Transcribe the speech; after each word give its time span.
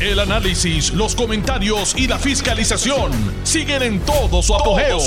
El 0.00 0.18
análisis, 0.18 0.94
los 0.94 1.14
comentarios 1.14 1.94
y 1.94 2.08
la 2.08 2.18
fiscalización 2.18 3.12
siguen 3.42 3.82
en 3.82 4.00
todo 4.00 4.40
su 4.40 4.54
apogeo. 4.54 4.98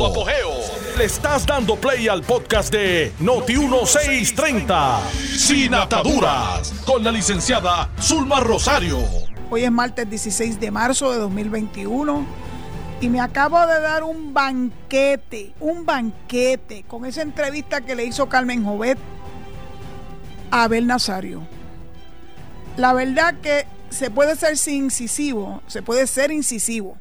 Le 0.96 1.05
estás 1.05 1.47
dando 1.47 1.75
play 1.77 2.08
al 2.08 2.21
podcast 2.21 2.71
de 2.71 3.12
Noti1630, 3.20 5.00
Sin 5.10 5.74
Ataduras, 5.74 6.71
con 6.86 7.04
la 7.04 7.12
licenciada 7.12 7.90
Zulma 8.00 8.40
Rosario. 8.40 9.00
Hoy 9.50 9.64
es 9.64 9.71
martes 9.71 10.08
16 10.08 10.59
de 10.59 10.70
marzo 10.70 11.12
de 11.12 11.18
2021 11.18 12.28
y 13.02 13.10
me 13.10 13.20
acabo 13.20 13.66
de 13.66 13.82
dar 13.82 14.04
un 14.04 14.32
banquete, 14.32 15.54
un 15.60 15.88
banquete 15.88 16.84
con 16.88 17.07
esa 17.07 17.23
entrevista 17.23 17.82
que 17.82 17.96
le 17.96 18.05
hizo 18.05 18.30
Carmen 18.30 18.64
Jovet 18.64 19.00
a 20.52 20.66
Abel 20.66 20.86
Nazario. 20.86 21.41
La 22.78 22.94
verdad 22.94 23.34
que 23.41 23.66
se 23.94 24.10
puede 24.10 24.36
ser 24.36 24.57
incisivo, 24.68 25.62
se 25.68 25.82
puede 25.82 26.07
ser 26.07 26.31
incisivo, 26.31 26.98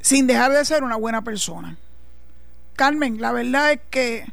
sin 0.00 0.26
dejar 0.26 0.52
de 0.52 0.64
ser 0.64 0.82
una 0.82 0.96
buena 0.96 1.22
persona. 1.22 1.76
Carmen, 2.74 3.20
la 3.20 3.32
verdad 3.32 3.72
es 3.72 3.80
que 3.90 4.32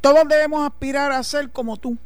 todos 0.00 0.28
debemos 0.28 0.64
aspirar 0.66 1.12
a 1.12 1.22
ser 1.22 1.50
como 1.50 1.76
tú. 1.76 1.96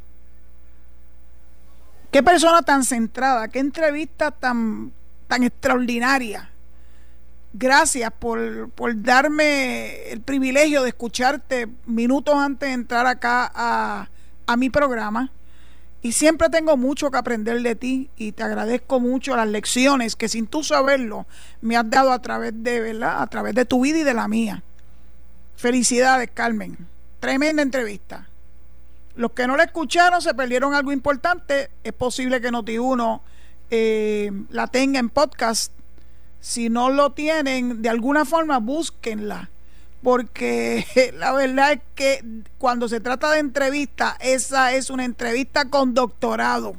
Qué 2.11 2.23
persona 2.23 2.61
tan 2.61 2.83
centrada, 2.83 3.47
qué 3.47 3.59
entrevista 3.59 4.31
tan, 4.31 4.91
tan 5.27 5.43
extraordinaria. 5.43 6.49
Gracias 7.53 8.11
por, 8.17 8.69
por 8.71 9.01
darme 9.01 10.09
el 10.09 10.21
privilegio 10.21 10.83
de 10.83 10.89
escucharte 10.89 11.67
minutos 11.85 12.35
antes 12.35 12.69
de 12.69 12.73
entrar 12.73 13.05
acá 13.07 13.51
a, 13.53 14.09
a 14.47 14.57
mi 14.57 14.69
programa 14.69 15.31
y 16.01 16.13
siempre 16.13 16.49
tengo 16.49 16.77
mucho 16.77 17.11
que 17.11 17.17
aprender 17.17 17.61
de 17.61 17.75
ti 17.75 18.09
y 18.17 18.31
te 18.31 18.43
agradezco 18.43 18.99
mucho 18.99 19.35
las 19.35 19.47
lecciones 19.47 20.15
que 20.15 20.29
sin 20.29 20.47
tú 20.47 20.63
saberlo 20.63 21.27
me 21.61 21.77
has 21.77 21.87
dado 21.89 22.11
a 22.11 22.19
través 22.19 22.53
de, 22.55 22.79
¿verdad? 22.79 23.21
A 23.21 23.27
través 23.27 23.53
de 23.53 23.65
tu 23.65 23.81
vida 23.81 23.99
y 23.99 24.03
de 24.03 24.13
la 24.15 24.27
mía. 24.27 24.63
Felicidades, 25.55 26.29
Carmen. 26.33 26.75
Tremenda 27.19 27.61
entrevista. 27.61 28.27
Los 29.15 29.33
que 29.33 29.45
no 29.45 29.55
la 29.55 29.65
escucharon 29.65 30.21
se 30.23 30.33
perdieron 30.33 30.73
algo 30.73 30.91
importante. 30.91 31.69
Es 31.83 31.93
posible 31.93 32.41
que 32.41 32.49
Noti1 32.49 33.21
eh, 33.69 34.31
la 34.49 34.65
tenga 34.67 34.99
en 34.99 35.09
podcast. 35.09 35.71
Si 36.39 36.69
no 36.69 36.89
lo 36.89 37.11
tienen, 37.11 37.83
de 37.83 37.89
alguna 37.89 38.25
forma 38.25 38.57
búsquenla 38.57 39.51
porque 40.03 41.13
la 41.17 41.33
verdad 41.33 41.73
es 41.73 41.81
que 41.95 42.23
cuando 42.57 42.87
se 42.87 42.99
trata 42.99 43.31
de 43.31 43.39
entrevista, 43.39 44.17
esa 44.19 44.73
es 44.73 44.89
una 44.89 45.05
entrevista 45.05 45.65
con 45.65 45.93
doctorado. 45.93 46.75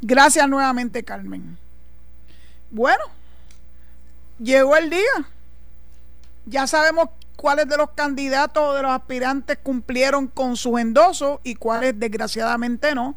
Gracias 0.00 0.48
nuevamente, 0.48 1.02
Carmen. 1.02 1.56
Bueno, 2.70 3.04
llegó 4.38 4.76
el 4.76 4.90
día. 4.90 5.28
Ya 6.46 6.66
sabemos 6.66 7.08
cuáles 7.36 7.68
de 7.68 7.76
los 7.76 7.90
candidatos 7.90 8.62
o 8.62 8.74
de 8.74 8.82
los 8.82 8.90
aspirantes 8.90 9.58
cumplieron 9.62 10.26
con 10.26 10.56
su 10.56 10.76
endoso 10.76 11.40
y 11.42 11.54
cuáles 11.54 11.98
desgraciadamente 11.98 12.94
no. 12.94 13.16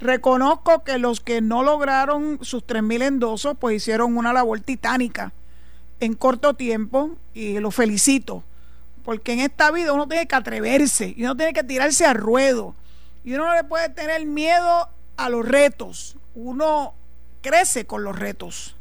Reconozco 0.00 0.82
que 0.82 0.98
los 0.98 1.20
que 1.20 1.40
no 1.40 1.62
lograron 1.62 2.38
sus 2.42 2.66
3.000 2.66 3.04
endosos, 3.04 3.56
pues 3.58 3.76
hicieron 3.76 4.16
una 4.18 4.32
labor 4.32 4.60
titánica 4.60 5.32
en 6.04 6.14
corto 6.14 6.54
tiempo 6.54 7.16
y 7.32 7.58
lo 7.58 7.70
felicito, 7.70 8.44
porque 9.04 9.32
en 9.32 9.40
esta 9.40 9.70
vida 9.70 9.92
uno 9.92 10.08
tiene 10.08 10.26
que 10.26 10.34
atreverse 10.34 11.14
y 11.16 11.24
uno 11.24 11.36
tiene 11.36 11.52
que 11.52 11.64
tirarse 11.64 12.06
a 12.06 12.14
ruedo 12.14 12.74
y 13.24 13.34
uno 13.34 13.46
no 13.46 13.54
le 13.54 13.64
puede 13.64 13.88
tener 13.88 14.24
miedo 14.26 14.88
a 15.16 15.28
los 15.28 15.46
retos, 15.46 16.16
uno 16.34 16.94
crece 17.42 17.86
con 17.86 18.04
los 18.04 18.18
retos. 18.18 18.76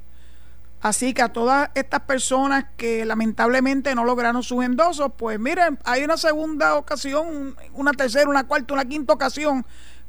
Así 0.81 1.13
que 1.13 1.21
a 1.21 1.31
todas 1.31 1.69
estas 1.75 2.01
personas 2.01 2.65
que 2.75 3.05
lamentablemente 3.05 3.95
no 3.95 4.03
lograron 4.03 4.43
sus 4.43 4.65
endosos, 4.65 5.13
pues 5.17 5.39
miren, 5.39 5.79
hay 5.85 6.03
una 6.03 6.17
segunda 6.17 6.75
ocasión, 6.75 7.55
una 7.73 7.93
tercera, 7.93 8.29
una 8.29 8.45
cuarta, 8.45 8.73
una 8.73 8.83
quinta 8.83 9.13
ocasión 9.13 9.65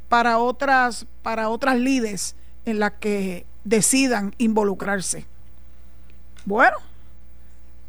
para 0.09 0.39
otras, 0.39 1.07
para 1.23 1.49
otras 1.49 1.79
lides 1.79 2.35
en 2.65 2.81
las 2.81 2.93
que 2.95 3.47
decidan 3.63 4.35
involucrarse. 4.39 5.27
Bueno, 6.45 6.77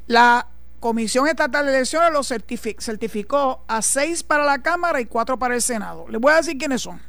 la 0.08 0.48
Comisión 0.80 1.28
Estatal 1.28 1.66
de 1.66 1.76
Elecciones 1.76 2.12
lo 2.12 2.22
certificó 2.24 3.64
a 3.68 3.82
seis 3.82 4.22
para 4.22 4.44
la 4.44 4.60
Cámara 4.60 5.02
y 5.02 5.06
cuatro 5.06 5.40
para 5.40 5.56
el 5.56 5.62
Senado. 5.62 6.06
Les 6.10 6.22
voy 6.22 6.32
a 6.32 6.38
decir 6.38 6.58
quiénes 6.58 6.82
son. 6.82 7.02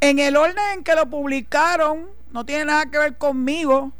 En 0.00 0.18
el 0.18 0.36
orden 0.36 0.56
en 0.74 0.84
que 0.84 0.94
lo 0.94 1.06
publicaron, 1.06 2.08
no 2.32 2.44
tiene 2.44 2.64
nada 2.64 2.86
que 2.86 2.98
ver 2.98 3.16
conmigo, 3.16 3.92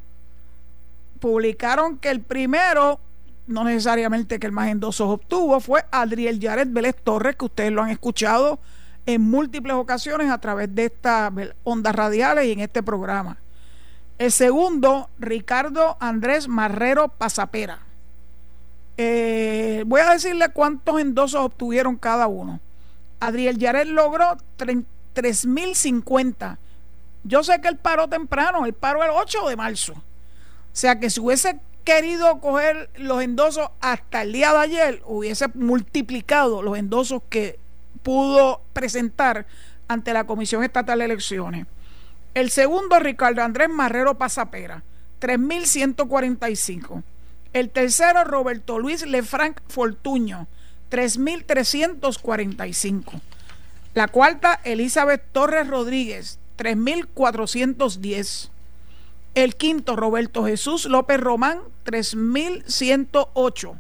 publicaron 1.21 1.99
que 1.99 2.11
el 2.11 2.21
primero, 2.21 2.99
no 3.47 3.65
necesariamente 3.65 4.39
que 4.39 4.47
el 4.47 4.53
más 4.53 4.69
endosos 4.69 5.09
obtuvo, 5.09 5.61
fue 5.61 5.85
Adriel 5.93 6.41
Yaret 6.41 6.73
Vélez 6.73 6.97
Torres, 7.05 7.37
que 7.37 7.45
ustedes 7.45 7.73
lo 7.73 7.83
han 7.83 7.91
escuchado 7.91 8.59
en 9.07 9.23
múltiples 9.23 9.75
ocasiones 9.75 10.31
a 10.31 10.39
través 10.39 10.75
de 10.75 10.87
estas 10.87 11.33
ondas 11.63 11.95
radiales 11.95 12.47
y 12.47 12.53
en 12.53 12.61
este 12.61 12.83
programa. 12.83 13.39
El 14.19 14.31
segundo, 14.31 15.11
Ricardo 15.19 15.97
Andrés 15.99 16.47
Marrero 16.47 17.09
Pasapera. 17.09 17.81
Eh, 18.97 19.83
voy 19.87 20.01
a 20.01 20.11
decirle 20.11 20.51
cuántos 20.51 21.01
endosos 21.01 21.41
obtuvieron 21.41 21.97
cada 21.97 22.29
uno. 22.29 22.61
Adriel 23.19 23.59
Yaret 23.59 23.89
logró 23.89 24.37
3.050. 24.59 26.59
Yo 27.25 27.43
sé 27.43 27.61
que 27.61 27.67
él 27.69 27.77
paró 27.77 28.09
temprano, 28.09 28.67
él 28.67 28.75
paró 28.75 29.03
el 29.03 29.11
8 29.11 29.49
de 29.49 29.57
marzo. 29.57 29.95
O 29.95 30.03
sea 30.73 31.01
que 31.01 31.11
si 31.11 31.21
hubiese 31.21 31.59
querido 31.83 32.39
coger 32.41 32.91
los 32.97 33.21
endosos 33.23 33.69
hasta 33.81 34.23
el 34.23 34.33
día 34.33 34.53
de 34.53 34.59
ayer, 34.59 35.03
hubiese 35.07 35.49
multiplicado 35.55 36.63
los 36.63 36.79
endosos 36.79 37.21
que 37.29 37.59
pudo 38.03 38.61
presentar 38.73 39.47
ante 39.89 40.13
la 40.13 40.25
Comisión 40.25 40.63
Estatal 40.63 41.01
de 41.01 41.07
Elecciones. 41.07 41.67
El 42.35 42.51
segundo, 42.51 42.99
Ricardo 42.99 43.43
Andrés 43.43 43.69
Marrero 43.69 44.19
Pasapera, 44.19 44.83
3.145. 45.21 47.05
El 47.53 47.71
tercero, 47.71 48.25
Roberto 48.25 48.81
Luis 48.81 49.07
Lefranc 49.07 49.61
Fortuño, 49.69 50.49
3.345. 50.91 53.21
La 53.95 54.09
cuarta, 54.09 54.61
Elizabeth 54.65 55.23
Torres 55.31 55.69
Rodríguez, 55.69 56.41
3.410. 56.59 58.51
El 59.37 59.55
quinto, 59.55 59.95
Roberto 59.95 60.45
Jesús 60.45 60.87
López 60.87 61.21
Román, 61.21 61.61
3.108. 61.85 63.79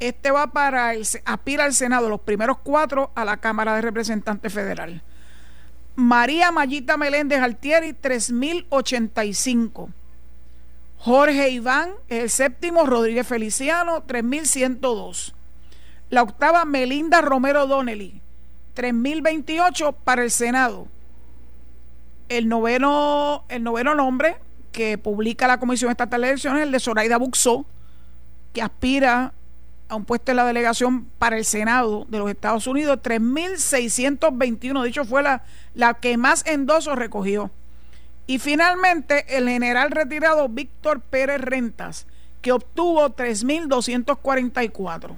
Este 0.00 0.30
va 0.30 0.48
para 0.48 0.92
el, 0.92 1.06
aspira 1.24 1.64
al 1.64 1.72
Senado, 1.72 2.10
los 2.10 2.20
primeros 2.20 2.58
cuatro 2.58 3.10
a 3.14 3.24
la 3.24 3.38
Cámara 3.38 3.74
de 3.76 3.82
Representantes 3.82 4.52
Federal. 4.52 5.02
María 5.94 6.50
Mayita 6.50 6.96
Meléndez 6.96 7.40
Altieri, 7.40 7.92
3085. 7.92 9.90
Jorge 10.98 11.50
Iván 11.50 11.90
el 12.08 12.30
séptimo, 12.30 12.86
Rodríguez 12.86 13.26
Feliciano, 13.26 14.02
3102. 14.04 15.34
La 16.10 16.22
octava, 16.22 16.64
Melinda 16.64 17.20
Romero 17.20 17.66
Donnelly, 17.66 18.20
3028 18.74 19.92
para 19.92 20.22
el 20.22 20.30
Senado. 20.30 20.86
El 22.28 22.48
noveno, 22.48 23.44
el 23.48 23.62
noveno 23.62 23.94
nombre 23.94 24.36
que 24.70 24.96
publica 24.96 25.46
la 25.46 25.58
Comisión 25.58 25.90
Estatal 25.90 26.20
de 26.22 26.28
Elecciones 26.28 26.60
es 26.60 26.66
el 26.66 26.72
de 26.72 26.80
Zoraida 26.80 27.18
Buxó, 27.18 27.66
que 28.52 28.62
aspira 28.62 29.34
a 29.92 29.96
un 29.96 30.04
puesto 30.06 30.32
en 30.32 30.38
la 30.38 30.46
delegación 30.46 31.04
para 31.18 31.36
el 31.36 31.44
Senado 31.44 32.06
de 32.08 32.18
los 32.18 32.30
Estados 32.30 32.66
Unidos, 32.66 32.98
3.621. 33.02 34.84
Dicho, 34.84 35.04
fue 35.04 35.22
la, 35.22 35.42
la 35.74 35.92
que 35.94 36.16
más 36.16 36.46
endosos 36.46 36.96
recogió. 36.96 37.50
Y 38.26 38.38
finalmente, 38.38 39.36
el 39.36 39.46
general 39.46 39.90
retirado 39.90 40.48
Víctor 40.48 41.02
Pérez 41.02 41.42
Rentas, 41.42 42.06
que 42.40 42.52
obtuvo 42.52 43.10
3.244. 43.10 45.14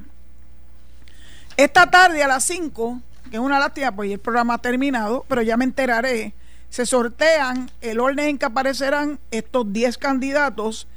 Esta 1.56 1.88
tarde 1.88 2.24
a 2.24 2.28
las 2.28 2.44
5, 2.44 3.00
que 3.30 3.36
es 3.36 3.42
una 3.42 3.60
lástima, 3.60 3.92
pues 3.92 4.10
el 4.10 4.18
programa 4.18 4.54
ha 4.54 4.58
terminado, 4.58 5.24
pero 5.28 5.42
ya 5.42 5.56
me 5.56 5.66
enteraré, 5.66 6.34
se 6.68 6.84
sortean 6.84 7.70
el 7.80 8.00
orden 8.00 8.26
en 8.26 8.38
que 8.38 8.46
aparecerán 8.46 9.20
estos 9.30 9.72
10 9.72 9.98
candidatos 9.98 10.88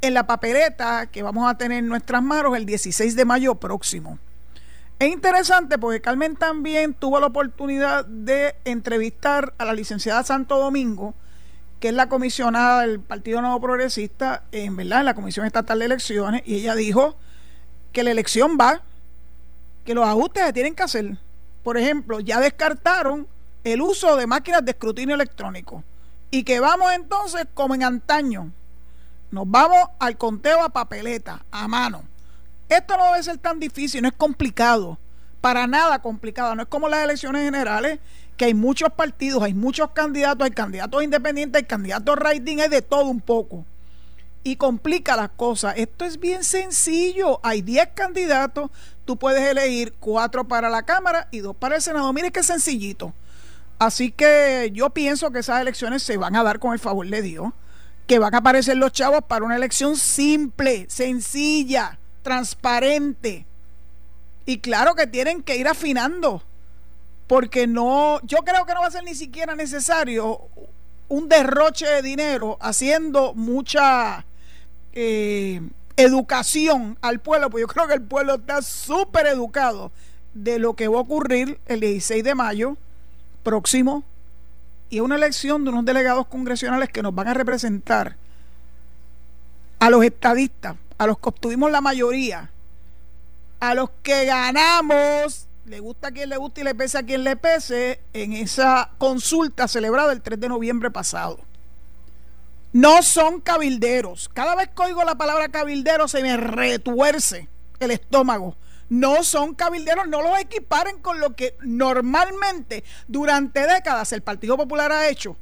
en 0.00 0.14
la 0.14 0.26
papeleta 0.26 1.06
que 1.06 1.22
vamos 1.22 1.50
a 1.50 1.56
tener 1.56 1.78
en 1.78 1.88
nuestras 1.88 2.22
manos 2.22 2.56
el 2.56 2.66
16 2.66 3.16
de 3.16 3.24
mayo 3.24 3.56
próximo. 3.56 4.18
Es 4.98 5.08
interesante 5.08 5.78
porque 5.78 6.00
Carmen 6.00 6.34
también 6.34 6.92
tuvo 6.92 7.20
la 7.20 7.26
oportunidad 7.26 8.04
de 8.04 8.56
entrevistar 8.64 9.54
a 9.58 9.64
la 9.64 9.72
licenciada 9.72 10.24
Santo 10.24 10.58
Domingo, 10.58 11.14
que 11.78 11.88
es 11.88 11.94
la 11.94 12.08
comisionada 12.08 12.80
del 12.80 12.98
Partido 12.98 13.40
Nuevo 13.40 13.60
Progresista, 13.60 14.42
en 14.50 14.74
verdad, 14.74 15.00
en 15.00 15.06
la 15.06 15.14
Comisión 15.14 15.46
Estatal 15.46 15.78
de 15.78 15.84
Elecciones, 15.84 16.42
y 16.44 16.56
ella 16.56 16.74
dijo 16.74 17.16
que 17.92 18.02
la 18.02 18.10
elección 18.10 18.58
va, 18.60 18.82
que 19.84 19.94
los 19.94 20.04
ajustes 20.04 20.44
se 20.46 20.52
tienen 20.52 20.74
que 20.74 20.82
hacer. 20.82 21.16
Por 21.62 21.78
ejemplo, 21.78 22.18
ya 22.18 22.40
descartaron 22.40 23.28
el 23.62 23.80
uso 23.80 24.16
de 24.16 24.26
máquinas 24.26 24.64
de 24.64 24.72
escrutinio 24.72 25.14
electrónico 25.14 25.84
y 26.30 26.42
que 26.42 26.60
vamos 26.60 26.92
entonces 26.92 27.46
como 27.54 27.74
en 27.74 27.84
antaño, 27.84 28.52
nos 29.30 29.50
vamos 29.50 29.88
al 29.98 30.16
conteo 30.16 30.62
a 30.62 30.68
papeleta, 30.68 31.44
a 31.50 31.68
mano. 31.68 32.02
Esto 32.68 32.96
no 32.96 33.04
debe 33.06 33.22
ser 33.22 33.38
tan 33.38 33.58
difícil, 33.58 34.02
no 34.02 34.08
es 34.08 34.14
complicado, 34.14 34.98
para 35.40 35.66
nada 35.66 36.00
complicado, 36.00 36.54
no 36.54 36.62
es 36.62 36.68
como 36.68 36.88
las 36.88 37.04
elecciones 37.04 37.42
generales, 37.42 37.98
que 38.36 38.46
hay 38.46 38.54
muchos 38.54 38.90
partidos, 38.92 39.42
hay 39.42 39.54
muchos 39.54 39.90
candidatos, 39.90 40.44
hay 40.44 40.52
candidatos 40.52 41.02
independientes, 41.02 41.60
hay 41.60 41.66
candidatos 41.66 42.16
rating, 42.16 42.58
hay 42.58 42.68
de 42.68 42.82
todo 42.82 43.06
un 43.06 43.20
poco. 43.20 43.64
Y 44.44 44.56
complica 44.56 45.16
las 45.16 45.30
cosas. 45.30 45.74
Esto 45.76 46.04
es 46.04 46.18
bien 46.20 46.44
sencillo. 46.44 47.40
Hay 47.42 47.60
10 47.60 47.88
candidatos, 47.94 48.70
tú 49.04 49.18
puedes 49.18 49.42
elegir 49.42 49.94
4 49.98 50.46
para 50.46 50.70
la 50.70 50.84
Cámara 50.84 51.26
y 51.32 51.40
2 51.40 51.56
para 51.56 51.76
el 51.76 51.82
Senado. 51.82 52.10
Mire 52.12 52.30
qué 52.30 52.44
sencillito. 52.44 53.12
Así 53.78 54.12
que 54.12 54.70
yo 54.72 54.90
pienso 54.90 55.30
que 55.32 55.40
esas 55.40 55.60
elecciones 55.60 56.02
se 56.02 56.16
van 56.16 56.36
a 56.36 56.44
dar 56.44 56.60
con 56.60 56.72
el 56.72 56.78
favor 56.78 57.06
de 57.08 57.22
Dios, 57.22 57.52
que 58.08 58.18
van 58.18 58.34
a 58.34 58.38
aparecer 58.38 58.78
los 58.78 58.90
chavos 58.90 59.20
para 59.28 59.44
una 59.44 59.54
elección 59.54 59.94
simple, 59.94 60.86
sencilla, 60.88 61.98
transparente. 62.22 63.44
Y 64.46 64.58
claro 64.58 64.94
que 64.94 65.06
tienen 65.06 65.42
que 65.42 65.56
ir 65.56 65.68
afinando, 65.68 66.42
porque 67.26 67.66
no, 67.66 68.18
yo 68.22 68.38
creo 68.38 68.64
que 68.64 68.72
no 68.72 68.80
va 68.80 68.86
a 68.86 68.90
ser 68.90 69.04
ni 69.04 69.14
siquiera 69.14 69.54
necesario 69.54 70.40
un 71.08 71.28
derroche 71.28 71.86
de 71.86 72.00
dinero 72.00 72.56
haciendo 72.62 73.34
mucha 73.34 74.24
eh, 74.94 75.60
educación 75.98 76.96
al 77.02 77.20
pueblo, 77.20 77.50
pues 77.50 77.60
yo 77.60 77.68
creo 77.68 77.86
que 77.88 77.94
el 77.94 78.02
pueblo 78.02 78.36
está 78.36 78.62
súper 78.62 79.26
educado 79.26 79.92
de 80.32 80.58
lo 80.58 80.74
que 80.74 80.88
va 80.88 80.96
a 80.96 81.02
ocurrir 81.02 81.60
el 81.66 81.80
16 81.80 82.24
de 82.24 82.34
mayo 82.34 82.78
próximo 83.42 84.02
y 84.90 85.00
una 85.00 85.16
elección 85.16 85.64
de 85.64 85.70
unos 85.70 85.84
delegados 85.84 86.26
congresionales 86.26 86.88
que 86.88 87.02
nos 87.02 87.14
van 87.14 87.28
a 87.28 87.34
representar 87.34 88.16
a 89.78 89.90
los 89.90 90.04
estadistas, 90.04 90.76
a 90.96 91.06
los 91.06 91.18
que 91.18 91.28
obtuvimos 91.28 91.70
la 91.70 91.80
mayoría, 91.80 92.50
a 93.60 93.74
los 93.74 93.90
que 94.02 94.24
ganamos, 94.24 95.46
le 95.66 95.80
gusta 95.80 96.08
a 96.08 96.10
quien 96.10 96.30
le 96.30 96.36
guste 96.36 96.62
y 96.62 96.64
le 96.64 96.74
pese 96.74 96.98
a 96.98 97.02
quien 97.02 97.24
le 97.24 97.36
pese, 97.36 98.00
en 98.12 98.32
esa 98.32 98.90
consulta 98.98 99.68
celebrada 99.68 100.12
el 100.12 100.22
3 100.22 100.40
de 100.40 100.48
noviembre 100.48 100.90
pasado. 100.90 101.38
No 102.72 103.02
son 103.02 103.40
cabilderos. 103.40 104.28
Cada 104.32 104.54
vez 104.54 104.68
que 104.68 104.82
oigo 104.82 105.04
la 105.04 105.16
palabra 105.16 105.48
cabildero 105.48 106.08
se 106.08 106.22
me 106.22 106.36
retuerce 106.36 107.48
el 107.80 107.90
estómago 107.90 108.56
no 108.88 109.22
son 109.22 109.54
cabilderos, 109.54 110.08
no 110.08 110.22
los 110.22 110.38
equiparen 110.38 111.00
con 111.00 111.20
lo 111.20 111.36
que 111.36 111.56
normalmente 111.60 112.84
durante 113.06 113.66
décadas 113.66 114.12
el 114.12 114.22
Partido 114.22 114.56
Popular 114.56 114.92
ha 114.92 115.08
hecho. 115.08 115.36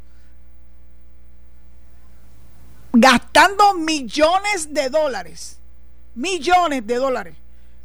Gastando 2.93 3.75
millones 3.75 4.73
de 4.73 4.89
dólares, 4.89 5.59
millones 6.15 6.87
de 6.87 6.97
dólares, 6.97 7.37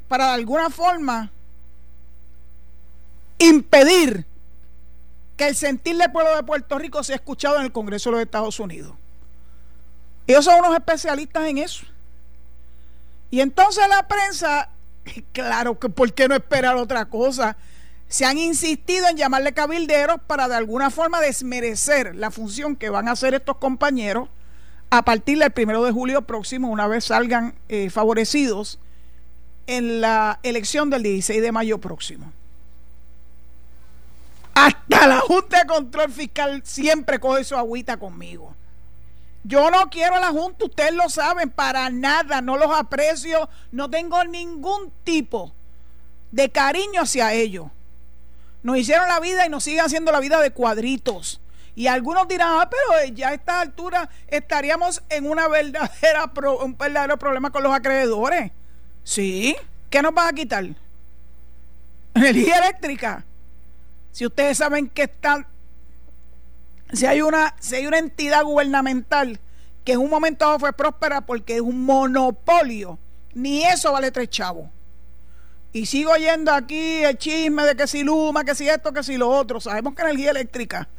para 0.07 0.27
de 0.27 0.33
alguna 0.33 0.69
forma 0.69 1.31
impedir 3.37 4.25
que 5.37 5.47
el 5.47 5.55
sentir 5.55 5.97
del 5.97 6.11
pueblo 6.11 6.35
de 6.35 6.43
Puerto 6.43 6.77
Rico 6.77 7.03
sea 7.03 7.15
escuchado 7.15 7.57
en 7.57 7.63
el 7.63 7.71
Congreso 7.71 8.09
de 8.09 8.15
los 8.15 8.21
Estados 8.23 8.59
Unidos. 8.59 8.93
Ellos 10.27 10.45
son 10.45 10.59
unos 10.59 10.73
especialistas 10.75 11.47
en 11.47 11.57
eso. 11.57 11.85
Y 13.31 13.41
entonces 13.41 13.87
la 13.87 14.07
prensa 14.07 14.69
Claro 15.33 15.80
que 15.80 15.89
¿por 15.89 16.13
qué 16.13 16.27
no 16.27 16.36
esperar 16.36 16.75
otra 16.75 17.06
cosa? 17.06 17.57
Se 18.07 18.25
han 18.25 18.38
insistido 18.38 19.07
en 19.07 19.18
llamarle 19.18 19.53
cabilderos 19.53 20.18
para 20.27 20.48
de 20.48 20.56
alguna 20.56 20.89
forma 20.89 21.21
desmerecer 21.21 22.15
la 22.15 22.30
función 22.30 22.75
que 22.75 22.89
van 22.89 23.07
a 23.07 23.12
hacer 23.12 23.33
estos 23.33 23.57
compañeros 23.57 24.30
a 24.89 25.03
partir 25.06 25.39
del 25.39 25.51
primero 25.51 25.83
de 25.86 25.92
julio 25.94 26.24
próximo, 26.24 26.69
una 26.69 26.86
vez 26.86 27.06
salgan 27.06 27.56
eh, 27.69 27.89
favorecidos 27.89 28.77
en 29.65 30.01
la 30.01 30.39
elección 30.44 30.89
del 30.89 31.03
16 31.03 31.42
de 31.42 31.51
mayo 31.53 31.80
próximo. 31.80 32.33
Hasta 34.53 35.07
la 35.07 35.21
Junta 35.21 35.59
de 35.59 35.65
Control 35.65 36.12
Fiscal 36.12 36.62
siempre 36.65 37.19
coge 37.19 37.45
su 37.45 37.56
agüita 37.56 37.95
conmigo. 37.95 38.53
Yo 39.43 39.71
no 39.71 39.89
quiero 39.89 40.15
a 40.15 40.19
la 40.19 40.29
Junta, 40.29 40.65
ustedes 40.65 40.93
lo 40.93 41.09
saben, 41.09 41.49
para 41.49 41.89
nada, 41.89 42.41
no 42.41 42.57
los 42.57 42.71
aprecio, 42.71 43.49
no 43.71 43.89
tengo 43.89 44.23
ningún 44.23 44.91
tipo 45.03 45.53
de 46.31 46.49
cariño 46.49 47.01
hacia 47.01 47.33
ellos. 47.33 47.67
Nos 48.63 48.77
hicieron 48.77 49.07
la 49.07 49.19
vida 49.19 49.45
y 49.45 49.49
nos 49.49 49.63
siguen 49.63 49.85
haciendo 49.85 50.11
la 50.11 50.19
vida 50.19 50.39
de 50.39 50.51
cuadritos. 50.51 51.41
Y 51.73 51.88
algunos 51.88 52.27
dirán, 52.27 52.59
ah, 52.59 52.69
pero 52.69 53.13
ya 53.13 53.29
a 53.29 53.33
esta 53.33 53.61
altura 53.61 54.09
estaríamos 54.27 55.01
en 55.09 55.29
una 55.29 55.47
verdadera 55.47 56.31
un 56.61 56.77
verdadero 56.77 57.17
problema 57.17 57.49
con 57.49 57.63
los 57.63 57.73
acreedores. 57.73 58.51
Sí, 59.03 59.55
¿qué 59.89 60.01
nos 60.01 60.13
van 60.13 60.27
a 60.27 60.33
quitar? 60.33 60.65
Energía 62.13 62.59
eléctrica. 62.59 63.23
Si 64.11 64.25
ustedes 64.25 64.57
saben 64.57 64.89
que 64.89 65.03
están 65.03 65.47
si 66.93 67.05
hay 67.05 67.21
una, 67.21 67.55
si 67.59 67.75
hay 67.75 67.88
una 67.88 67.97
entidad 67.97 68.43
gubernamental 68.43 69.39
que 69.83 69.93
en 69.93 69.99
un 69.99 70.09
momento 70.09 70.59
fue 70.59 70.73
próspera 70.73 71.21
porque 71.21 71.55
es 71.55 71.61
un 71.61 71.83
monopolio, 71.85 72.99
ni 73.33 73.63
eso 73.63 73.91
vale 73.91 74.11
tres 74.11 74.29
chavos. 74.29 74.69
Y 75.73 75.85
sigo 75.85 76.11
oyendo 76.11 76.51
aquí 76.51 77.03
el 77.03 77.17
chisme 77.17 77.63
de 77.63 77.75
que 77.75 77.88
si 77.88 78.03
Luma, 78.03 78.43
que 78.43 78.55
si 78.55 78.67
esto, 78.67 78.91
que 78.91 79.03
si 79.03 79.17
lo 79.17 79.29
otro. 79.29 79.61
Sabemos 79.61 79.95
que 79.95 80.01
energía 80.01 80.31
eléctrica 80.31 80.89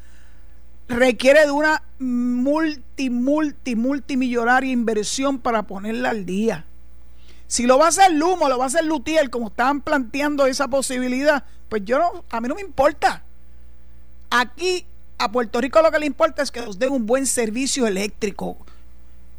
requiere 0.89 1.45
de 1.45 1.51
una 1.51 1.83
multi, 1.99 3.11
multi, 3.11 3.77
multimillonaria 3.77 4.73
inversión 4.73 5.39
para 5.39 5.65
ponerla 5.65 6.11
al 6.11 6.25
día. 6.25 6.65
Si 7.47 7.67
lo 7.67 7.79
va 7.79 7.87
a 7.87 7.89
hacer 7.89 8.13
Luma, 8.13 8.49
lo 8.49 8.57
va 8.57 8.65
a 8.65 8.67
hacer 8.69 8.85
Lutiel, 8.85 9.29
como 9.29 9.49
estaban 9.49 9.83
planteando 9.83 10.47
esa 10.47 10.69
posibilidad, 10.69 11.45
pues 11.69 11.83
yo 11.85 11.99
no, 11.99 12.25
a 12.31 12.41
mí 12.41 12.49
no 12.49 12.55
me 12.55 12.63
importa. 12.63 13.25
Aquí 14.31 14.87
a 15.23 15.31
Puerto 15.31 15.61
Rico 15.61 15.81
lo 15.83 15.91
que 15.91 15.99
le 15.99 16.07
importa 16.07 16.43
es 16.43 16.51
que 16.51 16.61
nos 16.61 16.79
den 16.79 16.93
un 16.93 17.07
buen 17.07 17.27
servicio 17.27 17.87
eléctrico. 17.87 18.57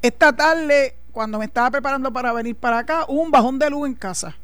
Esta 0.01 0.33
tarde, 0.33 0.95
cuando 1.11 1.39
me 1.39 1.45
estaba 1.45 1.71
preparando 1.71 2.11
para 2.11 2.33
venir 2.33 2.55
para 2.55 2.79
acá, 2.79 3.05
hubo 3.07 3.21
un 3.21 3.31
bajón 3.31 3.59
de 3.59 3.69
luz 3.69 3.87
en 3.87 3.95
casa. 3.95 4.35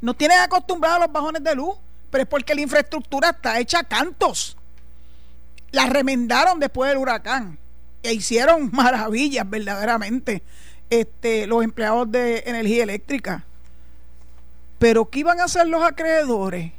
No 0.00 0.14
tienen 0.14 0.38
acostumbrados 0.40 0.98
a 0.98 1.06
los 1.06 1.12
bajones 1.12 1.42
de 1.42 1.54
luz, 1.54 1.76
pero 2.10 2.22
es 2.22 2.28
porque 2.28 2.54
la 2.54 2.60
infraestructura 2.62 3.30
está 3.30 3.58
hecha 3.58 3.80
a 3.80 3.84
cantos. 3.84 4.56
La 5.72 5.86
remendaron 5.86 6.58
después 6.58 6.90
del 6.90 6.98
huracán 6.98 7.58
e 8.02 8.12
hicieron 8.12 8.70
maravillas 8.72 9.48
verdaderamente 9.48 10.42
este, 10.90 11.46
los 11.46 11.64
empleados 11.64 12.10
de 12.10 12.44
energía 12.46 12.84
eléctrica. 12.84 13.44
Pero 14.78 15.08
¿qué 15.08 15.20
iban 15.20 15.40
a 15.40 15.44
hacer 15.44 15.66
los 15.66 15.82
acreedores? 15.82 16.72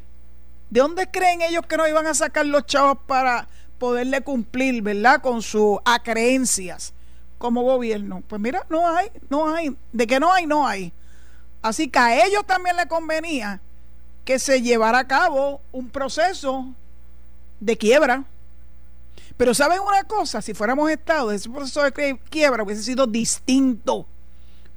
¿De 0.70 0.80
dónde 0.80 1.10
creen 1.10 1.42
ellos 1.42 1.66
que 1.66 1.78
no 1.78 1.88
iban 1.88 2.08
a 2.08 2.14
sacar 2.14 2.46
los 2.46 2.66
chavos 2.66 2.98
para 3.08 3.48
poderle 3.78 4.22
cumplir, 4.22 4.82
¿verdad? 4.82 5.22
Con 5.22 5.42
sus 5.42 5.80
acreencias 5.86 6.94
como 7.38 7.64
gobierno. 7.64 8.24
Pues 8.28 8.42
mira, 8.42 8.66
no 8.70 8.88
hay, 8.88 9.10
no 9.30 9.54
hay. 9.54 9.76
De 9.92 10.08
que 10.08 10.20
no 10.20 10.34
hay, 10.34 10.46
no 10.46 10.68
hay. 10.68 10.94
Así 11.62 11.90
que 11.90 12.00
a 12.00 12.26
ellos 12.26 12.46
también 12.46 12.76
les 12.76 12.86
convenía 12.88 13.62
que 14.26 14.40
se 14.40 14.62
llevara 14.62 15.00
a 15.00 15.08
cabo 15.08 15.62
un 15.72 15.90
proceso 15.90 16.66
de 17.60 17.78
quiebra. 17.78 18.26
Pero 19.38 19.54
¿saben 19.54 19.80
una 19.80 20.04
cosa? 20.04 20.42
Si 20.42 20.54
fuéramos 20.54 20.90
Estado, 20.90 21.32
ese 21.32 21.50
proceso 21.50 21.84
de 21.84 22.20
quiebra 22.30 22.64
hubiese 22.64 22.84
sido 22.84 23.08
distinto. 23.08 24.06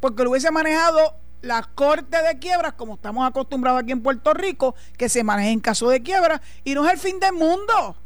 Porque 0.00 0.22
lo 0.22 0.30
hubiese 0.30 0.50
manejado 0.50 1.14
la 1.42 1.62
corte 1.62 2.22
de 2.22 2.38
quiebras, 2.38 2.74
como 2.74 2.94
estamos 2.94 3.26
acostumbrados 3.26 3.82
aquí 3.82 3.92
en 3.92 4.02
Puerto 4.02 4.34
Rico, 4.34 4.74
que 4.98 5.08
se 5.08 5.24
maneja 5.24 5.50
en 5.50 5.60
caso 5.60 5.88
de 5.88 6.02
quiebra, 6.02 6.42
y 6.64 6.74
no 6.74 6.86
es 6.86 6.92
el 6.92 6.98
fin 6.98 7.18
del 7.18 7.32
mundo 7.32 7.96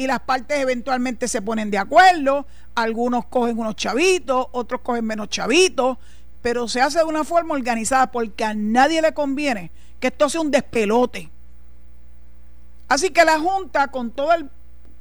y 0.00 0.06
las 0.06 0.20
partes 0.20 0.58
eventualmente 0.58 1.28
se 1.28 1.42
ponen 1.42 1.70
de 1.70 1.76
acuerdo, 1.76 2.46
algunos 2.74 3.26
cogen 3.26 3.58
unos 3.58 3.76
chavitos, 3.76 4.46
otros 4.52 4.80
cogen 4.80 5.04
menos 5.04 5.28
chavitos, 5.28 5.98
pero 6.40 6.68
se 6.68 6.80
hace 6.80 7.00
de 7.00 7.04
una 7.04 7.22
forma 7.22 7.52
organizada 7.52 8.10
porque 8.10 8.42
a 8.44 8.54
nadie 8.54 9.02
le 9.02 9.12
conviene 9.12 9.70
que 10.00 10.06
esto 10.06 10.30
sea 10.30 10.40
un 10.40 10.50
despelote. 10.50 11.28
Así 12.88 13.10
que 13.10 13.26
la 13.26 13.38
Junta, 13.38 13.88
con 13.88 14.10
todo 14.10 14.32
el, 14.32 14.48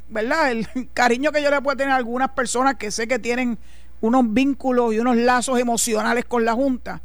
¿verdad? 0.10 0.52
el 0.52 0.68
cariño 0.94 1.32
que 1.32 1.42
yo 1.42 1.50
le 1.50 1.62
puedo 1.62 1.78
tener 1.78 1.94
a 1.94 1.96
algunas 1.96 2.32
personas 2.32 2.76
que 2.76 2.92
sé 2.92 3.08
que 3.08 3.20
tienen 3.20 3.58
unos 4.02 4.34
vínculos 4.34 4.94
y 4.94 5.00
unos 5.00 5.16
lazos 5.16 5.60
emocionales 5.60 6.26
con 6.26 6.44
la 6.44 6.56
Junta, 6.56 7.02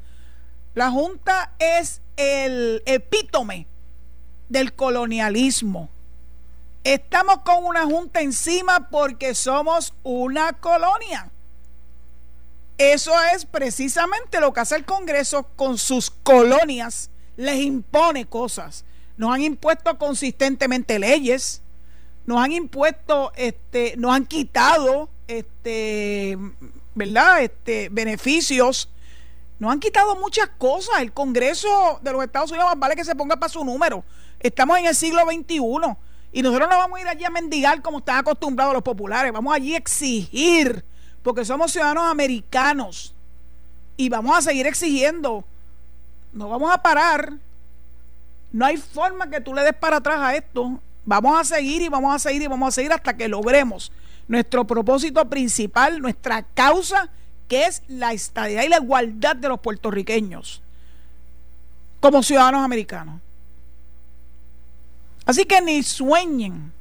la 0.75 0.91
Junta 0.91 1.53
es 1.61 2.01
el 2.17 2.83
epítome 2.87 3.69
del 4.49 4.73
colonialismo 4.73 5.91
Estamos 6.85 7.39
con 7.39 7.65
una 7.65 7.87
junta 7.87 8.21
encima 8.21 8.91
porque 8.91 9.35
somos 9.35 9.95
una 10.03 10.53
colonia. 10.53 11.31
Eso 12.77 13.13
es 13.35 13.47
precisamente 13.47 14.39
lo 14.39 14.53
que 14.53 14.61
hace 14.61 14.77
el 14.77 14.85
Congreso 14.85 15.45
con 15.57 15.79
sus 15.79 16.11
colonias. 16.11 17.09
Les 17.37 17.57
impone 17.61 18.27
cosas. 18.27 18.85
Nos 19.17 19.35
han 19.35 19.41
impuesto 19.41 19.97
consistentemente 19.97 20.99
leyes. 20.99 21.63
nos 22.27 22.43
han 22.43 22.53
impuesto, 22.53 23.33
este, 23.37 23.95
nos 23.99 24.15
han 24.15 24.25
quitado, 24.27 25.11
este, 25.27 26.39
¿verdad? 26.95 27.43
Este, 27.43 27.91
beneficios, 27.91 28.89
nos 29.59 29.73
han 29.73 29.81
quitado 29.81 30.17
muchas 30.17 30.49
cosas. 30.59 31.01
El 31.01 31.13
Congreso 31.13 32.01
de 32.03 32.13
los 32.13 32.23
Estados 32.25 32.51
Unidos 32.51 32.69
más 32.69 32.79
vale 32.79 32.97
que 32.97 33.05
se 33.05 33.15
ponga 33.15 33.37
para 33.37 33.53
su 33.53 33.65
número. 33.65 34.05
Estamos 34.41 34.79
en 34.79 34.87
el 34.87 34.95
siglo 34.95 35.23
XXI 35.25 35.97
y 36.35 36.43
nosotros 36.43 36.69
no 36.69 36.77
vamos 36.77 36.99
a 36.99 37.03
ir 37.03 37.07
allí 37.07 37.25
a 37.25 37.31
mendigar 37.31 37.81
como 37.81 37.99
están 37.99 38.17
acostumbrados 38.17 38.75
los 38.75 38.83
populares. 38.83 39.33
Vamos 39.33 39.55
allí 39.55 39.75
a 39.75 39.79
exigir, 39.79 40.85
porque 41.23 41.45
somos 41.45 41.71
ciudadanos 41.71 42.07
americanos 42.07 43.15
y 43.97 44.09
vamos 44.09 44.37
a 44.37 44.43
seguir 44.43 44.67
exigiendo. 44.67 45.45
No 46.33 46.49
vamos 46.49 46.75
a 46.75 46.79
parar. 46.83 47.35
No 48.51 48.67
hay 48.67 48.79
forma 48.79 49.31
que 49.31 49.41
tú 49.41 49.55
le 49.55 49.63
des 49.63 49.75
para 49.75 49.99
atrás 49.99 50.19
a 50.19 50.35
esto. 50.35 50.81
Vamos 51.05 51.39
a 51.39 51.45
seguir 51.45 51.83
y 51.83 51.89
vamos 51.89 52.13
a 52.13 52.19
seguir 52.19 52.43
y 52.43 52.49
vamos 52.49 52.67
a 52.67 52.73
seguir 52.73 52.93
hasta 52.93 53.17
que 53.17 53.29
logremos 53.29 53.93
nuestro 54.27 54.67
propósito 54.67 55.25
principal, 55.31 56.01
nuestra 56.01 56.43
causa, 56.43 57.11
que 57.47 57.67
es 57.67 57.81
la 57.87 58.13
estabilidad 58.13 58.65
y 58.65 58.69
la 58.71 58.79
igualdad 58.79 59.37
de 59.37 59.49
los 59.49 59.61
puertorriqueños 59.61 60.63
como 62.01 62.25
ciudadanos 62.25 62.65
americanos. 62.65 63.21
Así 65.27 65.45
que 65.45 65.61
ni 65.61 65.83
sueñen, 65.83 66.73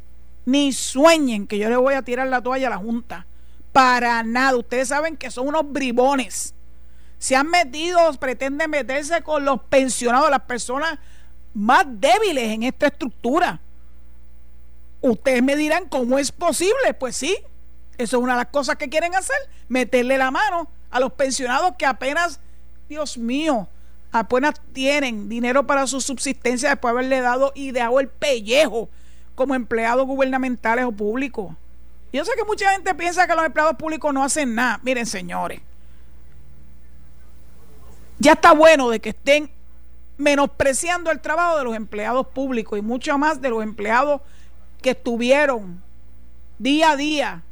ni 0.45 0.73
sueñen 0.73 1.47
que 1.47 1.57
yo 1.57 1.69
le 1.69 1.77
voy 1.77 1.93
a 1.93 2.01
tirar 2.01 2.27
la 2.27 2.41
toalla 2.41 2.67
a 2.67 2.71
la 2.71 2.77
Junta. 2.77 3.25
Para 3.71 4.21
nada. 4.23 4.57
Ustedes 4.57 4.89
saben 4.89 5.17
que 5.17 5.31
son 5.31 5.47
unos 5.47 5.71
bribones. 5.71 6.53
Se 7.17 7.35
han 7.35 7.49
metido, 7.49 8.13
pretenden 8.19 8.69
meterse 8.69 9.21
con 9.21 9.45
los 9.45 9.61
pensionados, 9.63 10.29
las 10.29 10.41
personas 10.41 10.99
más 11.53 11.85
débiles 11.87 12.51
en 12.51 12.63
esta 12.63 12.87
estructura. 12.87 13.61
Ustedes 15.01 15.41
me 15.41 15.55
dirán 15.55 15.87
cómo 15.87 16.19
es 16.19 16.31
posible. 16.31 16.93
Pues 16.99 17.15
sí, 17.15 17.37
eso 17.97 18.17
es 18.17 18.23
una 18.23 18.33
de 18.33 18.39
las 18.39 18.47
cosas 18.47 18.75
que 18.75 18.89
quieren 18.89 19.15
hacer, 19.15 19.37
meterle 19.69 20.17
la 20.17 20.31
mano 20.31 20.67
a 20.91 20.99
los 20.99 21.13
pensionados 21.13 21.73
que 21.77 21.85
apenas, 21.85 22.39
Dios 22.89 23.17
mío, 23.17 23.67
apenas 24.13 24.53
tienen 24.71 25.27
dinero 25.27 25.67
para 25.67 25.85
su 25.87 25.99
subsistencia 25.99 26.69
después 26.69 26.93
de 26.93 26.99
haberle 26.99 27.19
dado 27.19 27.51
y 27.55 27.71
dejado 27.71 27.99
el 27.99 28.07
pellejo 28.07 28.87
como 29.35 29.55
empleados 29.55 30.05
gubernamentales 30.07 30.85
o 30.85 30.91
públicos. 30.91 31.53
Yo 32.13 32.23
sé 32.23 32.31
que 32.37 32.45
mucha 32.45 32.71
gente 32.71 32.93
piensa 32.93 33.27
que 33.27 33.35
los 33.35 33.43
empleados 33.43 33.75
públicos 33.75 34.13
no 34.13 34.23
hacen 34.23 34.53
nada. 34.53 34.79
Miren, 34.83 35.07
señores, 35.07 35.59
ya 38.19 38.33
está 38.33 38.53
bueno 38.53 38.89
de 38.89 39.01
que 39.01 39.09
estén 39.09 39.49
menospreciando 40.17 41.09
el 41.09 41.19
trabajo 41.19 41.57
de 41.57 41.63
los 41.63 41.75
empleados 41.75 42.27
públicos 42.27 42.77
y 42.77 42.83
mucho 42.83 43.17
más 43.17 43.41
de 43.41 43.49
los 43.49 43.63
empleados 43.63 44.21
que 44.81 44.91
estuvieron 44.91 45.81
día 46.59 46.91
a 46.91 46.95
día 46.95 47.43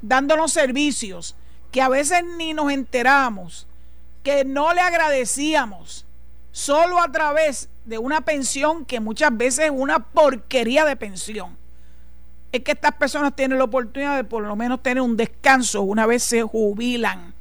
dándonos 0.00 0.52
servicios 0.52 1.36
que 1.70 1.82
a 1.82 1.88
veces 1.90 2.24
ni 2.38 2.54
nos 2.54 2.72
enteramos, 2.72 3.67
que 4.28 4.44
no 4.44 4.74
le 4.74 4.82
agradecíamos, 4.82 6.04
solo 6.52 7.00
a 7.00 7.10
través 7.10 7.70
de 7.86 7.96
una 7.96 8.20
pensión 8.20 8.84
que 8.84 9.00
muchas 9.00 9.34
veces 9.34 9.66
es 9.66 9.70
una 9.74 10.00
porquería 10.00 10.84
de 10.84 10.96
pensión. 10.96 11.56
Es 12.52 12.62
que 12.62 12.72
estas 12.72 12.92
personas 12.92 13.34
tienen 13.34 13.56
la 13.56 13.64
oportunidad 13.64 14.16
de 14.16 14.24
por 14.24 14.42
lo 14.42 14.54
menos 14.54 14.82
tener 14.82 15.00
un 15.00 15.16
descanso 15.16 15.80
una 15.80 16.04
vez 16.04 16.22
se 16.24 16.42
jubilan. 16.42 17.32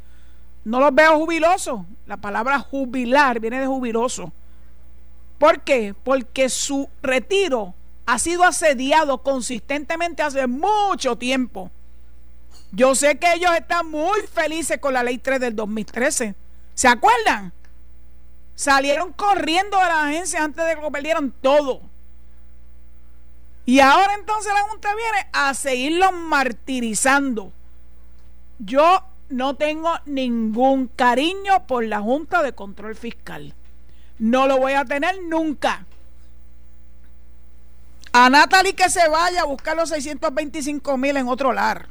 No 0.63 0.79
los 0.79 0.95
veo 0.95 1.17
jubilosos. 1.17 1.81
La 2.05 2.15
palabra 2.15 2.57
jubilar 2.59 3.41
viene 3.41 3.59
de 3.59 3.67
jubiloso. 3.67 4.31
¿Por 5.39 5.63
qué? 5.63 5.93
Porque 6.05 6.47
su 6.47 6.87
retiro 7.01 7.73
ha 8.05 8.17
sido 8.17 8.45
asediado 8.45 9.17
consistentemente 9.23 10.23
hace 10.23 10.47
mucho 10.47 11.17
tiempo. 11.17 11.69
Yo 12.71 12.95
sé 12.95 13.19
que 13.19 13.33
ellos 13.33 13.51
están 13.57 13.91
muy 13.91 14.21
felices 14.33 14.77
con 14.79 14.93
la 14.93 15.03
ley 15.03 15.17
3 15.17 15.41
del 15.41 15.53
2013. 15.53 16.46
¿Se 16.77 16.87
acuerdan? 16.87 17.53
Salieron 18.53 19.11
corriendo 19.11 19.79
de 19.79 19.85
la 19.85 20.05
agencia 20.05 20.43
antes 20.43 20.63
de 20.63 20.75
que 20.75 20.81
lo 20.81 20.91
perdieran 20.91 21.33
todo. 21.41 21.81
Y 23.65 23.79
ahora 23.79 24.13
entonces 24.13 24.53
la 24.53 24.61
Junta 24.61 24.89
viene 24.93 25.27
a 25.33 25.55
seguirlos 25.55 26.13
martirizando. 26.13 27.51
Yo 28.59 29.03
no 29.29 29.55
tengo 29.55 29.91
ningún 30.05 30.87
cariño 30.87 31.65
por 31.65 31.83
la 31.83 31.99
Junta 31.99 32.43
de 32.43 32.53
Control 32.53 32.95
Fiscal. 32.95 33.55
No 34.19 34.45
lo 34.45 34.59
voy 34.59 34.73
a 34.73 34.85
tener 34.85 35.19
nunca. 35.23 35.83
A 38.13 38.29
Natalie 38.29 38.75
que 38.75 38.91
se 38.91 39.07
vaya 39.09 39.41
a 39.41 39.45
buscar 39.45 39.75
los 39.75 39.89
625 39.89 40.95
mil 40.97 41.17
en 41.17 41.27
otro 41.27 41.53
lar. 41.53 41.89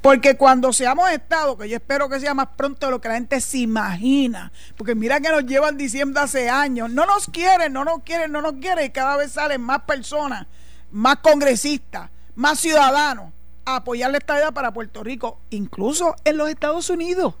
Porque 0.00 0.36
cuando 0.36 0.72
seamos 0.72 1.10
Estado, 1.10 1.58
que 1.58 1.68
yo 1.68 1.76
espero 1.76 2.08
que 2.08 2.20
sea 2.20 2.32
más 2.32 2.48
pronto 2.56 2.86
de 2.86 2.92
lo 2.92 3.00
que 3.00 3.08
la 3.08 3.14
gente 3.14 3.40
se 3.40 3.58
imagina, 3.58 4.52
porque 4.76 4.94
mira 4.94 5.20
que 5.20 5.28
nos 5.28 5.44
llevan 5.44 5.76
diciendo 5.76 6.20
hace 6.20 6.48
años, 6.48 6.90
no 6.90 7.04
nos 7.04 7.26
quieren, 7.26 7.72
no 7.72 7.84
nos 7.84 8.02
quieren, 8.04 8.30
no 8.30 8.40
nos 8.40 8.52
quieren, 8.54 8.86
y 8.86 8.90
cada 8.90 9.16
vez 9.16 9.32
salen 9.32 9.60
más 9.60 9.82
personas, 9.82 10.46
más 10.92 11.16
congresistas, 11.16 12.10
más 12.36 12.60
ciudadanos 12.60 13.32
a 13.64 13.76
apoyar 13.76 14.12
la 14.12 14.18
estadía 14.18 14.52
para 14.52 14.72
Puerto 14.72 15.02
Rico, 15.02 15.40
incluso 15.50 16.14
en 16.24 16.36
los 16.36 16.48
Estados 16.48 16.88
Unidos. 16.90 17.34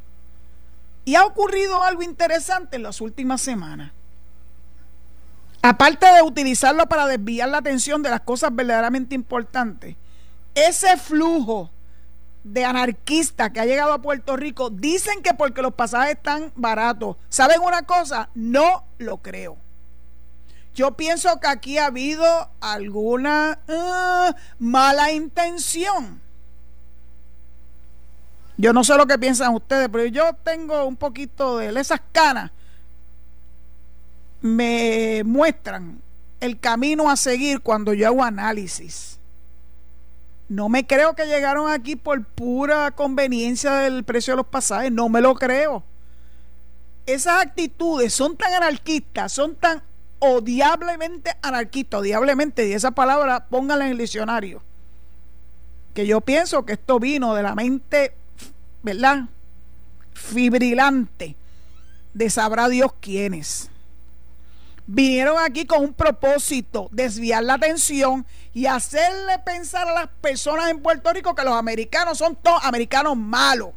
Y 1.04 1.14
ha 1.14 1.24
ocurrido 1.24 1.82
algo 1.84 2.02
interesante 2.02 2.76
en 2.76 2.82
las 2.82 3.00
últimas 3.00 3.40
semanas. 3.40 3.92
Aparte 5.62 6.06
de 6.06 6.22
utilizarlo 6.22 6.86
para 6.86 7.06
desviar 7.06 7.48
la 7.48 7.58
atención 7.58 8.02
de 8.02 8.10
las 8.10 8.20
cosas 8.20 8.54
verdaderamente 8.54 9.14
importantes, 9.14 9.96
ese 10.54 10.96
flujo 10.96 11.70
de 12.44 12.64
anarquistas 12.64 13.50
que 13.50 13.60
ha 13.60 13.66
llegado 13.66 13.92
a 13.92 14.02
Puerto 14.02 14.36
Rico 14.36 14.70
dicen 14.70 15.22
que 15.22 15.34
porque 15.34 15.62
los 15.62 15.74
pasajes 15.74 16.16
están 16.16 16.52
baratos. 16.54 17.16
¿Saben 17.28 17.60
una 17.60 17.82
cosa? 17.82 18.30
No 18.34 18.84
lo 18.98 19.18
creo. 19.18 19.56
Yo 20.74 20.96
pienso 20.96 21.40
que 21.40 21.48
aquí 21.48 21.78
ha 21.78 21.86
habido 21.86 22.50
alguna 22.60 23.58
uh, 23.68 24.32
mala 24.58 25.10
intención. 25.12 26.20
Yo 28.56 28.72
no 28.72 28.84
sé 28.84 28.96
lo 28.96 29.06
que 29.06 29.18
piensan 29.18 29.54
ustedes, 29.54 29.88
pero 29.88 30.06
yo 30.06 30.32
tengo 30.44 30.84
un 30.84 30.96
poquito 30.96 31.58
de 31.58 31.78
esas 31.80 32.00
canas 32.12 32.50
me 34.40 35.22
muestran 35.24 36.00
el 36.40 36.58
camino 36.60 37.10
a 37.10 37.16
seguir 37.16 37.60
cuando 37.60 37.92
yo 37.92 38.06
hago 38.06 38.22
análisis. 38.22 39.18
No 40.48 40.68
me 40.68 40.86
creo 40.86 41.14
que 41.14 41.26
llegaron 41.26 41.70
aquí 41.70 41.94
por 41.94 42.24
pura 42.24 42.90
conveniencia 42.92 43.74
del 43.74 44.02
precio 44.04 44.32
de 44.32 44.38
los 44.38 44.46
pasajes, 44.46 44.90
no 44.90 45.08
me 45.08 45.20
lo 45.20 45.34
creo. 45.34 45.84
Esas 47.04 47.42
actitudes 47.42 48.14
son 48.14 48.36
tan 48.36 48.52
anarquistas, 48.54 49.32
son 49.32 49.56
tan 49.56 49.82
odiablemente 50.18 51.32
anarquistas, 51.42 52.00
odiablemente, 52.00 52.66
y 52.66 52.72
esa 52.72 52.90
palabra 52.90 53.46
póngala 53.46 53.86
en 53.86 53.92
el 53.92 53.98
diccionario, 53.98 54.62
que 55.94 56.06
yo 56.06 56.20
pienso 56.20 56.64
que 56.64 56.74
esto 56.74 56.98
vino 56.98 57.34
de 57.34 57.42
la 57.42 57.54
mente, 57.54 58.14
¿verdad? 58.82 59.24
Fibrilante 60.12 61.36
de 62.14 62.30
sabrá 62.30 62.68
Dios 62.68 62.92
quiénes 63.00 63.70
vinieron 64.88 65.36
aquí 65.38 65.66
con 65.66 65.82
un 65.82 65.92
propósito, 65.92 66.88
desviar 66.90 67.44
la 67.44 67.54
atención 67.54 68.24
y 68.54 68.66
hacerle 68.66 69.38
pensar 69.40 69.88
a 69.88 69.92
las 69.92 70.08
personas 70.20 70.70
en 70.70 70.80
Puerto 70.80 71.12
Rico 71.12 71.34
que 71.34 71.44
los 71.44 71.54
americanos 71.54 72.18
son 72.18 72.36
todos 72.36 72.64
americanos 72.64 73.16
malos. 73.16 73.70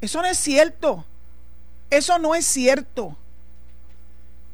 Eso 0.00 0.20
no 0.22 0.28
es 0.28 0.38
cierto. 0.38 1.04
Eso 1.90 2.18
no 2.18 2.34
es 2.34 2.46
cierto. 2.46 3.16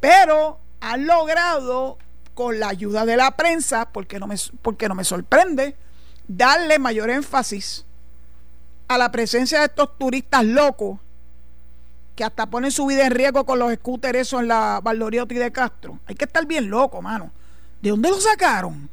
Pero 0.00 0.58
han 0.80 1.06
logrado, 1.06 1.98
con 2.34 2.58
la 2.58 2.68
ayuda 2.68 3.06
de 3.06 3.16
la 3.16 3.36
prensa, 3.36 3.88
porque 3.90 4.18
no 4.18 4.26
me, 4.26 4.36
porque 4.60 4.88
no 4.88 4.94
me 4.94 5.04
sorprende, 5.04 5.76
darle 6.28 6.78
mayor 6.78 7.10
énfasis 7.10 7.84
a 8.88 8.98
la 8.98 9.10
presencia 9.10 9.60
de 9.60 9.66
estos 9.66 9.96
turistas 9.96 10.44
locos 10.44 10.98
que 12.14 12.24
hasta 12.24 12.46
ponen 12.46 12.70
su 12.70 12.86
vida 12.86 13.06
en 13.06 13.12
riesgo 13.12 13.44
con 13.44 13.58
los 13.58 13.72
scooters 13.74 14.32
en 14.34 14.48
la 14.48 14.80
Valdoriotti 14.82 15.34
de 15.36 15.50
Castro. 15.50 15.98
Hay 16.06 16.14
que 16.14 16.24
estar 16.24 16.44
bien 16.46 16.68
loco, 16.68 17.00
mano. 17.02 17.30
¿De 17.80 17.90
dónde 17.90 18.10
lo 18.10 18.20
sacaron? 18.20 18.88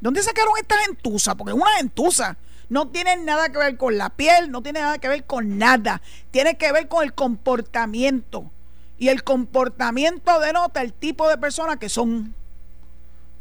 ¿De 0.00 0.06
dónde 0.06 0.22
sacaron 0.22 0.54
esta 0.58 0.78
gentuza? 0.78 1.34
Porque 1.34 1.52
es 1.52 1.58
una 1.60 1.76
gentuza. 1.78 2.36
No 2.68 2.88
tiene 2.88 3.16
nada 3.16 3.50
que 3.50 3.58
ver 3.58 3.76
con 3.76 3.96
la 3.98 4.10
piel, 4.10 4.50
no 4.50 4.62
tiene 4.62 4.80
nada 4.80 4.98
que 4.98 5.08
ver 5.08 5.24
con 5.24 5.58
nada. 5.58 6.02
Tiene 6.30 6.56
que 6.56 6.70
ver 6.72 6.88
con 6.88 7.02
el 7.04 7.14
comportamiento. 7.14 8.50
Y 8.98 9.08
el 9.08 9.24
comportamiento 9.24 10.38
denota 10.40 10.82
el 10.82 10.92
tipo 10.92 11.28
de 11.28 11.38
personas 11.38 11.78
que 11.78 11.88
son 11.88 12.34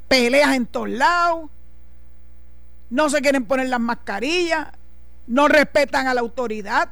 peleas 0.08 0.56
en 0.56 0.66
todos 0.66 0.90
lados, 0.90 1.50
no 2.90 3.10
se 3.10 3.22
quieren 3.22 3.46
poner 3.46 3.68
las 3.68 3.80
mascarillas, 3.80 4.70
no 5.28 5.48
respetan 5.48 6.08
a 6.08 6.14
la 6.14 6.22
autoridad, 6.22 6.90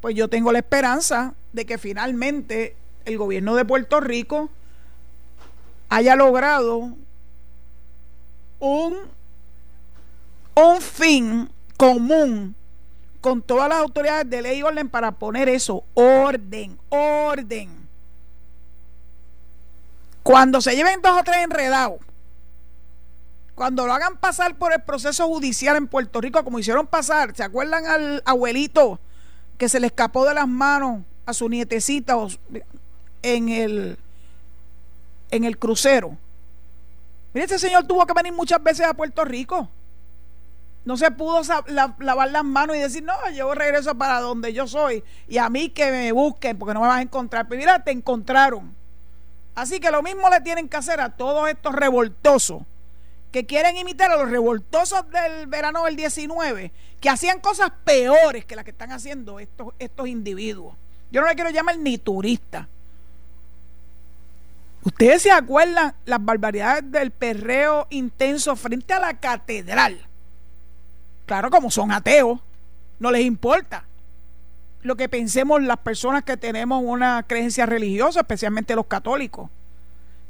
pues 0.00 0.14
yo 0.14 0.28
tengo 0.28 0.52
la 0.52 0.60
esperanza 0.60 1.34
de 1.52 1.66
que 1.66 1.78
finalmente 1.78 2.76
el 3.04 3.18
gobierno 3.18 3.54
de 3.54 3.64
Puerto 3.64 4.00
Rico 4.00 4.48
haya 5.90 6.16
logrado 6.16 6.96
un, 8.60 8.96
un 10.54 10.80
fin 11.04 11.50
común 11.76 12.54
con 13.20 13.42
todas 13.42 13.68
las 13.68 13.78
autoridades 13.78 14.28
de 14.28 14.40
ley 14.40 14.58
y 14.58 14.62
orden 14.62 14.88
para 14.88 15.12
poner 15.12 15.48
eso, 15.48 15.84
orden, 15.92 16.78
orden. 16.88 17.88
Cuando 20.22 20.62
se 20.62 20.74
lleven 20.74 21.02
dos 21.02 21.20
o 21.20 21.22
tres 21.22 21.44
enredados, 21.44 22.00
cuando 23.54 23.86
lo 23.86 23.92
hagan 23.92 24.16
pasar 24.16 24.56
por 24.56 24.72
el 24.72 24.80
proceso 24.80 25.26
judicial 25.26 25.76
en 25.76 25.88
Puerto 25.88 26.20
Rico, 26.22 26.42
como 26.42 26.58
hicieron 26.58 26.86
pasar, 26.86 27.36
¿se 27.36 27.42
acuerdan 27.42 27.86
al 27.86 28.22
abuelito 28.24 28.98
que 29.58 29.68
se 29.68 29.80
le 29.80 29.88
escapó 29.88 30.24
de 30.24 30.34
las 30.34 30.48
manos 30.48 31.02
a 31.26 31.34
su 31.34 31.48
nietecita 31.50 32.16
en 33.22 33.48
el, 33.50 33.98
en 35.30 35.44
el 35.44 35.58
crucero? 35.58 36.16
Mire, 37.34 37.44
ese 37.44 37.58
señor 37.58 37.86
tuvo 37.86 38.06
que 38.06 38.14
venir 38.14 38.32
muchas 38.32 38.62
veces 38.62 38.86
a 38.86 38.94
Puerto 38.94 39.24
Rico. 39.24 39.68
No 40.84 40.96
se 40.98 41.10
pudo 41.10 41.40
lavar 41.98 42.30
las 42.30 42.44
manos 42.44 42.76
y 42.76 42.80
decir, 42.80 43.02
no, 43.02 43.14
yo 43.34 43.54
regreso 43.54 43.94
para 43.94 44.20
donde 44.20 44.52
yo 44.52 44.66
soy 44.66 45.02
y 45.28 45.38
a 45.38 45.48
mí 45.48 45.70
que 45.70 45.90
me 45.90 46.12
busquen 46.12 46.58
porque 46.58 46.74
no 46.74 46.80
me 46.80 46.88
vas 46.88 46.98
a 46.98 47.02
encontrar. 47.02 47.48
Pero 47.48 47.58
mira, 47.58 47.82
te 47.82 47.90
encontraron. 47.90 48.74
Así 49.54 49.80
que 49.80 49.90
lo 49.90 50.02
mismo 50.02 50.28
le 50.28 50.40
tienen 50.40 50.68
que 50.68 50.76
hacer 50.76 51.00
a 51.00 51.10
todos 51.10 51.48
estos 51.48 51.74
revoltosos 51.74 52.62
que 53.32 53.46
quieren 53.46 53.76
imitar 53.76 54.12
a 54.12 54.16
los 54.16 54.30
revoltosos 54.30 55.10
del 55.10 55.48
verano 55.48 55.84
del 55.86 55.96
19, 55.96 56.70
que 57.00 57.10
hacían 57.10 57.40
cosas 57.40 57.70
peores 57.84 58.44
que 58.44 58.54
las 58.54 58.64
que 58.64 58.70
están 58.70 58.92
haciendo 58.92 59.40
estos, 59.40 59.74
estos 59.78 60.06
individuos. 60.06 60.76
Yo 61.10 61.20
no 61.20 61.26
le 61.26 61.34
quiero 61.34 61.50
llamar 61.50 61.78
ni 61.78 61.98
turista. 61.98 62.68
Ustedes 64.84 65.22
se 65.22 65.32
acuerdan 65.32 65.94
las 66.04 66.24
barbaridades 66.24 66.90
del 66.92 67.10
perreo 67.10 67.86
intenso 67.90 68.54
frente 68.54 68.92
a 68.92 69.00
la 69.00 69.14
catedral. 69.14 70.06
Claro, 71.26 71.50
como 71.50 71.70
son 71.70 71.92
ateos, 71.92 72.40
no 72.98 73.10
les 73.10 73.22
importa 73.22 73.84
lo 74.84 74.96
que 74.96 75.08
pensemos 75.08 75.62
las 75.62 75.78
personas 75.78 76.24
que 76.24 76.36
tenemos 76.36 76.82
una 76.84 77.24
creencia 77.26 77.64
religiosa, 77.64 78.20
especialmente 78.20 78.76
los 78.76 78.86
católicos. 78.86 79.48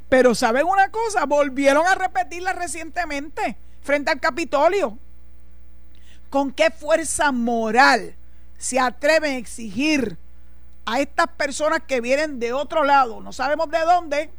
Pero 0.08 0.34
¿saben 0.36 0.64
una 0.64 0.90
cosa? 0.92 1.26
Volvieron 1.26 1.84
a 1.88 1.96
repetirla 1.96 2.52
recientemente 2.52 3.56
frente 3.82 4.12
al 4.12 4.20
Capitolio. 4.20 4.96
¿Con 6.30 6.52
qué 6.52 6.70
fuerza 6.70 7.32
moral 7.32 8.14
se 8.56 8.78
atreven 8.78 9.34
a 9.34 9.38
exigir 9.38 10.16
a 10.86 11.00
estas 11.00 11.26
personas 11.36 11.80
que 11.86 12.00
vienen 12.00 12.38
de 12.38 12.52
otro 12.52 12.84
lado, 12.84 13.20
no 13.20 13.32
sabemos 13.32 13.68
de 13.70 13.80
dónde, 13.80 14.30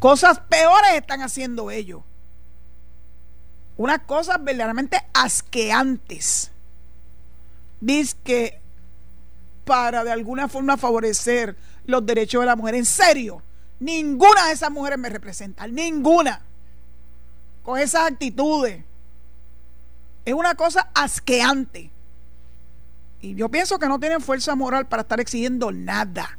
cosas 0.00 0.40
peores 0.40 0.94
están 0.94 1.22
haciendo 1.22 1.70
ellos? 1.70 2.02
Unas 3.76 4.00
cosas 4.00 4.42
verdaderamente 4.42 4.98
asqueantes. 5.12 6.50
Dice 7.80 8.16
que 8.24 8.60
para 9.64 10.04
de 10.04 10.12
alguna 10.12 10.48
forma 10.48 10.76
favorecer 10.76 11.56
los 11.84 12.06
derechos 12.06 12.40
de 12.40 12.46
la 12.46 12.56
mujer. 12.56 12.76
En 12.76 12.86
serio, 12.86 13.42
ninguna 13.80 14.46
de 14.46 14.52
esas 14.52 14.70
mujeres 14.70 14.98
me 14.98 15.10
representa, 15.10 15.66
ninguna. 15.66 16.40
Con 17.62 17.78
esas 17.78 18.10
actitudes. 18.10 18.82
Es 20.24 20.34
una 20.34 20.54
cosa 20.54 20.88
asqueante. 20.94 21.90
Y 23.20 23.34
yo 23.34 23.48
pienso 23.48 23.78
que 23.78 23.88
no 23.88 23.98
tienen 23.98 24.20
fuerza 24.20 24.54
moral 24.54 24.86
para 24.86 25.02
estar 25.02 25.20
exigiendo 25.20 25.72
nada. 25.72 26.38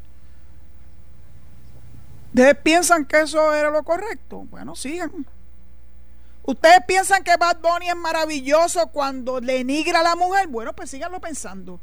¿Ustedes 2.29 2.57
piensan 2.57 3.05
que 3.05 3.21
eso 3.21 3.53
era 3.53 3.71
lo 3.71 3.83
correcto? 3.83 4.45
Bueno, 4.49 4.75
sigan. 4.75 5.25
¿Ustedes 6.47 6.79
piensan 6.87 7.23
que 7.23 7.37
Bad 7.37 7.57
Bunny 7.59 7.89
es 7.89 7.95
maravilloso 7.95 8.87
cuando 8.87 9.39
le 9.39 9.59
denigra 9.59 9.99
a 9.99 10.03
la 10.03 10.15
mujer? 10.15 10.47
Bueno, 10.47 10.73
pues 10.73 10.89
síganlo 10.89 11.19
pensando. 11.19 11.79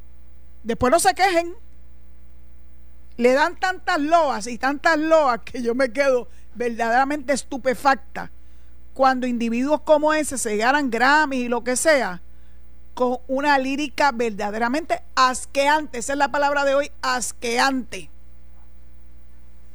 Después 0.64 0.90
no 0.90 0.98
se 0.98 1.14
quejen 1.14 1.54
le 3.16 3.32
dan 3.32 3.58
tantas 3.58 4.00
loas 4.00 4.46
y 4.46 4.58
tantas 4.58 4.98
loas 4.98 5.40
que 5.44 5.62
yo 5.62 5.74
me 5.74 5.92
quedo 5.92 6.28
verdaderamente 6.54 7.32
estupefacta 7.32 8.30
cuando 8.92 9.26
individuos 9.26 9.82
como 9.82 10.12
ese 10.14 10.38
se 10.38 10.56
ganan 10.56 10.90
Grammy 10.90 11.36
y 11.36 11.48
lo 11.48 11.62
que 11.62 11.76
sea 11.76 12.22
con 12.94 13.18
una 13.26 13.58
lírica 13.58 14.12
verdaderamente 14.12 15.02
asqueante, 15.16 15.98
esa 15.98 16.12
es 16.12 16.18
la 16.18 16.30
palabra 16.30 16.64
de 16.64 16.76
hoy, 16.76 16.92
asqueante. 17.02 18.08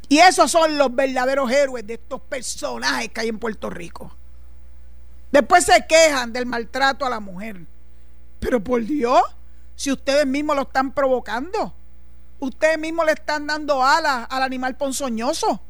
Y 0.07 0.19
esos 0.19 0.49
son 0.49 0.77
los 0.77 0.95
verdaderos 0.95 1.51
héroes 1.51 1.85
de 1.85 1.95
estos 1.95 2.21
personajes 2.21 3.09
que 3.09 3.21
hay 3.21 3.27
en 3.27 3.37
Puerto 3.37 3.69
Rico. 3.69 4.15
Después 5.31 5.65
se 5.65 5.85
quejan 5.87 6.33
del 6.33 6.45
maltrato 6.45 7.05
a 7.05 7.09
la 7.09 7.19
mujer. 7.19 7.61
Pero 8.39 8.63
por 8.63 8.83
Dios, 8.83 9.21
si 9.75 9.91
ustedes 9.91 10.25
mismos 10.25 10.55
lo 10.55 10.63
están 10.63 10.91
provocando. 10.91 11.73
Ustedes 12.39 12.79
mismos 12.79 13.05
le 13.05 13.13
están 13.13 13.47
dando 13.47 13.83
alas 13.83 14.27
al 14.29 14.43
animal 14.43 14.77
ponzoñoso 14.77 15.61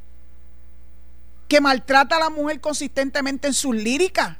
que 1.48 1.62
maltrata 1.62 2.17
a 2.17 2.19
la 2.19 2.30
mujer 2.30 2.62
consistentemente 2.62 3.48
en 3.48 3.54
sus 3.54 3.76
líricas. 3.76 4.38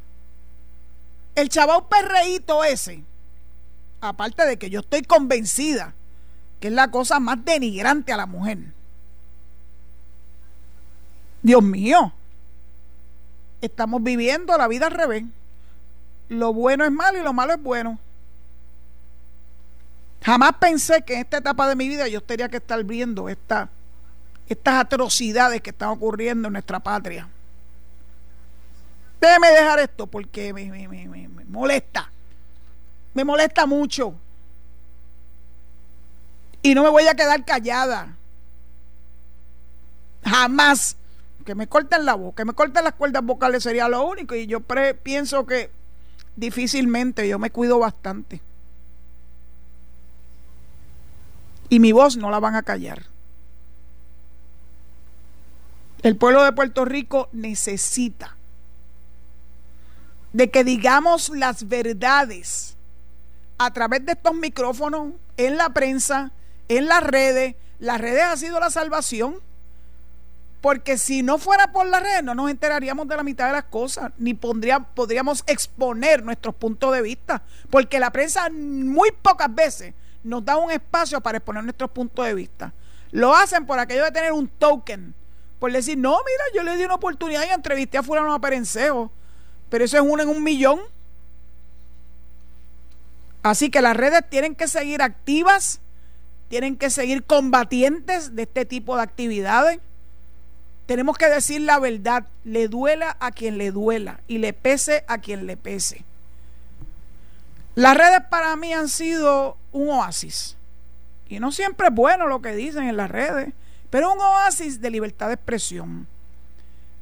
El 1.34 1.50
chaval 1.50 1.88
perreíto 1.90 2.64
ese, 2.64 3.04
aparte 4.00 4.46
de 4.46 4.60
que 4.60 4.70
yo 4.70 4.82
estoy 4.82 5.02
convencida 5.02 5.96
que 6.60 6.68
es 6.68 6.74
la 6.74 6.92
cosa 6.92 7.20
más 7.20 7.44
denigrante 7.44 8.12
a 8.12 8.18
la 8.18 8.26
mujer. 8.26 8.60
Dios 11.42 11.64
mío, 11.64 12.12
estamos 13.62 14.04
viviendo 14.04 14.58
la 14.58 14.68
vida 14.68 14.88
al 14.88 14.94
revés. 14.94 15.24
Lo 16.30 16.54
bueno 16.54 16.86
es 16.86 16.92
malo 16.92 17.18
y 17.18 17.24
lo 17.24 17.34
malo 17.34 17.54
es 17.54 17.62
bueno. 17.62 18.00
Jamás 20.22 20.52
pensé 20.60 21.02
que 21.02 21.14
en 21.14 21.22
esta 21.22 21.38
etapa 21.38 21.68
de 21.68 21.76
mi 21.76 21.88
vida 21.88 22.08
yo 22.08 22.22
tendría 22.22 22.50
que 22.50 22.58
estar 22.58 22.84
viendo 22.84 23.30
esta, 23.30 23.70
estas 24.48 24.86
atrocidades 24.86 25.62
que 25.62 25.70
están 25.70 25.90
ocurriendo 25.90 26.48
en 26.48 26.54
nuestra 26.54 26.80
patria. 26.80 27.28
Déjeme 29.20 29.50
dejar 29.50 29.80
esto 29.80 30.08
porque 30.08 30.54
me, 30.54 30.88
me 30.88 31.30
molesta. 31.48 32.12
Me 33.14 33.24
molesta 33.24 33.66
mucho. 33.66 34.14
Y 36.62 36.76
no 36.76 36.84
me 36.84 36.90
voy 36.90 37.08
a 37.08 37.16
quedar 37.16 37.44
callada. 37.46 38.16
Jamás. 40.24 40.96
Que 41.50 41.56
me 41.56 41.66
corten 41.66 42.06
la 42.06 42.14
boca, 42.14 42.44
que 42.44 42.46
me 42.46 42.54
corten 42.54 42.84
las 42.84 42.94
cuerdas 42.94 43.24
vocales 43.24 43.64
sería 43.64 43.90
lo 43.90 44.08
único. 44.08 44.36
Y 44.36 44.46
yo 44.46 44.60
pienso 45.02 45.48
que 45.48 45.72
difícilmente 46.36 47.28
yo 47.28 47.40
me 47.40 47.50
cuido 47.50 47.80
bastante 47.80 48.40
y 51.70 51.80
mi 51.80 51.92
voz 51.92 52.18
no 52.18 52.30
la 52.30 52.40
van 52.40 52.54
a 52.56 52.62
callar. 52.62 53.08
El 56.04 56.18
pueblo 56.18 56.44
de 56.44 56.52
Puerto 56.52 56.86
Rico 56.86 57.30
necesita 57.32 58.36
de 60.32 60.52
que 60.52 60.64
digamos 60.64 61.30
las 61.30 61.68
verdades 61.68 62.76
a 63.58 63.74
través 63.74 64.06
de 64.06 64.12
estos 64.12 64.36
micrófonos, 64.36 65.14
en 65.36 65.58
la 65.58 65.70
prensa, 65.70 66.32
en 66.68 66.86
las 66.86 67.04
redes. 67.04 67.56
Las 67.80 68.00
redes 68.00 68.22
ha 68.22 68.38
sido 68.38 68.60
la 68.60 68.70
salvación. 68.70 69.42
Porque 70.62 70.98
si 70.98 71.24
no 71.24 71.38
fuera 71.38 71.72
por 71.72 71.88
las 71.88 72.04
redes, 72.04 72.24
no 72.24 72.36
nos 72.36 72.50
enteraríamos 72.50 73.08
de 73.08 73.16
la 73.16 73.24
mitad 73.24 73.48
de 73.48 73.54
las 73.54 73.64
cosas, 73.66 74.12
ni 74.18 74.34
podríamos 74.34 75.44
exponer 75.48 76.24
nuestros 76.24 76.54
puntos 76.56 76.94
de 76.94 77.02
vista. 77.02 77.42
Porque 77.70 78.00
la 78.00 78.12
prensa 78.12 78.50
muy 78.50 79.12
pocas 79.12 79.54
veces 79.54 79.94
nos 80.24 80.44
da 80.44 80.58
un 80.58 80.72
espacio 80.72 81.22
para 81.22 81.38
exponer 81.38 81.64
nuestros 81.64 81.90
puntos 81.92 82.26
de 82.26 82.34
vista. 82.34 82.74
Lo 83.12 83.34
hacen 83.34 83.66
por 83.66 83.80
aquello 83.80 84.04
de 84.04 84.12
tener 84.12 84.34
un 84.34 84.48
token, 84.48 85.16
por 85.60 85.72
decir, 85.72 85.98
no, 85.98 86.12
mira, 86.12 86.44
yo 86.56 86.64
le 86.64 86.78
di 86.78 86.86
una 86.86 86.96
oportunidad 86.96 87.44
y 87.46 87.52
entrevisté 87.52 87.98
a 87.98 88.04
fulano 88.04 88.34
a 88.34 88.40
Perencejo, 88.40 89.12
pero 89.70 89.84
eso 89.84 89.98
es 89.98 90.04
uno 90.06 90.24
en 90.24 90.30
un 90.30 90.44
millón. 90.44 90.80
Así 93.44 93.70
que 93.70 93.82
las 93.82 93.96
redes 93.96 94.22
tienen 94.30 94.56
que 94.56 94.68
seguir 94.68 95.02
activas, 95.02 95.82
tienen 96.50 96.78
que 96.78 96.90
seguir 96.90 97.24
combatientes 97.24 98.36
de 98.36 98.44
este 98.44 98.66
tipo 98.66 98.96
de 98.96 99.04
actividades. 99.04 99.80
Tenemos 100.90 101.20
que 101.20 101.30
decir 101.30 101.62
la 101.62 101.78
verdad, 101.78 102.26
le 102.44 102.68
duela 102.68 103.16
a 103.20 103.30
quien 103.30 103.60
le 103.60 103.70
duela 103.70 104.22
y 104.28 104.40
le 104.40 104.54
pese 104.54 105.04
a 105.08 105.20
quien 105.20 105.46
le 105.46 105.56
pese. 105.56 106.04
Las 107.76 107.96
redes 107.96 108.22
para 108.32 108.56
mí 108.56 108.74
han 108.74 108.90
sido 108.90 109.56
un 109.72 109.90
oasis. 109.90 110.58
Y 111.28 111.40
no 111.40 111.52
siempre 111.52 111.90
es 111.90 111.94
bueno 111.94 112.26
lo 112.26 112.42
que 112.42 112.56
dicen 112.56 112.86
en 112.86 112.98
las 112.98 113.12
redes, 113.12 113.54
pero 113.92 114.12
un 114.12 114.20
oasis 114.20 114.82
de 114.82 114.90
libertad 114.90 115.28
de 115.28 115.36
expresión. 115.36 116.08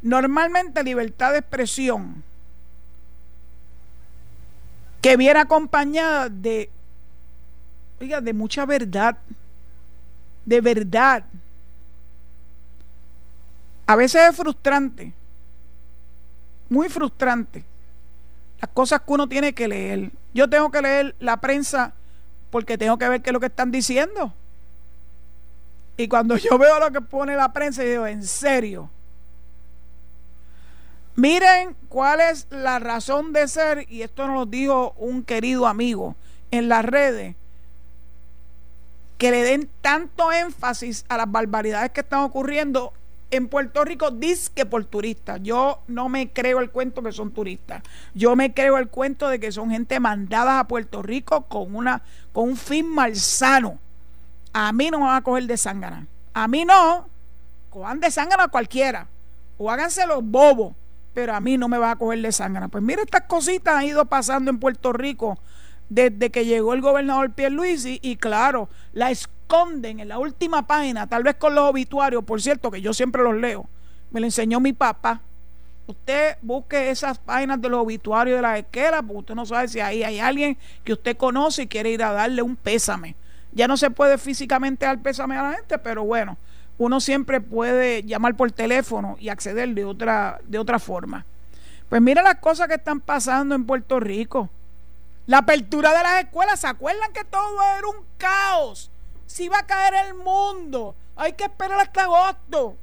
Normalmente 0.01 0.83
libertad 0.83 1.31
de 1.31 1.37
expresión 1.37 2.25
que 5.01 5.15
viene 5.15 5.39
acompañada 5.39 6.27
de, 6.27 6.69
oiga, 8.01 8.19
de 8.19 8.33
mucha 8.33 8.65
verdad, 8.65 9.15
de 10.43 10.59
verdad. 10.59 11.23
A 13.87 13.95
veces 13.95 14.29
es 14.29 14.35
frustrante 14.35 15.13
muy 16.69 16.89
frustrante. 16.89 17.63
Las 18.59 18.71
cosas 18.71 19.01
que 19.01 19.13
uno 19.13 19.27
tiene 19.27 19.53
que 19.53 19.67
leer. 19.67 20.11
Yo 20.33 20.49
tengo 20.49 20.71
que 20.71 20.81
leer 20.81 21.15
la 21.19 21.37
prensa 21.37 21.93
porque 22.49 22.77
tengo 22.77 22.97
que 22.97 23.09
ver 23.09 23.21
qué 23.21 23.29
es 23.29 23.33
lo 23.33 23.39
que 23.39 23.47
están 23.47 23.71
diciendo. 23.71 24.33
Y 25.95 26.07
cuando 26.07 26.37
yo 26.37 26.57
veo 26.57 26.79
lo 26.79 26.91
que 26.91 27.01
pone 27.01 27.35
la 27.35 27.53
prensa, 27.53 27.83
digo, 27.83 28.05
en 28.05 28.23
serio. 28.23 28.89
Miren 31.15 31.75
cuál 31.89 32.21
es 32.21 32.47
la 32.51 32.77
razón 32.77 33.33
de 33.33 33.47
ser, 33.47 33.85
y 33.89 34.03
esto 34.03 34.27
nos 34.27 34.35
lo 34.35 34.45
dijo 34.45 34.93
un 34.97 35.23
querido 35.23 35.65
amigo 35.65 36.15
en 36.51 36.69
las 36.69 36.85
redes, 36.85 37.35
que 39.17 39.31
le 39.31 39.43
den 39.43 39.67
tanto 39.81 40.31
énfasis 40.31 41.05
a 41.09 41.17
las 41.17 41.31
barbaridades 41.31 41.89
que 41.89 42.01
están 42.01 42.19
ocurriendo 42.19 42.93
en 43.31 43.47
Puerto 43.47 43.83
Rico, 43.83 44.11
dice 44.11 44.51
que 44.53 44.65
por 44.65 44.85
turistas. 44.85 45.39
Yo 45.43 45.81
no 45.87 46.09
me 46.09 46.31
creo 46.31 46.59
el 46.59 46.69
cuento 46.69 47.03
que 47.03 47.11
son 47.11 47.31
turistas. 47.31 47.83
Yo 48.13 48.35
me 48.35 48.53
creo 48.53 48.77
el 48.77 48.87
cuento 48.87 49.29
de 49.29 49.39
que 49.39 49.51
son 49.51 49.71
gente 49.71 49.99
mandada 49.99 50.59
a 50.59 50.67
Puerto 50.67 51.01
Rico 51.01 51.43
con, 51.43 51.75
una, 51.75 52.01
con 52.33 52.49
un 52.49 52.57
fin 52.57 52.87
malsano. 52.87 53.79
A 54.53 54.71
mí 54.71 54.89
no 54.89 54.99
me 54.99 55.05
van 55.05 55.17
a 55.17 55.21
coger 55.21 55.45
de 55.45 55.57
zángana. 55.57 56.07
A 56.33 56.47
mí 56.47 56.65
no. 56.65 57.09
Cojan 57.69 57.99
de 57.99 58.11
zángana 58.11 58.45
a 58.45 58.47
cualquiera. 58.47 59.07
O 59.57 59.69
háganse 59.69 60.05
los 60.07 60.23
bobos 60.23 60.73
pero 61.17 61.33
a 61.33 61.39
mí 61.39 61.57
no 61.57 61.67
me 61.67 61.79
va 61.79 61.89
a 61.89 61.95
coger 61.95 62.21
de 62.21 62.31
sangre. 62.31 62.69
Pues 62.69 62.83
mira, 62.83 63.01
estas 63.01 63.23
cositas 63.23 63.73
han 63.73 63.85
ido 63.85 64.05
pasando 64.05 64.51
en 64.51 64.59
Puerto 64.59 64.93
Rico 64.93 65.39
desde 65.89 66.29
que 66.29 66.45
llegó 66.45 66.75
el 66.75 66.81
gobernador 66.81 67.31
Pierluisi 67.31 67.97
y 68.03 68.17
claro, 68.17 68.69
la 68.93 69.09
esconden 69.47 70.01
en 70.01 70.09
la 70.09 70.19
última 70.19 70.67
página, 70.67 71.07
tal 71.07 71.23
vez 71.23 71.35
con 71.35 71.55
los 71.55 71.69
obituarios, 71.69 72.23
por 72.25 72.41
cierto, 72.41 72.69
que 72.69 72.81
yo 72.81 72.93
siempre 72.93 73.23
los 73.23 73.35
leo. 73.35 73.65
Me 74.11 74.19
lo 74.19 74.25
enseñó 74.25 74.59
mi 74.59 74.73
papá. 74.73 75.21
Usted 75.87 76.35
busque 76.41 76.89
esas 76.89 77.17
páginas 77.17 77.61
de 77.61 77.69
los 77.69 77.79
obituarios 77.79 78.35
de 78.35 78.41
la 78.41 78.57
esquela, 78.57 79.01
porque 79.01 79.19
usted 79.19 79.35
no 79.35 79.45
sabe 79.45 79.69
si 79.69 79.79
ahí 79.79 80.03
hay 80.03 80.19
alguien 80.19 80.57
que 80.83 80.91
usted 80.91 81.15
conoce 81.15 81.63
y 81.63 81.67
quiere 81.67 81.91
ir 81.91 82.03
a 82.03 82.11
darle 82.11 82.41
un 82.41 82.57
pésame. 82.57 83.15
Ya 83.53 83.69
no 83.69 83.77
se 83.77 83.89
puede 83.89 84.17
físicamente 84.17 84.85
dar 84.85 85.01
pésame 85.01 85.37
a 85.37 85.43
la 85.43 85.53
gente, 85.53 85.77
pero 85.77 86.03
bueno, 86.03 86.37
uno 86.77 86.99
siempre 86.99 87.39
puede 87.39 88.03
llamar 88.03 88.35
por 88.35 88.51
teléfono 88.51 89.15
y 89.17 89.29
acceder 89.29 89.69
de 89.69 89.85
otra, 89.85 90.41
de 90.45 90.59
otra 90.59 90.77
forma. 90.77 91.25
Pues 91.87 92.01
mira 92.01 92.21
las 92.21 92.35
cosas 92.35 92.67
que 92.67 92.75
están 92.75 92.99
pasando 92.99 93.55
en 93.55 93.65
Puerto 93.65 93.97
Rico. 94.01 94.49
La 95.25 95.37
apertura 95.39 95.93
de 95.93 96.03
las 96.03 96.23
escuelas, 96.25 96.59
¿se 96.59 96.67
acuerdan 96.67 97.13
que 97.13 97.23
todo 97.23 97.61
era 97.77 97.87
un 97.87 98.05
caos? 98.17 98.91
Si 99.27 99.43
iba 99.43 99.59
a 99.59 99.67
caer 99.67 100.07
el 100.07 100.15
mundo, 100.15 100.95
hay 101.15 101.33
que 101.33 101.43
esperar 101.43 101.79
hasta 101.79 102.03
agosto. 102.03 102.77